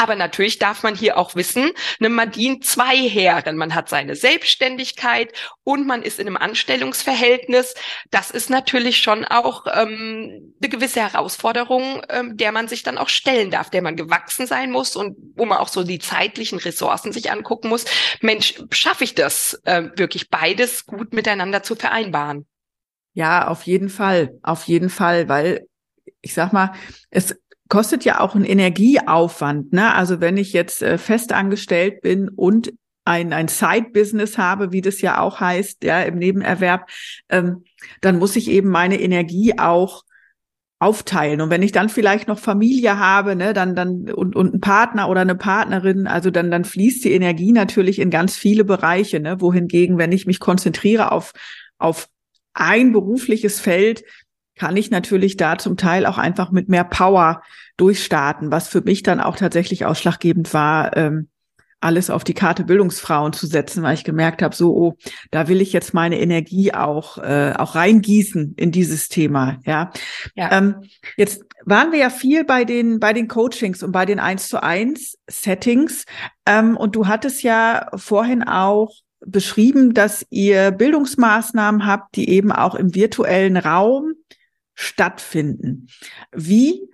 Aber 0.00 0.16
natürlich 0.16 0.58
darf 0.58 0.82
man 0.82 0.94
hier 0.94 1.18
auch 1.18 1.34
wissen, 1.34 1.72
ne, 1.98 2.08
man 2.08 2.30
dient 2.30 2.64
zwei 2.64 2.96
Herren. 2.96 3.58
Man 3.58 3.74
hat 3.74 3.90
seine 3.90 4.16
Selbstständigkeit 4.16 5.30
und 5.62 5.86
man 5.86 6.02
ist 6.02 6.18
in 6.18 6.26
einem 6.26 6.38
Anstellungsverhältnis. 6.38 7.74
Das 8.10 8.30
ist 8.30 8.48
natürlich 8.48 9.02
schon 9.02 9.26
auch 9.26 9.66
ähm, 9.66 10.54
eine 10.58 10.70
gewisse 10.70 11.00
Herausforderung, 11.00 12.00
ähm, 12.08 12.38
der 12.38 12.50
man 12.50 12.66
sich 12.66 12.82
dann 12.82 12.96
auch 12.96 13.10
stellen 13.10 13.50
darf, 13.50 13.68
der 13.68 13.82
man 13.82 13.94
gewachsen 13.94 14.46
sein 14.46 14.70
muss 14.70 14.96
und 14.96 15.18
wo 15.36 15.44
man 15.44 15.58
auch 15.58 15.68
so 15.68 15.84
die 15.84 15.98
zeitlichen 15.98 16.58
Ressourcen 16.58 17.12
sich 17.12 17.30
angucken 17.30 17.68
muss. 17.68 17.84
Mensch, 18.22 18.54
schaffe 18.70 19.04
ich 19.04 19.14
das 19.14 19.60
äh, 19.64 19.82
wirklich 19.96 20.30
beides 20.30 20.86
gut 20.86 21.12
miteinander 21.12 21.62
zu 21.62 21.76
vereinbaren? 21.76 22.46
Ja, 23.12 23.48
auf 23.48 23.64
jeden 23.64 23.88
Fall, 23.88 24.38
auf 24.42 24.64
jeden 24.64 24.88
Fall, 24.88 25.28
weil 25.28 25.66
ich 26.20 26.34
sag 26.34 26.52
mal, 26.52 26.72
es 27.10 27.34
kostet 27.68 28.04
ja 28.04 28.20
auch 28.20 28.34
einen 28.34 28.44
Energieaufwand. 28.44 29.72
Ne? 29.72 29.94
Also 29.94 30.20
wenn 30.20 30.36
ich 30.36 30.52
jetzt 30.52 30.82
äh, 30.82 30.98
fest 30.98 31.32
angestellt 31.32 32.02
bin 32.02 32.28
und 32.28 32.72
ein, 33.04 33.32
ein 33.32 33.48
Side-Business 33.48 34.38
habe, 34.38 34.72
wie 34.72 34.82
das 34.82 35.00
ja 35.00 35.20
auch 35.20 35.40
heißt, 35.40 35.84
ja, 35.84 36.02
im 36.02 36.18
Nebenerwerb, 36.18 36.88
ähm, 37.28 37.64
dann 38.00 38.18
muss 38.18 38.36
ich 38.36 38.48
eben 38.50 38.68
meine 38.68 39.00
Energie 39.00 39.58
auch 39.58 40.04
aufteilen. 40.78 41.40
Und 41.40 41.50
wenn 41.50 41.62
ich 41.62 41.72
dann 41.72 41.88
vielleicht 41.88 42.28
noch 42.28 42.38
Familie 42.38 42.98
habe, 42.98 43.36
ne, 43.36 43.52
dann, 43.52 43.74
dann, 43.74 44.10
und, 44.10 44.34
und 44.36 44.52
einen 44.52 44.60
Partner 44.60 45.08
oder 45.08 45.20
eine 45.20 45.34
Partnerin, 45.34 46.06
also 46.06 46.30
dann, 46.30 46.50
dann 46.50 46.64
fließt 46.64 47.04
die 47.04 47.12
Energie 47.12 47.52
natürlich 47.52 47.98
in 47.98 48.10
ganz 48.10 48.36
viele 48.36 48.64
Bereiche, 48.64 49.20
ne, 49.20 49.40
wohingegen, 49.40 49.98
wenn 49.98 50.12
ich 50.12 50.26
mich 50.26 50.40
konzentriere 50.40 51.12
auf, 51.12 51.32
auf 51.78 52.08
ein 52.60 52.92
berufliches 52.92 53.60
Feld 53.60 54.04
kann 54.54 54.76
ich 54.76 54.90
natürlich 54.90 55.36
da 55.36 55.56
zum 55.56 55.76
Teil 55.76 56.04
auch 56.04 56.18
einfach 56.18 56.50
mit 56.50 56.68
mehr 56.68 56.84
Power 56.84 57.42
durchstarten, 57.78 58.52
was 58.52 58.68
für 58.68 58.82
mich 58.82 59.02
dann 59.02 59.20
auch 59.20 59.36
tatsächlich 59.36 59.86
ausschlaggebend 59.86 60.52
war, 60.52 60.96
ähm, 60.96 61.28
alles 61.80 62.10
auf 62.10 62.24
die 62.24 62.34
Karte 62.34 62.64
Bildungsfrauen 62.64 63.32
zu 63.32 63.46
setzen, 63.46 63.82
weil 63.82 63.94
ich 63.94 64.04
gemerkt 64.04 64.42
habe, 64.42 64.54
so, 64.54 64.76
oh, 64.76 64.96
da 65.30 65.48
will 65.48 65.62
ich 65.62 65.72
jetzt 65.72 65.94
meine 65.94 66.20
Energie 66.20 66.74
auch, 66.74 67.16
äh, 67.16 67.54
auch 67.56 67.74
reingießen 67.74 68.54
in 68.56 68.70
dieses 68.70 69.08
Thema. 69.08 69.58
Ja. 69.64 69.90
ja. 70.34 70.52
Ähm, 70.52 70.82
jetzt 71.16 71.42
waren 71.64 71.90
wir 71.90 71.98
ja 71.98 72.10
viel 72.10 72.44
bei 72.44 72.64
den, 72.64 73.00
bei 73.00 73.14
den 73.14 73.28
Coachings 73.28 73.82
und 73.82 73.92
bei 73.92 74.04
den 74.04 74.20
eins 74.20 74.48
zu 74.48 74.62
eins 74.62 75.16
Settings. 75.26 76.04
Ähm, 76.44 76.76
und 76.76 76.96
du 76.96 77.06
hattest 77.06 77.42
ja 77.42 77.88
vorhin 77.94 78.42
auch 78.42 78.92
beschrieben, 79.20 79.94
dass 79.94 80.26
ihr 80.30 80.70
Bildungsmaßnahmen 80.70 81.86
habt, 81.86 82.16
die 82.16 82.30
eben 82.30 82.52
auch 82.52 82.74
im 82.74 82.94
virtuellen 82.94 83.56
Raum 83.56 84.12
stattfinden. 84.74 85.88
Wie 86.32 86.88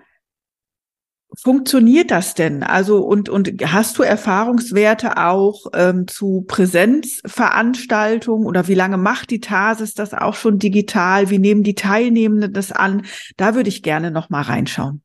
funktioniert 1.36 2.10
das 2.10 2.34
denn? 2.34 2.62
Also 2.62 2.98
und 2.98 3.28
und 3.28 3.50
hast 3.64 3.98
du 3.98 4.02
Erfahrungswerte 4.02 5.18
auch 5.18 5.66
ähm, 5.74 6.08
zu 6.08 6.44
Präsenzveranstaltungen 6.48 8.46
oder 8.46 8.68
wie 8.68 8.74
lange 8.74 8.96
macht 8.96 9.30
die 9.30 9.40
Tasis 9.40 9.94
das 9.94 10.14
auch 10.14 10.34
schon 10.34 10.58
digital? 10.58 11.30
Wie 11.30 11.38
nehmen 11.38 11.62
die 11.62 11.74
Teilnehmenden 11.74 12.52
das 12.52 12.72
an? 12.72 13.02
Da 13.36 13.54
würde 13.54 13.68
ich 13.68 13.82
gerne 13.82 14.10
noch 14.10 14.30
mal 14.30 14.42
reinschauen. 14.42 15.02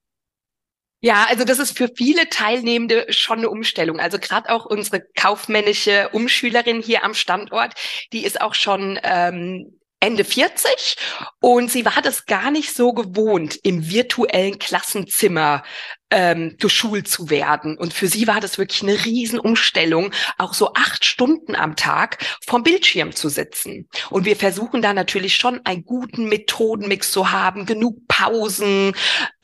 Ja, 1.03 1.25
also 1.29 1.43
das 1.45 1.57
ist 1.57 1.75
für 1.75 1.89
viele 1.95 2.29
Teilnehmende 2.29 3.07
schon 3.09 3.39
eine 3.39 3.49
Umstellung. 3.49 3.99
Also 3.99 4.19
gerade 4.19 4.49
auch 4.49 4.65
unsere 4.65 5.01
kaufmännische 5.15 6.09
Umschülerin 6.09 6.81
hier 6.83 7.03
am 7.03 7.15
Standort, 7.15 7.73
die 8.13 8.23
ist 8.23 8.39
auch 8.39 8.53
schon 8.53 8.99
ähm, 9.03 9.79
Ende 9.99 10.23
40 10.23 10.97
und 11.39 11.71
sie 11.71 11.85
war 11.85 12.01
das 12.03 12.25
gar 12.27 12.51
nicht 12.51 12.75
so 12.75 12.93
gewohnt, 12.93 13.57
im 13.63 13.89
virtuellen 13.89 14.59
Klassenzimmer 14.59 15.63
ähm, 16.11 16.55
geschult 16.59 17.07
zu 17.07 17.29
werden. 17.29 17.77
Und 17.77 17.93
für 17.93 18.07
sie 18.07 18.27
war 18.27 18.39
das 18.39 18.57
wirklich 18.57 18.83
eine 18.83 19.03
Riesenumstellung, 19.03 20.11
auch 20.37 20.53
so 20.53 20.73
acht 20.73 21.05
Stunden 21.05 21.55
am 21.55 21.75
Tag 21.75 22.17
vom 22.45 22.63
Bildschirm 22.63 23.13
zu 23.13 23.29
sitzen. 23.29 23.87
Und 24.09 24.25
wir 24.25 24.35
versuchen 24.35 24.81
da 24.81 24.93
natürlich 24.93 25.35
schon 25.35 25.61
einen 25.65 25.85
guten 25.85 26.27
Methodenmix 26.29 27.11
zu 27.11 27.31
haben, 27.31 27.65
genug 27.65 28.07
Pausen 28.07 28.93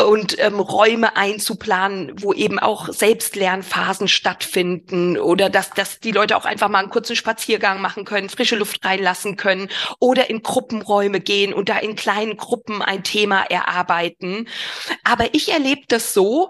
und 0.01 0.37
ähm, 0.39 0.59
Räume 0.59 1.15
einzuplanen, 1.15 2.13
wo 2.21 2.33
eben 2.33 2.59
auch 2.59 2.89
Selbstlernphasen 2.89 4.07
stattfinden 4.07 5.17
oder 5.17 5.49
dass, 5.49 5.71
dass 5.71 5.99
die 5.99 6.11
Leute 6.11 6.37
auch 6.37 6.45
einfach 6.45 6.69
mal 6.69 6.79
einen 6.79 6.89
kurzen 6.89 7.15
Spaziergang 7.15 7.81
machen 7.81 8.05
können, 8.05 8.29
frische 8.29 8.55
Luft 8.55 8.83
reinlassen 8.85 9.37
können 9.37 9.69
oder 9.99 10.29
in 10.29 10.43
Gruppenräume 10.43 11.19
gehen 11.19 11.53
und 11.53 11.69
da 11.69 11.77
in 11.77 11.95
kleinen 11.95 12.37
Gruppen 12.37 12.81
ein 12.81 13.03
Thema 13.03 13.43
erarbeiten. 13.43 14.47
Aber 15.03 15.33
ich 15.33 15.51
erlebe 15.51 15.81
das 15.87 16.13
so, 16.13 16.49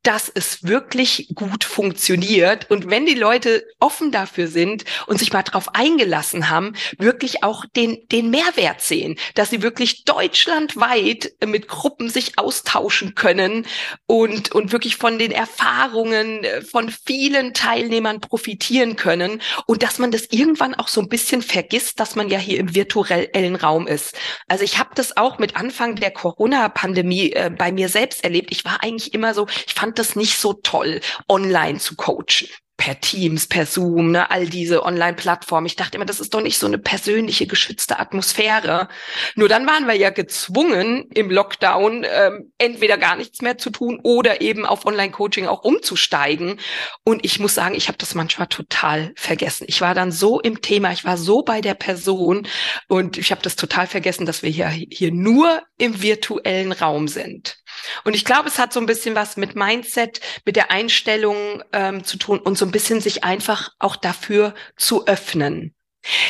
dass 0.03 0.31
es 0.33 0.63
wirklich 0.63 1.29
gut 1.35 1.63
funktioniert. 1.63 2.69
Und 2.71 2.89
wenn 2.89 3.05
die 3.05 3.13
Leute 3.13 3.65
offen 3.79 4.11
dafür 4.11 4.47
sind 4.47 4.83
und 5.05 5.19
sich 5.19 5.31
mal 5.31 5.43
drauf 5.43 5.75
eingelassen 5.75 6.49
haben, 6.49 6.73
wirklich 6.97 7.43
auch 7.43 7.65
den, 7.75 8.07
den 8.11 8.29
Mehrwert 8.29 8.81
sehen, 8.81 9.17
dass 9.35 9.51
sie 9.51 9.61
wirklich 9.61 10.03
deutschlandweit 10.05 11.33
mit 11.45 11.67
Gruppen 11.67 12.09
sich 12.09 12.39
austauschen 12.39 13.13
können 13.15 13.67
und, 14.07 14.51
und 14.51 14.71
wirklich 14.71 14.95
von 14.95 15.19
den 15.19 15.31
Erfahrungen 15.31 16.45
von 16.69 16.89
vielen 16.89 17.53
Teilnehmern 17.53 18.21
profitieren 18.21 18.95
können 18.95 19.41
und 19.67 19.83
dass 19.83 19.99
man 19.99 20.11
das 20.11 20.27
irgendwann 20.31 20.73
auch 20.73 20.87
so 20.87 21.01
ein 21.01 21.09
bisschen 21.09 21.41
vergisst, 21.41 21.99
dass 21.99 22.15
man 22.15 22.29
ja 22.29 22.39
hier 22.39 22.59
im 22.59 22.73
virtuellen 22.73 23.55
Raum 23.55 23.87
ist. 23.87 24.15
Also 24.47 24.63
ich 24.63 24.79
habe 24.79 24.91
das 24.95 25.15
auch 25.17 25.37
mit 25.37 25.55
Anfang 25.55 25.95
der 25.95 26.11
Corona-Pandemie 26.11 27.33
äh, 27.33 27.51
bei 27.55 27.71
mir 27.71 27.89
selbst 27.89 28.23
erlebt. 28.23 28.51
Ich 28.51 28.65
war 28.65 28.83
eigentlich 28.83 29.13
immer 29.13 29.33
so, 29.33 29.47
ich 29.67 29.73
fand 29.73 29.90
das 29.99 30.15
nicht 30.15 30.37
so 30.37 30.53
toll, 30.53 31.01
online 31.27 31.79
zu 31.79 31.95
coachen 31.95 32.47
per 32.81 32.99
Teams, 32.99 33.45
per 33.45 33.67
Zoom, 33.67 34.09
ne, 34.09 34.31
all 34.31 34.47
diese 34.47 34.83
Online-Plattformen. 34.83 35.67
Ich 35.67 35.75
dachte 35.75 35.97
immer, 35.97 36.05
das 36.05 36.19
ist 36.19 36.33
doch 36.33 36.41
nicht 36.41 36.57
so 36.57 36.65
eine 36.65 36.79
persönliche, 36.79 37.45
geschützte 37.45 37.99
Atmosphäre. 37.99 38.87
Nur 39.35 39.47
dann 39.47 39.67
waren 39.67 39.85
wir 39.85 39.93
ja 39.93 40.09
gezwungen, 40.09 41.07
im 41.13 41.29
Lockdown 41.29 42.03
ähm, 42.11 42.51
entweder 42.57 42.97
gar 42.97 43.17
nichts 43.17 43.43
mehr 43.43 43.59
zu 43.59 43.69
tun 43.69 43.99
oder 44.01 44.41
eben 44.41 44.65
auf 44.65 44.87
Online-Coaching 44.87 45.45
auch 45.45 45.63
umzusteigen. 45.63 46.59
Und 47.03 47.23
ich 47.23 47.39
muss 47.39 47.53
sagen, 47.53 47.75
ich 47.75 47.87
habe 47.87 47.99
das 47.99 48.15
manchmal 48.15 48.47
total 48.47 49.13
vergessen. 49.15 49.65
Ich 49.67 49.79
war 49.81 49.93
dann 49.93 50.11
so 50.11 50.39
im 50.39 50.63
Thema, 50.63 50.91
ich 50.91 51.05
war 51.05 51.17
so 51.17 51.43
bei 51.43 51.61
der 51.61 51.75
Person 51.75 52.47
und 52.87 53.19
ich 53.19 53.29
habe 53.29 53.43
das 53.43 53.55
total 53.55 53.85
vergessen, 53.85 54.25
dass 54.25 54.41
wir 54.41 54.49
hier, 54.49 54.69
hier 54.69 55.11
nur 55.11 55.61
im 55.77 56.01
virtuellen 56.01 56.71
Raum 56.71 57.07
sind. 57.07 57.60
Und 58.03 58.15
ich 58.15 58.25
glaube, 58.25 58.47
es 58.47 58.59
hat 58.59 58.73
so 58.73 58.79
ein 58.79 58.85
bisschen 58.85 59.15
was 59.15 59.37
mit 59.37 59.55
Mindset, 59.55 60.21
mit 60.45 60.55
der 60.55 60.71
Einstellung 60.71 61.63
ähm, 61.73 62.03
zu 62.03 62.17
tun 62.17 62.39
und 62.39 62.57
so 62.57 62.65
ein 62.65 62.71
bisschen 62.71 63.01
sich 63.01 63.23
einfach 63.23 63.69
auch 63.79 63.95
dafür 63.95 64.53
zu 64.77 65.07
öffnen. 65.07 65.73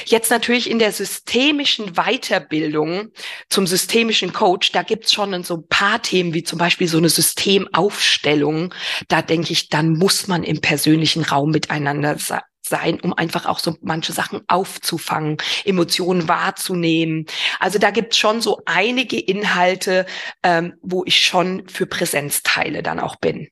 Jetzt 0.06 0.32
natürlich 0.32 0.70
in 0.70 0.80
der 0.80 0.92
systemischen 0.92 1.94
Weiterbildung 1.94 3.12
zum 3.50 3.68
systemischen 3.68 4.34
Coach, 4.34 4.74
da 4.74 4.84
gibt's 4.84 5.14
schon 5.14 5.44
so 5.44 5.58
ein 5.58 5.68
paar 5.68 6.02
Themen, 6.02 6.34
wie 6.34 6.44
zum 6.44 6.60
Beispiel 6.60 6.90
so 6.90 6.98
eine 6.98 7.10
Systemaufstellung. 7.10 8.74
Da 9.08 9.22
denke 9.22 9.54
ich, 9.54 9.70
dann 9.70 9.94
muss 9.94 10.28
man 10.28 10.44
im 10.44 10.60
persönlichen 10.60 11.24
Raum 11.24 11.52
miteinander 11.52 12.18
sein, 12.62 13.00
um 13.00 13.14
einfach 13.14 13.46
auch 13.46 13.60
so 13.60 13.76
manche 13.82 14.14
Sachen 14.14 14.42
aufzufangen, 14.48 15.38
Emotionen 15.66 16.28
wahrzunehmen. 16.28 17.26
Also 17.60 17.80
da 17.80 17.92
gibt's 17.92 18.18
schon 18.18 18.42
so 18.42 18.62
einige 18.66 19.20
Inhalte, 19.20 20.06
ähm, 20.44 20.74
wo 20.82 21.04
ich 21.06 21.26
schon 21.26 21.68
für 21.68 21.86
Präsenzteile 21.86 22.84
dann 22.84 23.00
auch 23.00 23.16
bin. 23.16 23.48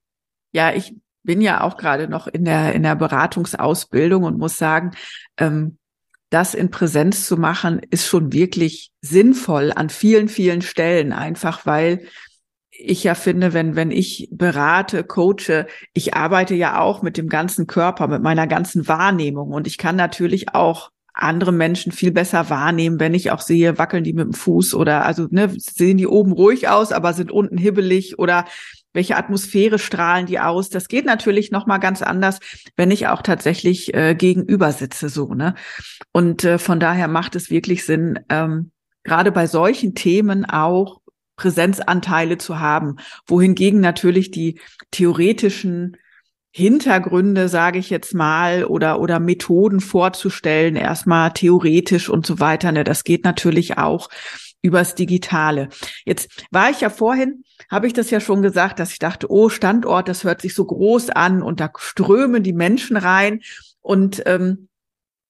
Ja, 0.51 0.73
ich 0.73 0.93
bin 1.23 1.41
ja 1.41 1.61
auch 1.61 1.77
gerade 1.77 2.07
noch 2.07 2.27
in 2.27 2.45
der 2.45 2.73
in 2.73 2.83
der 2.83 2.95
Beratungsausbildung 2.95 4.23
und 4.23 4.37
muss 4.37 4.57
sagen, 4.57 4.91
ähm, 5.37 5.77
das 6.29 6.53
in 6.53 6.69
Präsenz 6.69 7.25
zu 7.25 7.37
machen, 7.37 7.81
ist 7.89 8.07
schon 8.07 8.31
wirklich 8.31 8.91
sinnvoll 9.01 9.71
an 9.75 9.89
vielen, 9.89 10.29
vielen 10.29 10.61
Stellen, 10.61 11.11
einfach 11.11 11.65
weil 11.65 12.07
ich 12.79 13.03
ja 13.03 13.13
finde, 13.13 13.53
wenn, 13.53 13.75
wenn 13.75 13.91
ich 13.91 14.29
berate, 14.31 15.03
coache, 15.03 15.67
ich 15.93 16.13
arbeite 16.13 16.55
ja 16.55 16.79
auch 16.79 17.01
mit 17.01 17.17
dem 17.17 17.27
ganzen 17.27 17.67
Körper, 17.67 18.07
mit 18.07 18.21
meiner 18.21 18.47
ganzen 18.47 18.87
Wahrnehmung 18.87 19.51
und 19.51 19.67
ich 19.67 19.77
kann 19.77 19.95
natürlich 19.95 20.55
auch 20.55 20.89
andere 21.13 21.51
Menschen 21.51 21.91
viel 21.91 22.11
besser 22.11 22.49
wahrnehmen, 22.49 22.99
wenn 22.99 23.13
ich 23.13 23.31
auch 23.31 23.41
sehe, 23.41 23.77
wackeln 23.77 24.05
die 24.05 24.13
mit 24.13 24.25
dem 24.25 24.33
Fuß 24.33 24.73
oder 24.73 25.05
also 25.05 25.27
ne, 25.29 25.51
sehen 25.57 25.97
die 25.97 26.07
oben 26.07 26.31
ruhig 26.31 26.69
aus, 26.69 26.93
aber 26.93 27.13
sind 27.13 27.31
unten 27.31 27.57
hibbelig 27.57 28.17
oder 28.17 28.45
welche 28.93 29.17
Atmosphäre 29.17 29.77
strahlen 29.77 30.25
die 30.25 30.39
aus? 30.39 30.69
Das 30.69 30.87
geht 30.87 31.05
natürlich 31.05 31.51
noch 31.51 31.67
mal 31.67 31.77
ganz 31.77 32.01
anders, 32.01 32.39
wenn 32.77 32.89
ich 32.89 33.07
auch 33.07 33.21
tatsächlich 33.21 33.93
äh, 33.93 34.15
gegenüber 34.15 34.71
sitze 34.71 35.09
so 35.09 35.33
ne. 35.33 35.55
Und 36.11 36.43
äh, 36.43 36.57
von 36.57 36.79
daher 36.79 37.07
macht 37.07 37.35
es 37.35 37.49
wirklich 37.49 37.85
Sinn, 37.85 38.19
ähm, 38.29 38.71
gerade 39.03 39.31
bei 39.31 39.47
solchen 39.47 39.95
Themen 39.95 40.45
auch 40.45 40.98
Präsenzanteile 41.39 42.37
zu 42.37 42.59
haben, 42.59 42.97
wohingegen 43.25 43.79
natürlich 43.79 44.29
die 44.29 44.59
theoretischen 44.91 45.95
Hintergründe, 46.51 47.47
sage 47.47 47.79
ich 47.79 47.89
jetzt 47.89 48.13
mal, 48.13 48.65
oder, 48.65 48.99
oder 48.99 49.21
Methoden 49.21 49.79
vorzustellen, 49.79 50.75
erstmal 50.75 51.31
theoretisch 51.31 52.09
und 52.09 52.25
so 52.25 52.41
weiter. 52.41 52.73
Ne, 52.73 52.83
das 52.83 53.05
geht 53.05 53.23
natürlich 53.23 53.77
auch 53.77 54.09
übers 54.61 54.95
Digitale. 54.95 55.69
Jetzt 56.03 56.45
war 56.51 56.69
ich 56.69 56.81
ja 56.81 56.89
vorhin, 56.89 57.45
habe 57.71 57.87
ich 57.87 57.93
das 57.93 58.09
ja 58.09 58.19
schon 58.19 58.41
gesagt, 58.41 58.79
dass 58.79 58.91
ich 58.91 58.99
dachte, 58.99 59.31
oh, 59.31 59.47
Standort, 59.47 60.09
das 60.09 60.25
hört 60.25 60.41
sich 60.41 60.53
so 60.53 60.65
groß 60.65 61.11
an 61.11 61.41
und 61.41 61.61
da 61.61 61.71
strömen 61.77 62.43
die 62.43 62.51
Menschen 62.51 62.97
rein. 62.97 63.39
Und 63.79 64.23
ähm, 64.25 64.67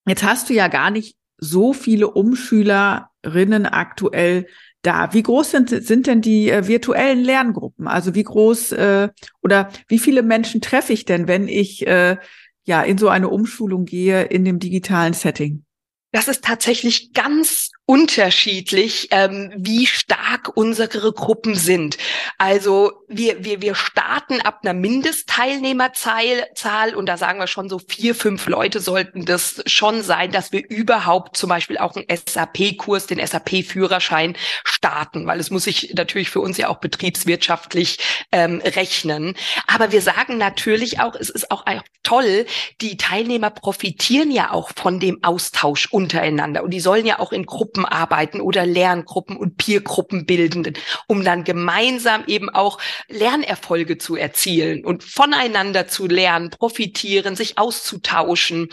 jetzt 0.08 0.24
hast 0.24 0.50
du 0.50 0.54
ja 0.54 0.66
gar 0.66 0.90
nicht 0.90 1.16
so 1.38 1.72
viele 1.72 2.10
Umschülerinnen 2.10 3.66
aktuell 3.66 4.48
da. 4.82 5.12
Wie 5.12 5.22
groß 5.22 5.50
sind, 5.50 5.68
sind 5.68 6.06
denn 6.06 6.20
die 6.20 6.50
äh, 6.50 6.66
virtuellen 6.66 7.22
Lerngruppen? 7.22 7.86
Also 7.86 8.14
wie 8.14 8.24
groß 8.24 8.72
äh, 8.72 9.08
oder 9.42 9.70
wie 9.88 9.98
viele 9.98 10.22
Menschen 10.22 10.60
treffe 10.60 10.92
ich 10.92 11.04
denn, 11.04 11.28
wenn 11.28 11.48
ich 11.48 11.86
äh, 11.86 12.16
ja 12.64 12.82
in 12.82 12.98
so 12.98 13.08
eine 13.08 13.28
Umschulung 13.28 13.84
gehe 13.84 14.24
in 14.24 14.44
dem 14.44 14.58
digitalen 14.58 15.12
Setting? 15.12 15.64
Das 16.12 16.26
ist 16.26 16.44
tatsächlich 16.44 17.12
ganz 17.12 17.70
unterschiedlich, 17.86 19.08
ähm, 19.12 19.52
wie 19.56 19.86
stark 19.86 20.56
unsere 20.56 21.12
Gruppen 21.12 21.54
sind. 21.54 21.98
Also 22.40 22.92
wir, 23.06 23.44
wir, 23.44 23.60
wir 23.60 23.74
starten 23.74 24.40
ab 24.40 24.60
einer 24.62 24.72
Mindestteilnehmerzahl 24.72 26.46
Zahl, 26.54 26.94
und 26.94 27.04
da 27.04 27.18
sagen 27.18 27.38
wir 27.38 27.46
schon 27.46 27.68
so 27.68 27.78
vier, 27.78 28.14
fünf 28.14 28.46
Leute 28.46 28.80
sollten 28.80 29.26
das 29.26 29.62
schon 29.66 30.02
sein, 30.02 30.32
dass 30.32 30.50
wir 30.50 30.66
überhaupt 30.66 31.36
zum 31.36 31.50
Beispiel 31.50 31.76
auch 31.76 31.94
einen 31.94 32.06
SAP-Kurs, 32.08 33.06
den 33.08 33.24
SAP-Führerschein 33.24 34.38
starten, 34.64 35.26
weil 35.26 35.38
es 35.38 35.50
muss 35.50 35.64
sich 35.64 35.92
natürlich 35.94 36.30
für 36.30 36.40
uns 36.40 36.56
ja 36.56 36.68
auch 36.68 36.78
betriebswirtschaftlich 36.78 37.98
ähm, 38.32 38.62
rechnen. 38.64 39.34
Aber 39.66 39.92
wir 39.92 40.00
sagen 40.00 40.38
natürlich 40.38 40.98
auch, 40.98 41.14
es 41.16 41.28
ist 41.28 41.50
auch 41.50 41.66
toll, 42.02 42.46
die 42.80 42.96
Teilnehmer 42.96 43.50
profitieren 43.50 44.30
ja 44.30 44.50
auch 44.50 44.70
von 44.74 44.98
dem 44.98 45.22
Austausch 45.22 45.88
untereinander 45.92 46.62
und 46.62 46.70
die 46.70 46.80
sollen 46.80 47.04
ja 47.04 47.18
auch 47.18 47.32
in 47.32 47.44
Gruppen 47.44 47.84
arbeiten 47.84 48.40
oder 48.40 48.64
Lerngruppen 48.64 49.36
und 49.36 49.58
Peergruppen 49.58 50.24
bilden, 50.24 50.72
um 51.06 51.22
dann 51.22 51.44
gemeinsam 51.44 52.24
eben 52.30 52.48
auch 52.48 52.78
Lernerfolge 53.08 53.98
zu 53.98 54.16
erzielen 54.16 54.84
und 54.84 55.04
voneinander 55.04 55.88
zu 55.88 56.06
lernen, 56.06 56.50
profitieren, 56.50 57.36
sich 57.36 57.58
auszutauschen. 57.58 58.68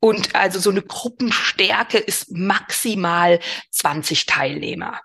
Und 0.00 0.34
also 0.34 0.58
so 0.58 0.70
eine 0.70 0.82
Gruppenstärke 0.82 1.98
ist 1.98 2.30
maximal 2.30 3.40
20 3.70 4.26
Teilnehmer 4.26 5.00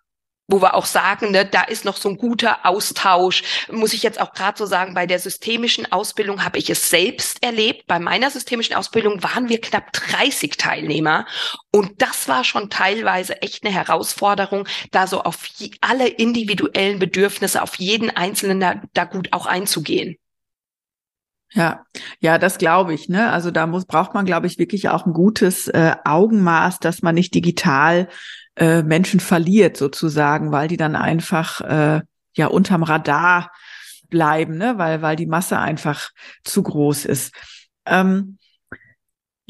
wo 0.52 0.62
wir 0.62 0.76
auch 0.76 0.86
sagen, 0.86 1.32
ne, 1.32 1.46
da 1.46 1.64
ist 1.64 1.86
noch 1.86 1.98
so 1.98 2.10
ein 2.10 2.18
guter 2.18 2.66
Austausch. 2.66 3.44
Muss 3.72 3.94
ich 3.94 4.04
jetzt 4.04 4.20
auch 4.20 4.34
gerade 4.34 4.58
so 4.58 4.66
sagen, 4.66 4.94
bei 4.94 5.08
der 5.08 5.20
systemischen 5.20 5.92
Ausbildung 5.92 6.44
habe 6.44 6.58
ich 6.58 6.70
es 6.70 6.90
selbst 6.90 7.44
erlebt. 7.44 7.88
Bei 7.88 8.00
meiner 8.00 8.30
systemischen 8.30 8.76
Ausbildung 8.76 9.24
waren 9.24 9.50
wir 9.50 9.62
knapp 9.62 9.94
30 9.94 10.58
Teilnehmer. 10.58 11.26
Und 11.72 12.02
das 12.02 12.28
war 12.28 12.44
schon 12.44 12.70
teilweise 12.70 13.42
echt 13.42 13.64
eine 13.64 13.74
Herausforderung, 13.74 14.68
da 14.92 15.08
so 15.08 15.24
auf 15.24 15.48
alle 15.80 16.08
individuellen 16.08 17.00
Bedürfnisse, 17.00 17.62
auf 17.62 17.76
jeden 17.76 18.10
Einzelnen 18.16 18.60
da, 18.60 18.82
da 18.94 19.06
gut 19.06 19.30
auch 19.32 19.46
einzugehen. 19.46 20.18
Ja, 21.54 21.86
ja, 22.20 22.38
das 22.38 22.58
glaube 22.58 22.94
ich. 22.94 23.10
Ne? 23.10 23.30
Also 23.30 23.52
da 23.52 23.68
muss 23.68 23.86
braucht 23.86 24.14
man, 24.14 24.26
glaube 24.26 24.48
ich, 24.48 24.58
wirklich 24.58 24.88
auch 24.90 25.06
ein 25.06 25.14
gutes 25.14 25.68
äh, 25.68 25.96
Augenmaß, 26.06 26.80
dass 26.80 27.02
man 27.02 27.16
nicht 27.16 27.36
digital 27.36 28.08
äh, 28.56 28.84
Menschen 28.84 29.20
verliert 29.20 29.78
sozusagen, 29.78 30.52
weil 30.52 30.68
die 30.68 30.78
dann 30.78 30.96
einfach 30.96 31.62
äh, 31.62 32.02
ja 32.36 32.48
unterm 32.48 32.84
Radar 32.84 33.52
bleiben, 34.10 34.58
ne? 34.58 34.78
weil, 34.78 35.02
weil 35.02 35.16
die 35.16 35.28
Masse 35.28 35.58
einfach 35.58 36.10
zu 36.44 36.64
groß 36.64 37.06
ist. 37.06 37.34
Ähm, 37.86 38.38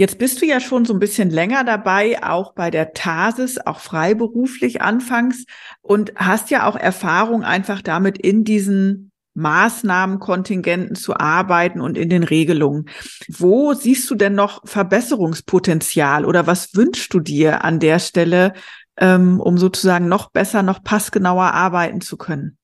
Jetzt 0.01 0.17
bist 0.17 0.41
du 0.41 0.47
ja 0.47 0.59
schon 0.59 0.83
so 0.83 0.93
ein 0.93 0.99
bisschen 0.99 1.29
länger 1.29 1.63
dabei, 1.63 2.23
auch 2.23 2.53
bei 2.53 2.71
der 2.71 2.93
Tasis, 2.93 3.59
auch 3.59 3.79
freiberuflich 3.79 4.81
anfangs 4.81 5.45
und 5.81 6.13
hast 6.15 6.49
ja 6.49 6.65
auch 6.65 6.75
Erfahrung 6.75 7.43
einfach 7.43 7.83
damit 7.83 8.17
in 8.17 8.43
diesen 8.43 9.11
Maßnahmenkontingenten 9.35 10.95
zu 10.95 11.17
arbeiten 11.17 11.81
und 11.81 11.99
in 11.99 12.09
den 12.09 12.23
Regelungen. 12.23 12.89
Wo 13.27 13.73
siehst 13.73 14.09
du 14.09 14.15
denn 14.15 14.33
noch 14.33 14.61
Verbesserungspotenzial 14.65 16.25
oder 16.25 16.47
was 16.47 16.73
wünschst 16.73 17.13
du 17.13 17.19
dir 17.19 17.63
an 17.63 17.79
der 17.79 17.99
Stelle, 17.99 18.53
ähm, 19.01 19.41
um 19.41 19.57
sozusagen 19.57 20.07
noch 20.07 20.31
besser, 20.31 20.63
noch 20.63 20.83
passgenauer 20.83 21.53
arbeiten 21.53 21.99
zu 21.99 22.15
können? 22.15 22.57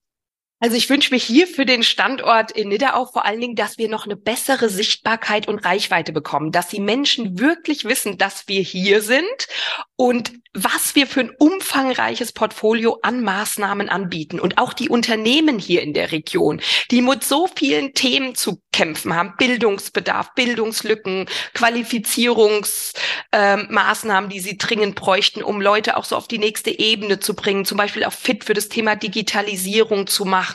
Also 0.60 0.76
ich 0.76 0.90
wünsche 0.90 1.14
mir 1.14 1.20
hier 1.20 1.46
für 1.46 1.68
den 1.68 1.84
Standort 1.84 2.50
in 2.52 2.70
Nidderau 2.70 3.06
vor 3.06 3.26
allen 3.26 3.40
Dingen, 3.40 3.56
dass 3.56 3.78
wir 3.78 3.90
noch 3.90 4.06
eine 4.06 4.16
bessere 4.16 4.70
Sichtbarkeit 4.70 5.48
und 5.48 5.60
Reichweite 5.60 6.12
bekommen, 6.12 6.52
dass 6.52 6.70
die 6.70 6.80
Menschen 6.80 7.38
wirklich 7.38 7.86
wissen, 7.86 8.18
dass 8.18 8.48
wir 8.48 8.62
hier 8.62 9.04
sind 9.04 9.48
und 9.96 10.32
was 10.56 10.96
wir 10.96 11.06
für 11.06 11.20
ein 11.20 11.30
umfangreiches 11.38 12.32
Portfolio 12.32 12.98
an 13.04 13.24
Maßnahmen 13.24 13.90
anbieten. 13.90 14.40
Und 14.40 14.58
auch 14.58 14.74
die 14.74 14.90
Unternehmen 14.90 15.60
hier 15.60 15.84
in 15.84 15.94
der 15.94 16.12
Region, 16.12 16.60
die 16.90 17.04
mit 17.04 17.24
so 17.24 17.48
vielen 17.56 17.94
Themen 17.94 18.34
zu 18.34 18.60
kämpfen 18.72 19.16
haben, 19.16 19.36
Bildungsbedarf, 19.38 20.34
Bildungslücken, 20.34 21.28
Qualifizierungsmaßnahmen, 21.54 24.32
äh, 24.32 24.34
die 24.34 24.40
sie 24.40 24.58
dringend 24.58 24.96
bräuchten, 24.96 25.44
um 25.44 25.62
Leute 25.62 25.98
auch 25.98 26.06
so 26.06 26.16
auf 26.16 26.28
die 26.28 26.40
nächste 26.40 26.72
Ebene 26.72 27.20
zu 27.20 27.36
bringen, 27.36 27.66
zum 27.66 27.78
Beispiel 27.78 28.04
auch 28.04 28.14
fit 28.14 28.44
für 28.44 28.56
das 28.56 28.70
Thema 28.70 28.96
Digitalisierung 28.96 30.08
zu 30.08 30.26
machen 30.26 30.47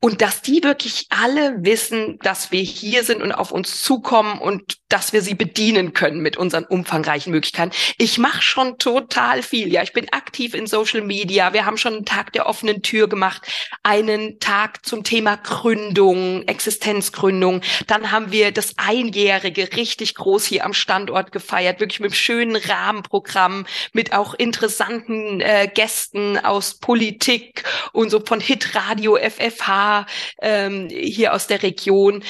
und 0.00 0.22
dass 0.22 0.42
die 0.42 0.62
wirklich 0.62 1.06
alle 1.10 1.56
wissen, 1.58 2.18
dass 2.22 2.50
wir 2.52 2.62
hier 2.62 3.04
sind 3.04 3.22
und 3.22 3.32
auf 3.32 3.52
uns 3.52 3.82
zukommen 3.82 4.38
und 4.38 4.78
dass 4.88 5.12
wir 5.12 5.22
sie 5.22 5.34
bedienen 5.34 5.92
können 5.92 6.20
mit 6.20 6.36
unseren 6.36 6.64
umfangreichen 6.64 7.32
Möglichkeiten. 7.32 7.72
Ich 7.96 8.18
mache 8.18 8.42
schon 8.42 8.78
total 8.78 9.42
viel. 9.42 9.72
Ja, 9.72 9.82
ich 9.82 9.92
bin 9.92 10.12
aktiv 10.12 10.54
in 10.54 10.66
Social 10.66 11.02
Media. 11.02 11.52
Wir 11.52 11.64
haben 11.64 11.78
schon 11.78 11.94
einen 11.94 12.04
Tag 12.04 12.32
der 12.32 12.46
offenen 12.46 12.82
Tür 12.82 13.08
gemacht, 13.08 13.42
einen 13.82 14.40
Tag 14.40 14.84
zum 14.84 15.04
Thema 15.04 15.36
Gründung, 15.36 16.42
Existenzgründung. 16.46 17.62
Dann 17.86 18.10
haben 18.10 18.32
wir 18.32 18.52
das 18.52 18.74
Einjährige 18.76 19.76
richtig 19.76 20.14
groß 20.16 20.44
hier 20.44 20.64
am 20.64 20.72
Standort 20.72 21.32
gefeiert, 21.32 21.80
wirklich 21.80 22.00
mit 22.00 22.10
einem 22.10 22.16
schönen 22.16 22.56
Rahmenprogramm, 22.56 23.66
mit 23.92 24.12
auch 24.12 24.34
interessanten 24.34 25.40
äh, 25.40 25.68
Gästen 25.72 26.38
aus 26.38 26.74
Politik 26.74 27.62
und 27.92 28.10
so 28.10 28.20
von 28.20 28.40
Hit 28.40 28.74
Radio, 29.00 29.16
FFH 29.16 30.06
ähm, 30.42 30.88
hier 30.90 31.32
aus 31.32 31.46
der 31.46 31.62
Region. 31.62 32.22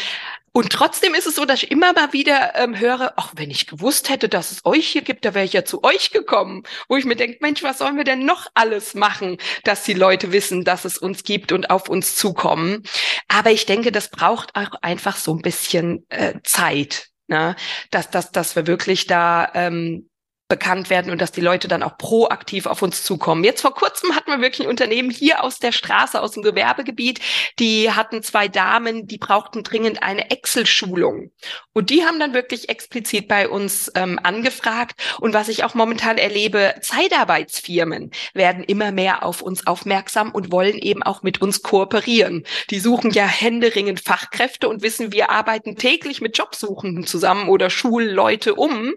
Und 0.52 0.70
trotzdem 0.70 1.14
ist 1.14 1.26
es 1.26 1.34
so, 1.34 1.44
dass 1.44 1.64
ich 1.64 1.70
immer 1.72 1.92
mal 1.92 2.12
wieder 2.12 2.54
ähm, 2.54 2.78
höre, 2.78 3.14
ach, 3.16 3.32
wenn 3.34 3.50
ich 3.50 3.66
gewusst 3.66 4.08
hätte, 4.08 4.28
dass 4.28 4.52
es 4.52 4.64
euch 4.64 4.86
hier 4.86 5.02
gibt, 5.02 5.24
da 5.24 5.34
wäre 5.34 5.44
ich 5.44 5.52
ja 5.52 5.64
zu 5.64 5.82
euch 5.82 6.12
gekommen. 6.12 6.62
Wo 6.88 6.96
ich 6.96 7.04
mir 7.04 7.16
denke, 7.16 7.38
Mensch, 7.40 7.64
was 7.64 7.78
sollen 7.78 7.96
wir 7.96 8.04
denn 8.04 8.24
noch 8.24 8.46
alles 8.54 8.94
machen, 8.94 9.38
dass 9.64 9.82
die 9.82 9.94
Leute 9.94 10.30
wissen, 10.30 10.62
dass 10.62 10.84
es 10.84 10.96
uns 10.96 11.24
gibt 11.24 11.50
und 11.50 11.70
auf 11.70 11.88
uns 11.88 12.14
zukommen. 12.14 12.84
Aber 13.26 13.50
ich 13.50 13.66
denke, 13.66 13.90
das 13.90 14.10
braucht 14.10 14.54
auch 14.54 14.74
einfach 14.80 15.16
so 15.16 15.34
ein 15.34 15.42
bisschen 15.42 16.06
äh, 16.08 16.34
Zeit, 16.44 17.08
ne? 17.26 17.56
dass, 17.90 18.10
dass, 18.10 18.30
dass 18.30 18.54
wir 18.54 18.68
wirklich 18.68 19.08
da 19.08 19.50
ähm, 19.54 20.09
bekannt 20.50 20.90
werden 20.90 21.10
und 21.10 21.22
dass 21.22 21.32
die 21.32 21.40
Leute 21.40 21.68
dann 21.68 21.82
auch 21.82 21.96
proaktiv 21.96 22.66
auf 22.66 22.82
uns 22.82 23.04
zukommen. 23.04 23.44
Jetzt 23.44 23.62
vor 23.62 23.72
kurzem 23.72 24.14
hatten 24.14 24.30
wir 24.30 24.40
wirklich 24.40 24.66
ein 24.66 24.70
Unternehmen 24.70 25.08
hier 25.08 25.42
aus 25.42 25.60
der 25.60 25.72
Straße, 25.72 26.20
aus 26.20 26.32
dem 26.32 26.42
Gewerbegebiet, 26.42 27.20
die 27.58 27.90
hatten 27.90 28.22
zwei 28.22 28.48
Damen, 28.48 29.06
die 29.06 29.16
brauchten 29.16 29.62
dringend 29.62 30.02
eine 30.02 30.30
Excel-Schulung. 30.30 31.30
Und 31.72 31.90
die 31.90 32.04
haben 32.04 32.18
dann 32.18 32.34
wirklich 32.34 32.68
explizit 32.68 33.28
bei 33.28 33.48
uns 33.48 33.90
ähm, 33.94 34.18
angefragt. 34.22 35.00
Und 35.20 35.32
was 35.32 35.48
ich 35.48 35.62
auch 35.62 35.74
momentan 35.74 36.18
erlebe, 36.18 36.74
Zeitarbeitsfirmen 36.82 38.10
werden 38.34 38.64
immer 38.64 38.90
mehr 38.90 39.24
auf 39.24 39.42
uns 39.42 39.66
aufmerksam 39.68 40.32
und 40.32 40.50
wollen 40.50 40.78
eben 40.78 41.04
auch 41.04 41.22
mit 41.22 41.40
uns 41.40 41.62
kooperieren. 41.62 42.44
Die 42.70 42.80
suchen 42.80 43.12
ja 43.12 43.24
händeringend 43.24 44.00
Fachkräfte 44.00 44.68
und 44.68 44.82
wissen, 44.82 45.12
wir 45.12 45.30
arbeiten 45.30 45.76
täglich 45.76 46.20
mit 46.20 46.36
Jobsuchenden 46.36 47.06
zusammen 47.06 47.48
oder 47.48 47.70
Schulleute 47.70 48.56
um. 48.56 48.94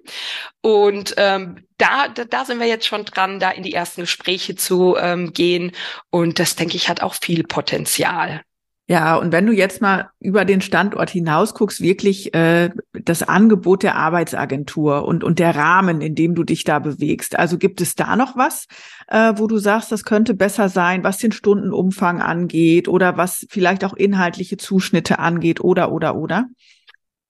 Und 0.61 1.13
ähm, 1.17 1.42
da, 1.77 2.07
da, 2.07 2.25
da 2.25 2.45
sind 2.45 2.59
wir 2.59 2.67
jetzt 2.67 2.87
schon 2.87 3.05
dran, 3.05 3.39
da 3.39 3.51
in 3.51 3.63
die 3.63 3.73
ersten 3.73 4.01
Gespräche 4.01 4.55
zu 4.55 4.95
ähm, 4.97 5.33
gehen. 5.33 5.71
Und 6.09 6.39
das, 6.39 6.55
denke 6.55 6.75
ich, 6.75 6.89
hat 6.89 7.01
auch 7.01 7.15
viel 7.15 7.43
Potenzial. 7.43 8.41
Ja, 8.85 9.15
und 9.15 9.31
wenn 9.31 9.45
du 9.45 9.53
jetzt 9.53 9.81
mal 9.81 10.09
über 10.19 10.43
den 10.43 10.59
Standort 10.59 11.09
hinaus 11.09 11.53
guckst, 11.53 11.79
wirklich 11.79 12.33
äh, 12.33 12.69
das 12.91 13.23
Angebot 13.23 13.81
der 13.81 13.95
Arbeitsagentur 13.95 15.05
und, 15.05 15.23
und 15.23 15.39
der 15.39 15.55
Rahmen, 15.55 16.01
in 16.01 16.15
dem 16.15 16.35
du 16.35 16.43
dich 16.43 16.65
da 16.65 16.79
bewegst. 16.79 17.39
Also 17.39 17.57
gibt 17.57 17.79
es 17.79 17.95
da 17.95 18.17
noch 18.17 18.35
was, 18.35 18.67
äh, 19.07 19.33
wo 19.37 19.47
du 19.47 19.57
sagst, 19.57 19.93
das 19.93 20.03
könnte 20.03 20.33
besser 20.33 20.67
sein, 20.67 21.05
was 21.05 21.17
den 21.17 21.31
Stundenumfang 21.31 22.21
angeht 22.21 22.89
oder 22.89 23.15
was 23.15 23.47
vielleicht 23.49 23.85
auch 23.85 23.93
inhaltliche 23.93 24.57
Zuschnitte 24.57 25.17
angeht 25.17 25.61
oder, 25.61 25.93
oder, 25.93 26.17
oder? 26.17 26.47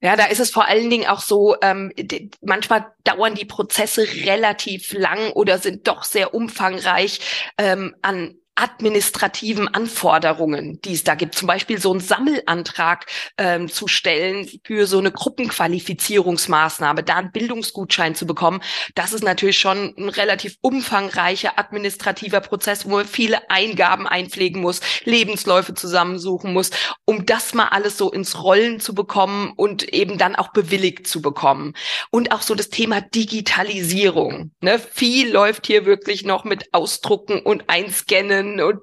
Ja, 0.04 0.18
da 0.18 0.26
ist 0.26 0.42
es 0.42 0.52
vor 0.52 0.68
allen 0.68 0.90
Dingen 0.90 1.08
auch 1.08 1.22
so, 1.22 1.56
ähm, 1.62 1.94
manchmal 2.42 2.94
dauern 3.06 3.36
die 3.36 3.46
Prozesse 3.46 4.06
relativ 4.26 4.92
lang 4.92 5.32
oder 5.32 5.60
sind 5.60 5.88
doch 5.88 6.04
sehr 6.04 6.34
umfangreich 6.34 7.22
ähm, 7.58 7.96
an 8.02 8.36
administrativen 8.56 9.68
Anforderungen, 9.68 10.80
die 10.82 10.94
es 10.94 11.04
da 11.04 11.16
gibt. 11.16 11.36
Zum 11.36 11.48
Beispiel 11.48 11.80
so 11.80 11.92
einen 11.92 12.02
Sammelantrag 12.02 13.08
ähm, 13.38 13.68
zu 13.68 13.88
stellen 13.88 14.48
für 14.64 14.86
so 14.86 15.00
eine 15.00 15.12
Gruppenqualifizierungsmaßnahme, 15.12 17.04
da 17.04 17.16
einen 17.16 17.32
Bildungsgutschein 17.32 18.16
zu 18.16 18.28
bekommen. 18.28 18.62
Das 18.94 19.12
ist 19.14 19.24
natürlich 19.24 19.58
schon 19.58 19.96
ein 19.98 20.10
relativ 20.10 20.58
umfangreicher 20.62 21.58
administrativer 21.58 22.42
Prozess, 22.42 22.86
wo 22.86 22.98
man 22.98 23.08
viele 23.08 23.50
Eingaben 23.50 24.08
einpflegen 24.08 24.62
muss, 24.62 24.82
Lebensläufe 25.04 25.74
zusammensuchen 25.74 26.54
muss, 26.54 26.70
um 27.06 27.26
das 27.26 27.54
mal 27.54 27.70
alles 27.70 27.98
so 27.98 28.12
ins 28.12 28.44
Rollen 28.44 28.80
zu 28.80 28.94
bekommen 28.94 29.54
und 29.56 29.94
eben 29.94 30.18
dann 30.18 30.36
auch 30.36 30.52
bewilligt 30.54 31.08
zu 31.08 31.22
bekommen. 31.22 31.74
Und 32.12 32.32
auch 32.32 32.44
so 32.44 32.54
das 32.54 32.70
Thema 32.70 33.02
Digitalisierung. 33.02 34.52
Ne? 34.62 34.80
Viel 34.80 35.32
läuft 35.32 35.66
hier 35.66 35.86
wirklich 35.86 36.24
noch 36.24 36.44
mit 36.44 36.74
Ausdrucken 36.74 37.40
und 37.40 37.64
Einscannen 37.68 38.43
können. 38.44 38.62
Und 38.62 38.82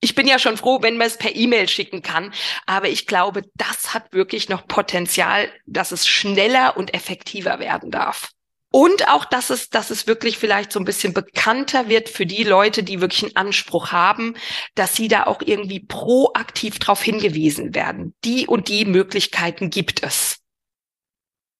ich 0.00 0.14
bin 0.14 0.26
ja 0.26 0.38
schon 0.38 0.56
froh, 0.56 0.80
wenn 0.82 0.96
man 0.96 1.06
es 1.06 1.16
per 1.16 1.34
E-Mail 1.34 1.68
schicken 1.68 2.02
kann. 2.02 2.32
Aber 2.66 2.88
ich 2.88 3.06
glaube, 3.06 3.42
das 3.54 3.94
hat 3.94 4.12
wirklich 4.12 4.48
noch 4.48 4.66
Potenzial, 4.66 5.50
dass 5.66 5.92
es 5.92 6.06
schneller 6.06 6.76
und 6.76 6.94
effektiver 6.94 7.58
werden 7.58 7.90
darf. 7.90 8.30
Und 8.70 9.08
auch, 9.08 9.24
dass 9.24 9.48
es, 9.48 9.70
dass 9.70 9.90
es 9.90 10.06
wirklich 10.06 10.36
vielleicht 10.36 10.72
so 10.72 10.78
ein 10.78 10.84
bisschen 10.84 11.14
bekannter 11.14 11.88
wird 11.88 12.10
für 12.10 12.26
die 12.26 12.44
Leute, 12.44 12.82
die 12.82 13.00
wirklich 13.00 13.22
einen 13.24 13.36
Anspruch 13.36 13.92
haben, 13.92 14.34
dass 14.74 14.94
sie 14.94 15.08
da 15.08 15.24
auch 15.24 15.40
irgendwie 15.40 15.80
proaktiv 15.80 16.78
darauf 16.78 17.02
hingewiesen 17.02 17.74
werden. 17.74 18.14
Die 18.24 18.46
und 18.46 18.68
die 18.68 18.84
Möglichkeiten 18.84 19.70
gibt 19.70 20.02
es. 20.02 20.40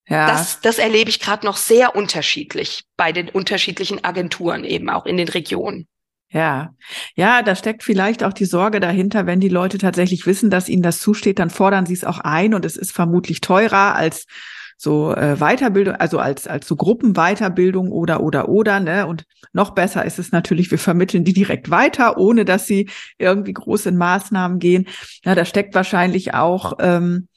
Ja. 0.06 0.26
Das, 0.26 0.60
das 0.60 0.78
erlebe 0.78 1.08
ich 1.08 1.20
gerade 1.20 1.46
noch 1.46 1.56
sehr 1.56 1.96
unterschiedlich 1.96 2.84
bei 2.96 3.12
den 3.12 3.30
unterschiedlichen 3.30 4.04
Agenturen 4.04 4.64
eben 4.64 4.90
auch 4.90 5.06
in 5.06 5.16
den 5.16 5.28
Regionen. 5.28 5.88
Ja, 6.30 6.74
ja, 7.14 7.42
da 7.42 7.54
steckt 7.56 7.82
vielleicht 7.82 8.22
auch 8.22 8.34
die 8.34 8.44
Sorge 8.44 8.80
dahinter, 8.80 9.24
wenn 9.24 9.40
die 9.40 9.48
Leute 9.48 9.78
tatsächlich 9.78 10.26
wissen, 10.26 10.50
dass 10.50 10.68
ihnen 10.68 10.82
das 10.82 11.00
zusteht, 11.00 11.38
dann 11.38 11.48
fordern 11.48 11.86
sie 11.86 11.94
es 11.94 12.04
auch 12.04 12.18
ein 12.18 12.52
und 12.52 12.66
es 12.66 12.76
ist 12.76 12.92
vermutlich 12.92 13.40
teurer 13.40 13.94
als 13.94 14.26
so 14.76 15.12
äh, 15.14 15.36
Weiterbildung, 15.36 15.94
also 15.96 16.18
als 16.18 16.46
als 16.46 16.68
so 16.68 16.76
Gruppenweiterbildung 16.76 17.90
oder 17.90 18.22
oder 18.22 18.48
oder 18.50 18.78
ne 18.78 19.06
und 19.06 19.24
noch 19.54 19.70
besser 19.70 20.04
ist 20.04 20.18
es 20.18 20.30
natürlich, 20.30 20.70
wir 20.70 20.78
vermitteln 20.78 21.24
die 21.24 21.32
direkt 21.32 21.70
weiter, 21.70 22.18
ohne 22.18 22.44
dass 22.44 22.66
sie 22.66 22.90
irgendwie 23.16 23.54
groß 23.54 23.86
in 23.86 23.96
Maßnahmen 23.96 24.58
gehen. 24.58 24.86
Ja, 25.24 25.34
da 25.34 25.46
steckt 25.46 25.74
wahrscheinlich 25.74 26.34
auch 26.34 26.74
ähm, 26.78 27.28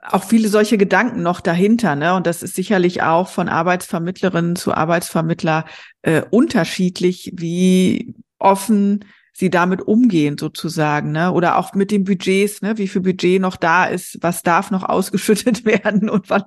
auch 0.00 0.24
viele 0.24 0.48
solche 0.48 0.78
Gedanken 0.78 1.22
noch 1.22 1.40
dahinter, 1.40 1.96
ne? 1.96 2.14
Und 2.14 2.26
das 2.26 2.42
ist 2.42 2.54
sicherlich 2.54 3.02
auch 3.02 3.28
von 3.28 3.48
Arbeitsvermittlerinnen 3.48 4.56
zu 4.56 4.72
Arbeitsvermittler 4.72 5.64
äh, 6.02 6.22
unterschiedlich, 6.30 7.32
wie 7.34 8.14
offen 8.38 9.04
sie 9.32 9.50
damit 9.50 9.82
umgehen 9.82 10.38
sozusagen, 10.38 11.12
ne? 11.12 11.32
Oder 11.32 11.58
auch 11.58 11.74
mit 11.74 11.90
den 11.90 12.04
Budgets, 12.04 12.62
ne? 12.62 12.78
Wie 12.78 12.88
viel 12.88 13.02
Budget 13.02 13.40
noch 13.40 13.56
da 13.56 13.86
ist, 13.86 14.18
was 14.20 14.42
darf 14.42 14.70
noch 14.70 14.84
ausgeschüttet 14.88 15.64
werden 15.64 16.08
und 16.08 16.30
wann, 16.30 16.44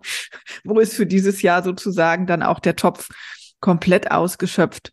wo 0.63 0.79
ist 0.79 0.93
für 0.93 1.05
dieses 1.05 1.41
Jahr 1.41 1.61
sozusagen 1.61 2.27
dann 2.27 2.43
auch 2.43 2.59
der 2.59 2.75
Topf 2.75 3.09
komplett 3.61 4.11
ausgeschöpft. 4.11 4.91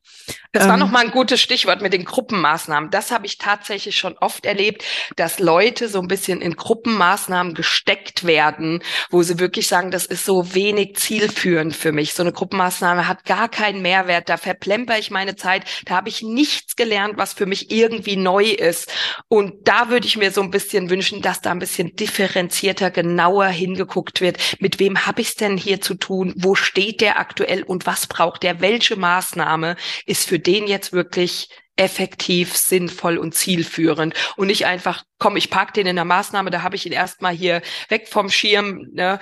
Das 0.53 0.67
war 0.67 0.75
ähm, 0.75 0.81
noch 0.81 0.91
mal 0.91 1.05
ein 1.05 1.11
gutes 1.11 1.41
Stichwort 1.41 1.81
mit 1.81 1.95
den 1.95 2.05
Gruppenmaßnahmen. 2.05 2.91
Das 2.91 3.11
habe 3.11 3.27
ich 3.27 3.39
tatsächlich 3.39 3.97
schon 3.97 4.17
oft 4.19 4.45
erlebt, 4.45 4.85
dass 5.17 5.41
Leute 5.41 5.89
so 5.89 6.01
ein 6.01 6.07
bisschen 6.07 6.43
in 6.43 6.55
Gruppenmaßnahmen 6.55 7.55
gesteckt 7.55 8.27
werden, 8.27 8.83
wo 9.11 9.23
sie 9.23 9.39
wirklich 9.39 9.69
sagen, 9.69 9.91
das 9.91 10.05
ist 10.05 10.25
so 10.25 10.55
wenig 10.55 10.97
zielführend 10.97 11.75
für 11.75 11.93
mich. 11.93 12.13
So 12.13 12.23
eine 12.23 12.33
Gruppenmaßnahme 12.33 13.09
hat 13.09 13.25
gar 13.25 13.49
keinen 13.49 13.81
Mehrwert. 13.81 14.29
Da 14.29 14.37
verplemper 14.37 14.99
ich 14.99 15.11
meine 15.11 15.35
Zeit. 15.35 15.65
Da 15.87 15.97
habe 15.97 16.11
ich 16.11 16.23
nichts 16.23 16.77
gelernt, 16.77 17.15
was 17.17 17.33
für 17.33 17.47
mich 17.47 17.71
irgendwie 17.71 18.17
neu 18.17 18.45
ist. 18.45 18.93
Und 19.29 19.67
da 19.67 19.89
würde 19.89 20.07
ich 20.07 20.19
mir 20.19 20.31
so 20.31 20.43
ein 20.43 20.51
bisschen 20.51 20.91
wünschen, 20.91 21.23
dass 21.23 21.41
da 21.41 21.51
ein 21.51 21.59
bisschen 21.59 21.97
differenzierter, 21.97 22.91
genauer 22.91 23.47
hingeguckt 23.47 24.21
wird. 24.21 24.39
Mit 24.61 24.79
wem 24.79 25.07
habe 25.07 25.23
ich 25.23 25.29
es 25.29 25.35
denn 25.37 25.57
hier 25.57 25.81
zu 25.81 25.95
tun? 25.95 26.35
Wo 26.37 26.55
steht 26.55 27.01
der 27.01 27.19
aktuell 27.19 27.63
und 27.63 27.87
was 27.87 28.07
braucht 28.07 28.43
der? 28.43 28.58
Welche 28.61 28.97
Maßnahme 28.97 29.77
ist 30.07 30.29
für 30.29 30.39
den 30.39 30.67
jetzt 30.67 30.93
wirklich 30.93 31.49
effektiv, 31.77 32.57
sinnvoll 32.57 33.19
und 33.19 33.35
zielführend 33.35 34.15
und 34.37 34.49
nicht 34.49 34.67
einfach, 34.67 35.05
komm, 35.19 35.37
ich 35.37 35.49
park 35.49 35.75
den 35.75 35.87
in 35.87 35.97
der 35.97 36.05
Maßnahme, 36.05 36.51
da 36.51 36.63
habe 36.63 36.77
ich 36.77 36.85
ihn 36.87 36.93
erstmal 36.93 37.33
hier 37.35 37.63
weg 37.89 38.09
vom 38.09 38.31
Schirm. 38.31 38.89
Ne? 38.93 39.21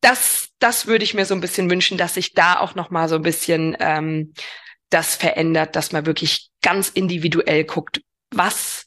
Das, 0.00 0.48
das 0.60 0.86
würde 0.86 1.02
ich 1.02 1.14
mir 1.14 1.26
so 1.26 1.34
ein 1.34 1.40
bisschen 1.40 1.68
wünschen, 1.68 1.98
dass 1.98 2.14
sich 2.14 2.34
da 2.34 2.60
auch 2.60 2.76
noch 2.76 2.90
mal 2.90 3.08
so 3.08 3.16
ein 3.16 3.22
bisschen 3.22 3.76
ähm, 3.80 4.32
das 4.90 5.16
verändert, 5.16 5.74
dass 5.74 5.92
man 5.92 6.06
wirklich 6.06 6.50
ganz 6.62 6.88
individuell 6.88 7.64
guckt, 7.64 8.00
was 8.30 8.86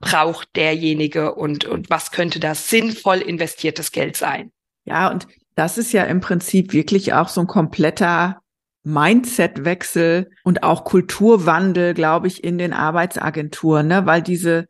braucht 0.00 0.48
derjenige 0.56 1.34
und, 1.34 1.64
und 1.64 1.90
was 1.90 2.10
könnte 2.10 2.40
das 2.40 2.68
sinnvoll 2.68 3.18
investiertes 3.18 3.92
Geld 3.92 4.16
sein. 4.16 4.52
Ja, 4.84 5.08
und 5.08 5.26
das 5.54 5.78
ist 5.78 5.92
ja 5.92 6.04
im 6.04 6.20
Prinzip 6.20 6.72
wirklich 6.72 7.12
auch 7.12 7.28
so 7.28 7.40
ein 7.40 7.46
kompletter 7.46 8.41
Mindsetwechsel 8.84 10.30
und 10.42 10.62
auch 10.62 10.84
Kulturwandel, 10.84 11.94
glaube 11.94 12.26
ich, 12.26 12.42
in 12.42 12.58
den 12.58 12.72
Arbeitsagenturen, 12.72 13.86
ne? 13.86 14.06
weil 14.06 14.22
diese 14.22 14.66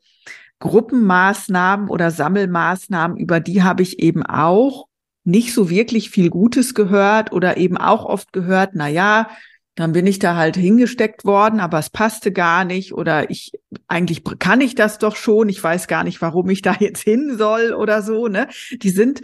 Gruppenmaßnahmen 0.59 1.89
oder 1.89 2.11
Sammelmaßnahmen, 2.11 3.17
über 3.17 3.41
die 3.41 3.63
habe 3.63 3.83
ich 3.83 3.99
eben 3.99 4.23
auch 4.23 4.87
nicht 5.25 5.55
so 5.55 5.71
wirklich 5.71 6.11
viel 6.11 6.31
Gutes 6.31 6.75
gehört 6.75 7.33
oder 7.33 7.57
eben 7.57 7.77
auch 7.77 8.05
oft 8.05 8.33
gehört, 8.33 8.71
na 8.75 8.89
ja, 8.89 9.29
dann 9.75 9.93
bin 9.93 10.07
ich 10.07 10.19
da 10.19 10.37
halt 10.37 10.57
hingesteckt 10.57 11.25
worden, 11.25 11.59
aber 11.59 11.79
es 11.79 11.89
passte 11.89 12.31
gar 12.31 12.65
nicht 12.65 12.93
oder 12.93 13.31
ich 13.31 13.53
eigentlich 13.89 14.23
kann 14.39 14.61
ich 14.61 14.75
das 14.75 14.99
doch 14.99 15.17
schon, 15.17 15.49
ich 15.49 15.63
weiß 15.63 15.89
gar 15.89 16.05
nicht, 16.05 16.21
warum 16.21 16.51
ich 16.51 16.61
da 16.61 16.77
jetzt 16.79 17.03
hin 17.03 17.37
soll 17.39 17.73
oder 17.73 18.03
so, 18.03 18.29
ne? 18.29 18.49
Die 18.73 18.91
sind 18.91 19.23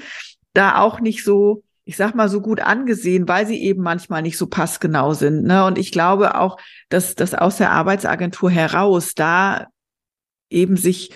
da 0.55 0.79
auch 0.79 1.01
nicht 1.01 1.23
so 1.23 1.63
ich 1.89 1.97
sag 1.97 2.15
mal, 2.15 2.29
so 2.29 2.43
gut 2.43 2.61
angesehen, 2.61 3.29
weil 3.29 3.47
sie 3.47 3.63
eben 3.63 3.83
manchmal 3.83 4.21
nicht 4.21 4.37
so 4.37 4.47
passgenau 4.47 5.15
sind. 5.15 5.45
Ne? 5.45 5.65
Und 5.65 5.79
ich 5.79 5.91
glaube 5.91 6.39
auch, 6.39 6.59
dass 6.91 7.15
das 7.15 7.33
aus 7.33 7.57
der 7.57 7.73
Arbeitsagentur 7.73 8.51
heraus 8.51 9.15
da 9.15 9.69
eben 10.51 10.77
sich 10.77 11.13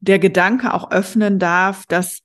der 0.00 0.18
Gedanke 0.18 0.74
auch 0.74 0.90
öffnen 0.90 1.38
darf, 1.38 1.86
dass 1.86 2.20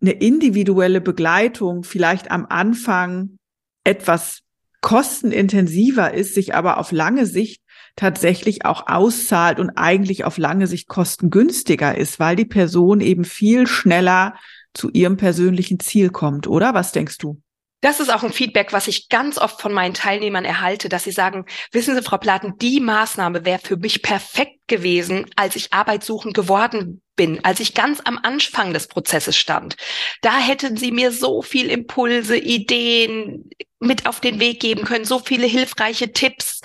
eine 0.00 0.12
individuelle 0.12 1.00
Begleitung 1.00 1.82
vielleicht 1.82 2.30
am 2.30 2.46
Anfang 2.48 3.36
etwas 3.82 4.42
kostenintensiver 4.80 6.14
ist, 6.14 6.34
sich 6.34 6.54
aber 6.54 6.78
auf 6.78 6.92
lange 6.92 7.26
Sicht 7.26 7.62
tatsächlich 7.96 8.64
auch 8.64 8.86
auszahlt 8.86 9.58
und 9.58 9.70
eigentlich 9.70 10.24
auf 10.24 10.38
lange 10.38 10.68
Sicht 10.68 10.86
kostengünstiger 10.86 11.98
ist, 11.98 12.20
weil 12.20 12.36
die 12.36 12.44
Person 12.44 13.00
eben 13.00 13.24
viel 13.24 13.66
schneller 13.66 14.34
zu 14.74 14.90
ihrem 14.90 15.16
persönlichen 15.16 15.80
Ziel 15.80 16.10
kommt, 16.10 16.46
oder? 16.46 16.74
Was 16.74 16.92
denkst 16.92 17.18
du? 17.18 17.40
Das 17.84 18.00
ist 18.00 18.10
auch 18.10 18.22
ein 18.22 18.32
Feedback, 18.32 18.72
was 18.72 18.88
ich 18.88 19.10
ganz 19.10 19.36
oft 19.36 19.60
von 19.60 19.70
meinen 19.70 19.92
Teilnehmern 19.92 20.46
erhalte, 20.46 20.88
dass 20.88 21.04
sie 21.04 21.10
sagen, 21.10 21.44
wissen 21.70 21.94
Sie, 21.94 22.00
Frau 22.00 22.16
Platen, 22.16 22.54
die 22.56 22.80
Maßnahme 22.80 23.44
wäre 23.44 23.58
für 23.58 23.76
mich 23.76 24.00
perfekt 24.00 24.56
gewesen, 24.68 25.26
als 25.36 25.54
ich 25.54 25.74
arbeitssuchend 25.74 26.32
geworden 26.32 27.02
bin, 27.14 27.44
als 27.44 27.60
ich 27.60 27.74
ganz 27.74 28.00
am 28.02 28.18
Anfang 28.22 28.72
des 28.72 28.88
Prozesses 28.88 29.36
stand. 29.36 29.76
Da 30.22 30.38
hätten 30.38 30.78
Sie 30.78 30.92
mir 30.92 31.12
so 31.12 31.42
viel 31.42 31.70
Impulse, 31.70 32.38
Ideen 32.38 33.50
mit 33.80 34.06
auf 34.06 34.20
den 34.20 34.40
Weg 34.40 34.60
geben 34.60 34.84
können, 34.84 35.04
so 35.04 35.18
viele 35.18 35.46
hilfreiche 35.46 36.10
Tipps. 36.10 36.62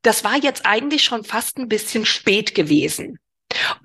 Das 0.00 0.24
war 0.24 0.36
jetzt 0.36 0.64
eigentlich 0.64 1.04
schon 1.04 1.22
fast 1.22 1.58
ein 1.58 1.68
bisschen 1.68 2.06
spät 2.06 2.54
gewesen. 2.54 3.18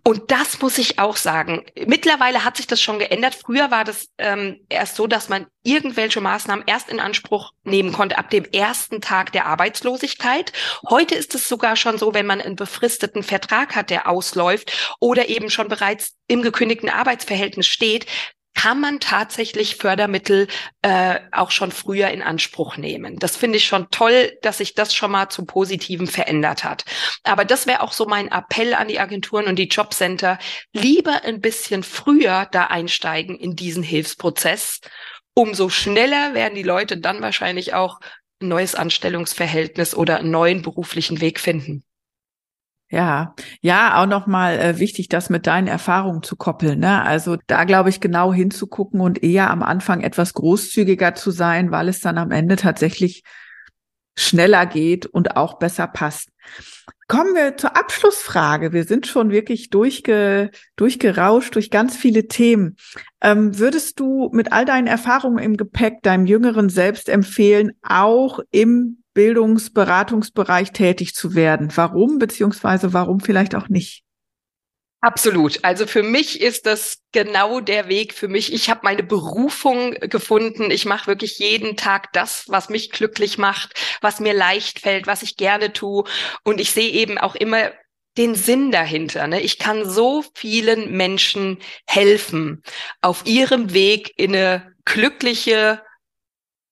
Und 0.03 0.32
das 0.32 0.62
muss 0.62 0.78
ich 0.78 0.99
auch 0.99 1.16
sagen. 1.16 1.66
Mittlerweile 1.86 2.43
hat 2.43 2.57
sich 2.57 2.68
das 2.68 2.82
schon 2.82 2.99
geändert. 2.99 3.36
Früher 3.36 3.72
war 3.72 3.84
das 3.84 4.07
ähm, 4.18 4.59
erst 4.70 4.95
so, 4.95 5.07
dass 5.07 5.30
man 5.30 5.47
irgendwelche 5.64 6.22
Maßnahmen 6.22 6.66
erst 6.68 6.89
in 6.89 6.99
Anspruch 6.99 7.51
nehmen 7.64 7.93
konnte 7.93 8.18
ab 8.18 8.30
dem 8.30 8.45
ersten 8.45 9.01
Tag 9.01 9.32
der 9.32 9.45
Arbeitslosigkeit. 9.45 10.51
Heute 10.89 11.16
ist 11.16 11.36
es 11.36 11.47
sogar 11.47 11.76
schon 11.76 11.97
so, 11.97 12.14
wenn 12.14 12.26
man 12.26 12.41
einen 12.41 12.55
befristeten 12.55 13.24
Vertrag 13.24 13.76
hat, 13.76 13.89
der 13.89 14.09
ausläuft 14.09 14.95
oder 14.99 15.30
eben 15.30 15.49
schon 15.49 15.68
bereits 15.68 16.16
im 16.28 16.41
gekündigten 16.41 16.89
Arbeitsverhältnis 16.89 17.68
steht, 17.68 18.07
kann 18.54 18.80
man 18.80 18.99
tatsächlich 18.99 19.78
Fördermittel 19.78 20.47
äh, 20.82 21.20
auch 21.32 21.52
schon 21.52 21.72
früher 21.72 22.10
in 22.10 22.22
Anspruch 22.22 22.78
nehmen. 22.78 23.18
Das 23.18 23.36
finde 23.36 23.58
ich 23.58 23.66
schon 23.66 23.89
toll, 23.91 24.38
dass 24.41 24.58
sich 24.60 24.76
das 24.76 24.93
schon 24.93 25.12
mal 25.12 25.30
zum 25.30 25.47
Positiven 25.47 26.08
verändert 26.08 26.64
hat. 26.64 26.86
Aber 27.24 27.45
das 27.45 27.66
wäre 27.66 27.82
auch 27.82 27.93
so 27.93 28.06
mein 28.06 28.28
Appell 28.28 28.74
an 28.74 28.88
die 28.88 28.99
Agenturen 28.99 29.47
und 29.47 29.58
die 29.58 29.68
Jobcenter, 29.68 30.38
lieber 30.74 31.24
ein 31.24 31.41
bisschen 31.41 31.84
früher 31.84 32.47
da 32.52 32.66
einsteigen 32.66 33.38
in 33.38 33.56
diesen 33.56 33.84
Hilfsprozess. 33.84 34.82
Umso 35.34 35.70
schneller 35.70 36.34
werden 36.34 36.56
die 36.56 36.64
Leute 36.64 36.97
dann 36.97 37.22
wahrscheinlich 37.22 37.74
auch 37.74 37.99
ein 38.41 38.49
neues 38.49 38.76
Anstellungsverhältnis 38.76 39.95
oder 39.95 40.20
einen 40.20 40.32
neuen 40.32 40.62
beruflichen 40.62 41.22
Weg 41.22 41.39
finden. 41.39 41.84
Ja, 42.92 43.36
ja, 43.62 44.02
auch 44.02 44.06
nochmal 44.06 44.60
äh, 44.60 44.80
wichtig, 44.80 45.08
das 45.08 45.30
mit 45.30 45.48
deinen 45.48 45.68
Erfahrungen 45.68 46.24
zu 46.24 46.36
koppeln. 46.36 46.80
Ne? 46.80 47.02
Also 47.02 47.38
da 47.48 47.64
glaube 47.64 47.89
ich 47.89 48.02
genau 48.02 48.34
hinzugucken 48.34 49.00
und 49.00 49.24
eher 49.24 49.50
am 49.50 49.64
Anfang 49.64 50.02
etwas 50.02 50.34
großzügiger 50.34 51.16
zu 51.16 51.32
sein, 51.32 51.72
weil 51.72 51.88
es 51.88 52.02
dann 52.02 52.18
am 52.18 52.32
Ende 52.32 52.58
tatsächlich 52.58 53.24
schneller 54.18 54.66
geht 54.66 55.06
und 55.06 55.38
auch 55.38 55.58
besser 55.58 55.88
passt. 55.88 56.32
Kommen 57.08 57.34
wir 57.34 57.56
zur 57.56 57.78
Abschlussfrage. 57.78 58.74
Wir 58.74 58.84
sind 58.84 59.08
schon 59.08 59.32
wirklich 59.32 59.70
durchge, 59.70 60.52
durchgerauscht 60.76 61.56
durch 61.56 61.70
ganz 61.70 61.96
viele 61.96 62.28
Themen. 62.28 62.76
Ähm, 63.22 63.58
würdest 63.58 64.02
du 64.02 64.30
mit 64.34 64.52
all 64.52 64.66
deinen 64.66 64.88
Erfahrungen 64.88 65.42
im 65.42 65.56
Gepäck 65.56 66.02
deinem 66.04 66.26
jüngeren 66.26 66.68
Selbst 66.68 67.08
empfehlen, 67.08 67.72
auch 67.84 68.39
im 68.52 69.01
Bildungsberatungsbereich 69.14 70.72
tätig 70.72 71.14
zu 71.14 71.36
werden. 71.36 71.70
Warum, 71.76 72.18
beziehungsweise 72.20 72.93
warum 72.93 73.20
vielleicht 73.20 73.55
auch 73.55 73.70
nicht? 73.70 74.03
Absolut. 75.03 75.64
Also 75.64 75.88
für 75.88 76.03
mich 76.03 76.41
ist 76.41 76.68
das 76.68 76.99
genau 77.12 77.59
der 77.59 77.88
Weg 77.88 78.14
für 78.14 78.28
mich. 78.28 78.53
Ich 78.53 78.70
habe 78.70 78.82
meine 78.84 79.01
Berufung 79.01 79.93
gefunden. 79.93 80.70
Ich 80.70 80.86
mache 80.86 81.07
wirklich 81.07 81.39
jeden 81.39 81.76
Tag 81.76 82.14
das, 82.14 82.45
was 82.47 82.70
mich 82.70 82.91
glücklich 82.91 83.39
macht, 83.39 83.74
was 84.01 84.20
mir 84.20 84.34
leicht 84.34 84.80
fällt, 84.80 85.07
was 85.07 85.24
ich 85.24 85.38
gerne 85.38 85.74
tue. 85.74 86.03
Und 86.43 86.62
ich 86.62 86.70
sehe 86.72 86.91
eben 86.91 87.18
auch 87.18 87.34
immer 87.34 87.72
den 88.18 88.36
Sinn 88.36 88.72
dahinter. 88.72 89.26
Ne? 89.26 89.41
Ich 89.41 89.57
kann 89.57 89.89
so 89.89 90.24
vielen 90.36 90.91
Menschen 90.91 91.57
helfen 91.88 92.62
auf 93.01 93.26
ihrem 93.26 93.74
Weg 93.74 94.14
in 94.18 94.36
eine 94.36 94.76
glückliche, 94.86 95.82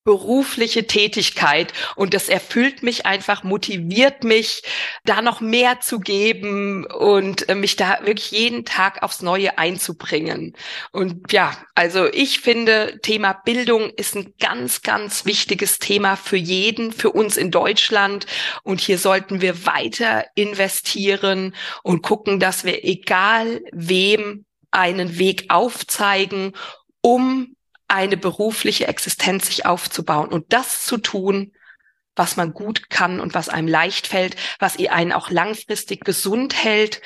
berufliche 0.03 0.87
Tätigkeit 0.87 1.73
und 1.95 2.13
das 2.13 2.29
erfüllt 2.29 2.83
mich 2.83 3.05
einfach, 3.05 3.43
motiviert 3.43 4.23
mich, 4.23 4.63
da 5.03 5.21
noch 5.21 5.41
mehr 5.41 5.81
zu 5.81 5.99
geben 5.99 6.85
und 6.85 7.49
äh, 7.49 7.55
mich 7.55 7.75
da 7.75 7.99
wirklich 8.03 8.31
jeden 8.31 8.65
Tag 8.65 9.03
aufs 9.03 9.21
Neue 9.21 9.57
einzubringen. 9.57 10.55
Und 10.91 11.31
ja, 11.31 11.51
also 11.75 12.07
ich 12.07 12.39
finde, 12.39 12.99
Thema 13.01 13.33
Bildung 13.33 13.89
ist 13.89 14.15
ein 14.15 14.33
ganz, 14.39 14.81
ganz 14.81 15.25
wichtiges 15.25 15.79
Thema 15.79 16.15
für 16.15 16.37
jeden, 16.37 16.91
für 16.91 17.11
uns 17.11 17.37
in 17.37 17.51
Deutschland. 17.51 18.25
Und 18.63 18.81
hier 18.81 18.97
sollten 18.97 19.41
wir 19.41 19.65
weiter 19.65 20.25
investieren 20.35 21.55
und 21.83 22.01
gucken, 22.01 22.39
dass 22.39 22.63
wir 22.63 22.83
egal 22.85 23.61
wem 23.71 24.45
einen 24.71 25.17
Weg 25.17 25.45
aufzeigen, 25.49 26.53
um 27.01 27.55
eine 27.89 28.17
berufliche 28.17 28.87
Existenz 28.87 29.47
sich 29.47 29.65
aufzubauen 29.65 30.29
und 30.29 30.53
das 30.53 30.85
zu 30.85 30.97
tun, 30.97 31.53
was 32.15 32.37
man 32.37 32.53
gut 32.53 32.89
kann 32.89 33.19
und 33.19 33.33
was 33.33 33.49
einem 33.49 33.67
leicht 33.67 34.07
fällt, 34.07 34.35
was 34.59 34.77
ihr 34.77 34.93
einen 34.93 35.11
auch 35.11 35.29
langfristig 35.29 36.03
gesund 36.03 36.63
hält 36.63 37.01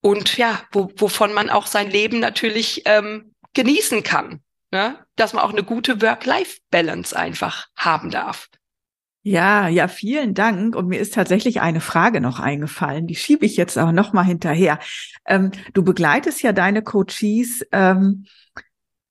und 0.00 0.36
ja, 0.36 0.62
wo, 0.72 0.92
wovon 0.96 1.32
man 1.32 1.50
auch 1.50 1.66
sein 1.66 1.90
Leben 1.90 2.20
natürlich 2.20 2.82
ähm, 2.84 3.34
genießen 3.54 4.02
kann. 4.02 4.40
Ne? 4.70 4.98
Dass 5.16 5.32
man 5.32 5.44
auch 5.44 5.52
eine 5.52 5.64
gute 5.64 6.02
Work-Life-Balance 6.02 7.16
einfach 7.16 7.68
haben 7.76 8.10
darf. 8.10 8.48
Ja, 9.22 9.68
ja, 9.68 9.88
vielen 9.88 10.34
Dank. 10.34 10.74
Und 10.74 10.88
mir 10.88 11.00
ist 11.00 11.14
tatsächlich 11.14 11.60
eine 11.60 11.80
Frage 11.80 12.20
noch 12.20 12.38
eingefallen. 12.38 13.06
Die 13.06 13.16
schiebe 13.16 13.44
ich 13.44 13.56
jetzt 13.56 13.76
aber 13.76 13.92
noch 13.92 14.12
mal 14.12 14.22
hinterher. 14.22 14.78
Ähm, 15.26 15.50
du 15.74 15.82
begleitest 15.82 16.42
ja 16.42 16.52
deine 16.52 16.82
Coaches 16.82 17.66
ähm, 17.72 18.26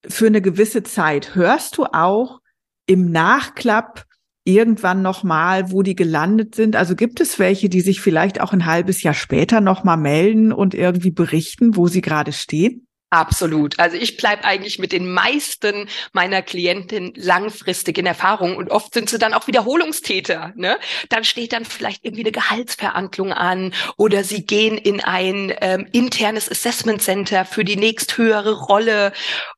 für 0.06 0.28
eine 0.28 0.42
gewisse 0.42 0.84
Zeit. 0.84 1.36
Hörst 1.36 1.78
du 1.78 1.86
auch 1.86 2.40
im 2.86 3.12
Nachklapp 3.12 4.06
irgendwann 4.44 5.02
nochmal, 5.02 5.72
wo 5.72 5.84
die 5.84 5.96
gelandet 5.96 6.56
sind? 6.56 6.76
Also 6.76 6.96
gibt 6.96 7.20
es 7.20 7.38
welche, 7.38 7.70
die 7.70 7.82
sich 7.82 8.02
vielleicht 8.02 8.40
auch 8.40 8.54
ein 8.54 8.66
halbes 8.66 9.04
Jahr 9.04 9.14
später 9.14 9.62
nochmal 9.62 9.98
melden 9.98 10.54
und 10.54 10.74
irgendwie 10.74 11.12
berichten, 11.12 11.76
wo 11.76 11.88
sie 11.88 12.02
gerade 12.02 12.32
stehen? 12.32 12.87
Absolut. 13.10 13.80
Also 13.80 13.96
ich 13.96 14.18
bleib 14.18 14.46
eigentlich 14.46 14.80
mit 14.80 14.92
den 14.92 15.14
meisten 15.14 15.88
meiner 16.12 16.42
Klientinnen 16.42 17.14
langfristig 17.16 17.98
in 17.98 18.06
Erfahrung 18.06 18.58
und 18.58 18.70
oft 18.70 18.94
sind 18.94 19.10
sie 19.10 19.18
dann 19.18 19.34
auch 19.34 19.48
Wiederholungstäter. 19.48 20.52
Ne? 20.58 20.78
Dann 21.08 21.24
steht 21.24 21.54
dann 21.54 21.64
vielleicht 21.64 22.04
irgendwie 22.04 22.24
eine 22.24 22.34
Gehaltsverhandlung 22.34 23.32
an 23.32 23.74
oder 23.96 24.26
sie 24.26 24.46
gehen 24.46 24.78
in 24.78 25.00
ein 25.00 25.54
ähm, 25.62 25.88
internes 25.94 26.52
Assessment 26.52 27.02
Center 27.02 27.46
für 27.46 27.64
die 27.64 27.78
nächsthöhere 27.78 28.52
Rolle 28.52 29.14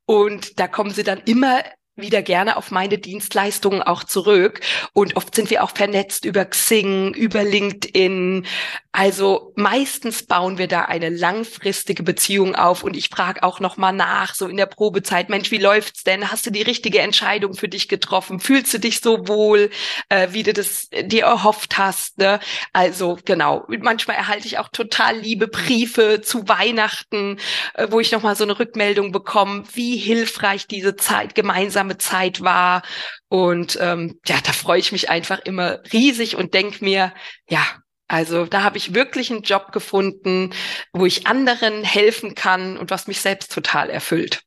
und 0.05 0.59
da 0.59 0.67
kommen 0.67 0.91
sie 0.91 1.03
dann 1.03 1.21
immer 1.25 1.63
wieder 2.01 2.21
gerne 2.21 2.57
auf 2.57 2.71
meine 2.71 2.97
Dienstleistungen 2.97 3.81
auch 3.81 4.03
zurück. 4.03 4.61
Und 4.93 5.15
oft 5.15 5.35
sind 5.35 5.49
wir 5.49 5.63
auch 5.63 5.71
vernetzt 5.75 6.25
über 6.25 6.45
Xing, 6.45 7.13
über 7.13 7.43
LinkedIn. 7.43 8.45
Also 8.91 9.53
meistens 9.55 10.23
bauen 10.23 10.57
wir 10.57 10.67
da 10.67 10.81
eine 10.81 11.09
langfristige 11.09 12.03
Beziehung 12.03 12.55
auf. 12.55 12.83
Und 12.83 12.95
ich 12.95 13.09
frage 13.09 13.43
auch 13.43 13.59
noch 13.59 13.77
mal 13.77 13.91
nach, 13.91 14.33
so 14.33 14.47
in 14.47 14.57
der 14.57 14.65
Probezeit, 14.65 15.29
Mensch, 15.29 15.51
wie 15.51 15.57
läuft's 15.57 16.03
denn? 16.03 16.31
Hast 16.31 16.45
du 16.45 16.49
die 16.49 16.61
richtige 16.61 16.99
Entscheidung 16.99 17.53
für 17.53 17.67
dich 17.67 17.87
getroffen? 17.87 18.39
Fühlst 18.39 18.73
du 18.73 18.79
dich 18.79 19.01
so 19.01 19.27
wohl, 19.27 19.69
äh, 20.09 20.29
wie 20.31 20.43
du 20.43 20.53
das 20.53 20.89
dir 20.89 21.25
erhofft 21.25 21.77
hast? 21.77 22.17
Ne? 22.17 22.39
Also 22.73 23.19
genau. 23.25 23.65
Manchmal 23.67 24.17
erhalte 24.17 24.47
ich 24.47 24.57
auch 24.57 24.69
total 24.69 25.17
liebe 25.17 25.47
Briefe 25.47 26.21
zu 26.21 26.47
Weihnachten, 26.47 27.37
äh, 27.75 27.87
wo 27.89 27.99
ich 27.99 28.11
noch 28.11 28.23
mal 28.23 28.35
so 28.35 28.43
eine 28.43 28.57
Rückmeldung 28.57 29.11
bekomme, 29.11 29.63
wie 29.73 29.97
hilfreich 29.97 30.67
diese 30.67 30.95
Zeit 30.95 31.35
gemeinsam 31.35 31.88
einsame 31.89 31.97
Zeit 31.97 32.41
war. 32.41 32.83
Und 33.27 33.77
ähm, 33.81 34.19
ja, 34.25 34.37
da 34.43 34.51
freue 34.51 34.79
ich 34.79 34.91
mich 34.91 35.09
einfach 35.09 35.39
immer 35.39 35.79
riesig 35.91 36.35
und 36.35 36.53
denk 36.53 36.81
mir, 36.81 37.13
ja, 37.49 37.61
also 38.07 38.45
da 38.45 38.63
habe 38.63 38.77
ich 38.77 38.95
wirklich 38.95 39.31
einen 39.31 39.43
Job 39.43 39.71
gefunden, 39.71 40.51
wo 40.93 41.05
ich 41.05 41.27
anderen 41.27 41.83
helfen 41.83 42.33
kann 42.33 42.77
und 42.77 42.89
was 42.89 43.07
mich 43.07 43.21
selbst 43.21 43.51
total 43.53 43.89
erfüllt. 43.89 44.41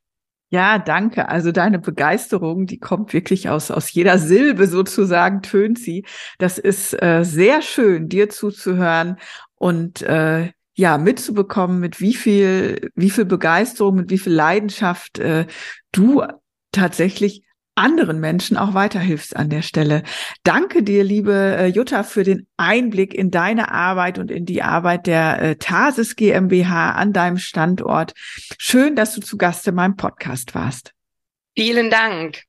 Ja, 0.50 0.78
danke. 0.78 1.28
Also 1.28 1.50
deine 1.50 1.78
Begeisterung, 1.78 2.66
die 2.66 2.78
kommt 2.78 3.14
wirklich 3.14 3.48
aus, 3.48 3.70
aus 3.70 3.90
jeder 3.92 4.18
Silbe 4.18 4.66
sozusagen, 4.66 5.40
tönt 5.40 5.78
sie. 5.78 6.04
Das 6.38 6.58
ist 6.58 7.00
äh, 7.00 7.24
sehr 7.24 7.62
schön, 7.62 8.08
dir 8.08 8.28
zuzuhören 8.28 9.16
und 9.54 10.02
äh, 10.02 10.50
ja, 10.74 10.98
mitzubekommen, 10.98 11.80
mit 11.80 12.00
wie 12.00 12.14
viel, 12.14 12.90
wie 12.94 13.10
viel 13.10 13.24
Begeisterung, 13.24 13.94
mit 13.94 14.10
wie 14.10 14.18
viel 14.18 14.32
Leidenschaft 14.32 15.18
äh, 15.18 15.46
du 15.92 16.22
tatsächlich 16.72 17.42
anderen 17.74 18.20
Menschen 18.20 18.56
auch 18.56 18.74
weiterhilfst 18.74 19.34
an 19.34 19.48
der 19.48 19.62
Stelle. 19.62 20.02
Danke 20.44 20.82
dir, 20.82 21.04
liebe 21.04 21.32
äh, 21.32 21.66
Jutta, 21.66 22.02
für 22.02 22.22
den 22.22 22.46
Einblick 22.56 23.14
in 23.14 23.30
deine 23.30 23.72
Arbeit 23.72 24.18
und 24.18 24.30
in 24.30 24.44
die 24.44 24.62
Arbeit 24.62 25.06
der 25.06 25.40
äh, 25.40 25.56
Tasis 25.56 26.16
GmbH 26.16 26.92
an 26.92 27.12
deinem 27.12 27.38
Standort. 27.38 28.12
Schön, 28.58 28.94
dass 28.94 29.14
du 29.14 29.20
zu 29.20 29.38
Gast 29.38 29.66
in 29.66 29.74
meinem 29.74 29.96
Podcast 29.96 30.54
warst. 30.54 30.92
Vielen 31.56 31.90
Dank. 31.90 32.42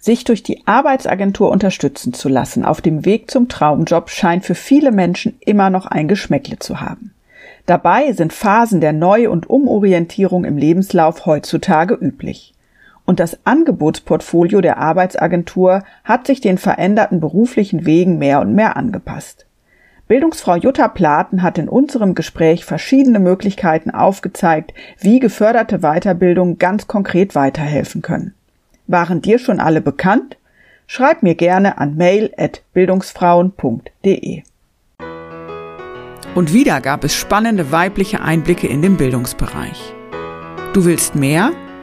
Sich 0.00 0.24
durch 0.24 0.42
die 0.42 0.66
Arbeitsagentur 0.66 1.50
unterstützen 1.50 2.12
zu 2.12 2.28
lassen 2.28 2.64
auf 2.64 2.80
dem 2.80 3.04
Weg 3.04 3.30
zum 3.30 3.48
Traumjob 3.48 4.10
scheint 4.10 4.44
für 4.44 4.56
viele 4.56 4.90
Menschen 4.90 5.36
immer 5.40 5.70
noch 5.70 5.86
ein 5.86 6.08
Geschmäckle 6.08 6.58
zu 6.58 6.80
haben. 6.80 7.14
Dabei 7.66 8.12
sind 8.12 8.32
Phasen 8.32 8.80
der 8.80 8.92
Neu- 8.92 9.30
und 9.30 9.48
Umorientierung 9.48 10.44
im 10.44 10.56
Lebenslauf 10.58 11.26
heutzutage 11.26 11.94
üblich. 11.94 12.52
Und 13.04 13.20
das 13.20 13.38
Angebotsportfolio 13.44 14.60
der 14.60 14.78
Arbeitsagentur 14.78 15.84
hat 16.04 16.26
sich 16.26 16.40
den 16.40 16.58
veränderten 16.58 17.20
beruflichen 17.20 17.86
Wegen 17.86 18.18
mehr 18.18 18.40
und 18.40 18.54
mehr 18.54 18.76
angepasst. 18.76 19.46
Bildungsfrau 20.08 20.56
Jutta 20.56 20.88
Platen 20.88 21.42
hat 21.42 21.58
in 21.58 21.68
unserem 21.68 22.14
Gespräch 22.14 22.64
verschiedene 22.64 23.18
Möglichkeiten 23.18 23.90
aufgezeigt, 23.90 24.72
wie 24.98 25.20
geförderte 25.20 25.78
Weiterbildung 25.78 26.58
ganz 26.58 26.86
konkret 26.86 27.34
weiterhelfen 27.34 28.02
können. 28.02 28.34
Waren 28.86 29.22
dir 29.22 29.38
schon 29.38 29.58
alle 29.58 29.80
bekannt? 29.80 30.36
Schreib 30.86 31.22
mir 31.22 31.34
gerne 31.34 31.78
an 31.78 31.96
mail@bildungsfrauen.de. 31.96 34.42
Und 36.34 36.52
wieder 36.52 36.80
gab 36.80 37.04
es 37.04 37.14
spannende 37.14 37.72
weibliche 37.72 38.20
Einblicke 38.20 38.66
in 38.66 38.82
den 38.82 38.96
Bildungsbereich. 38.96 39.94
Du 40.72 40.84
willst 40.84 41.14
mehr? 41.14 41.52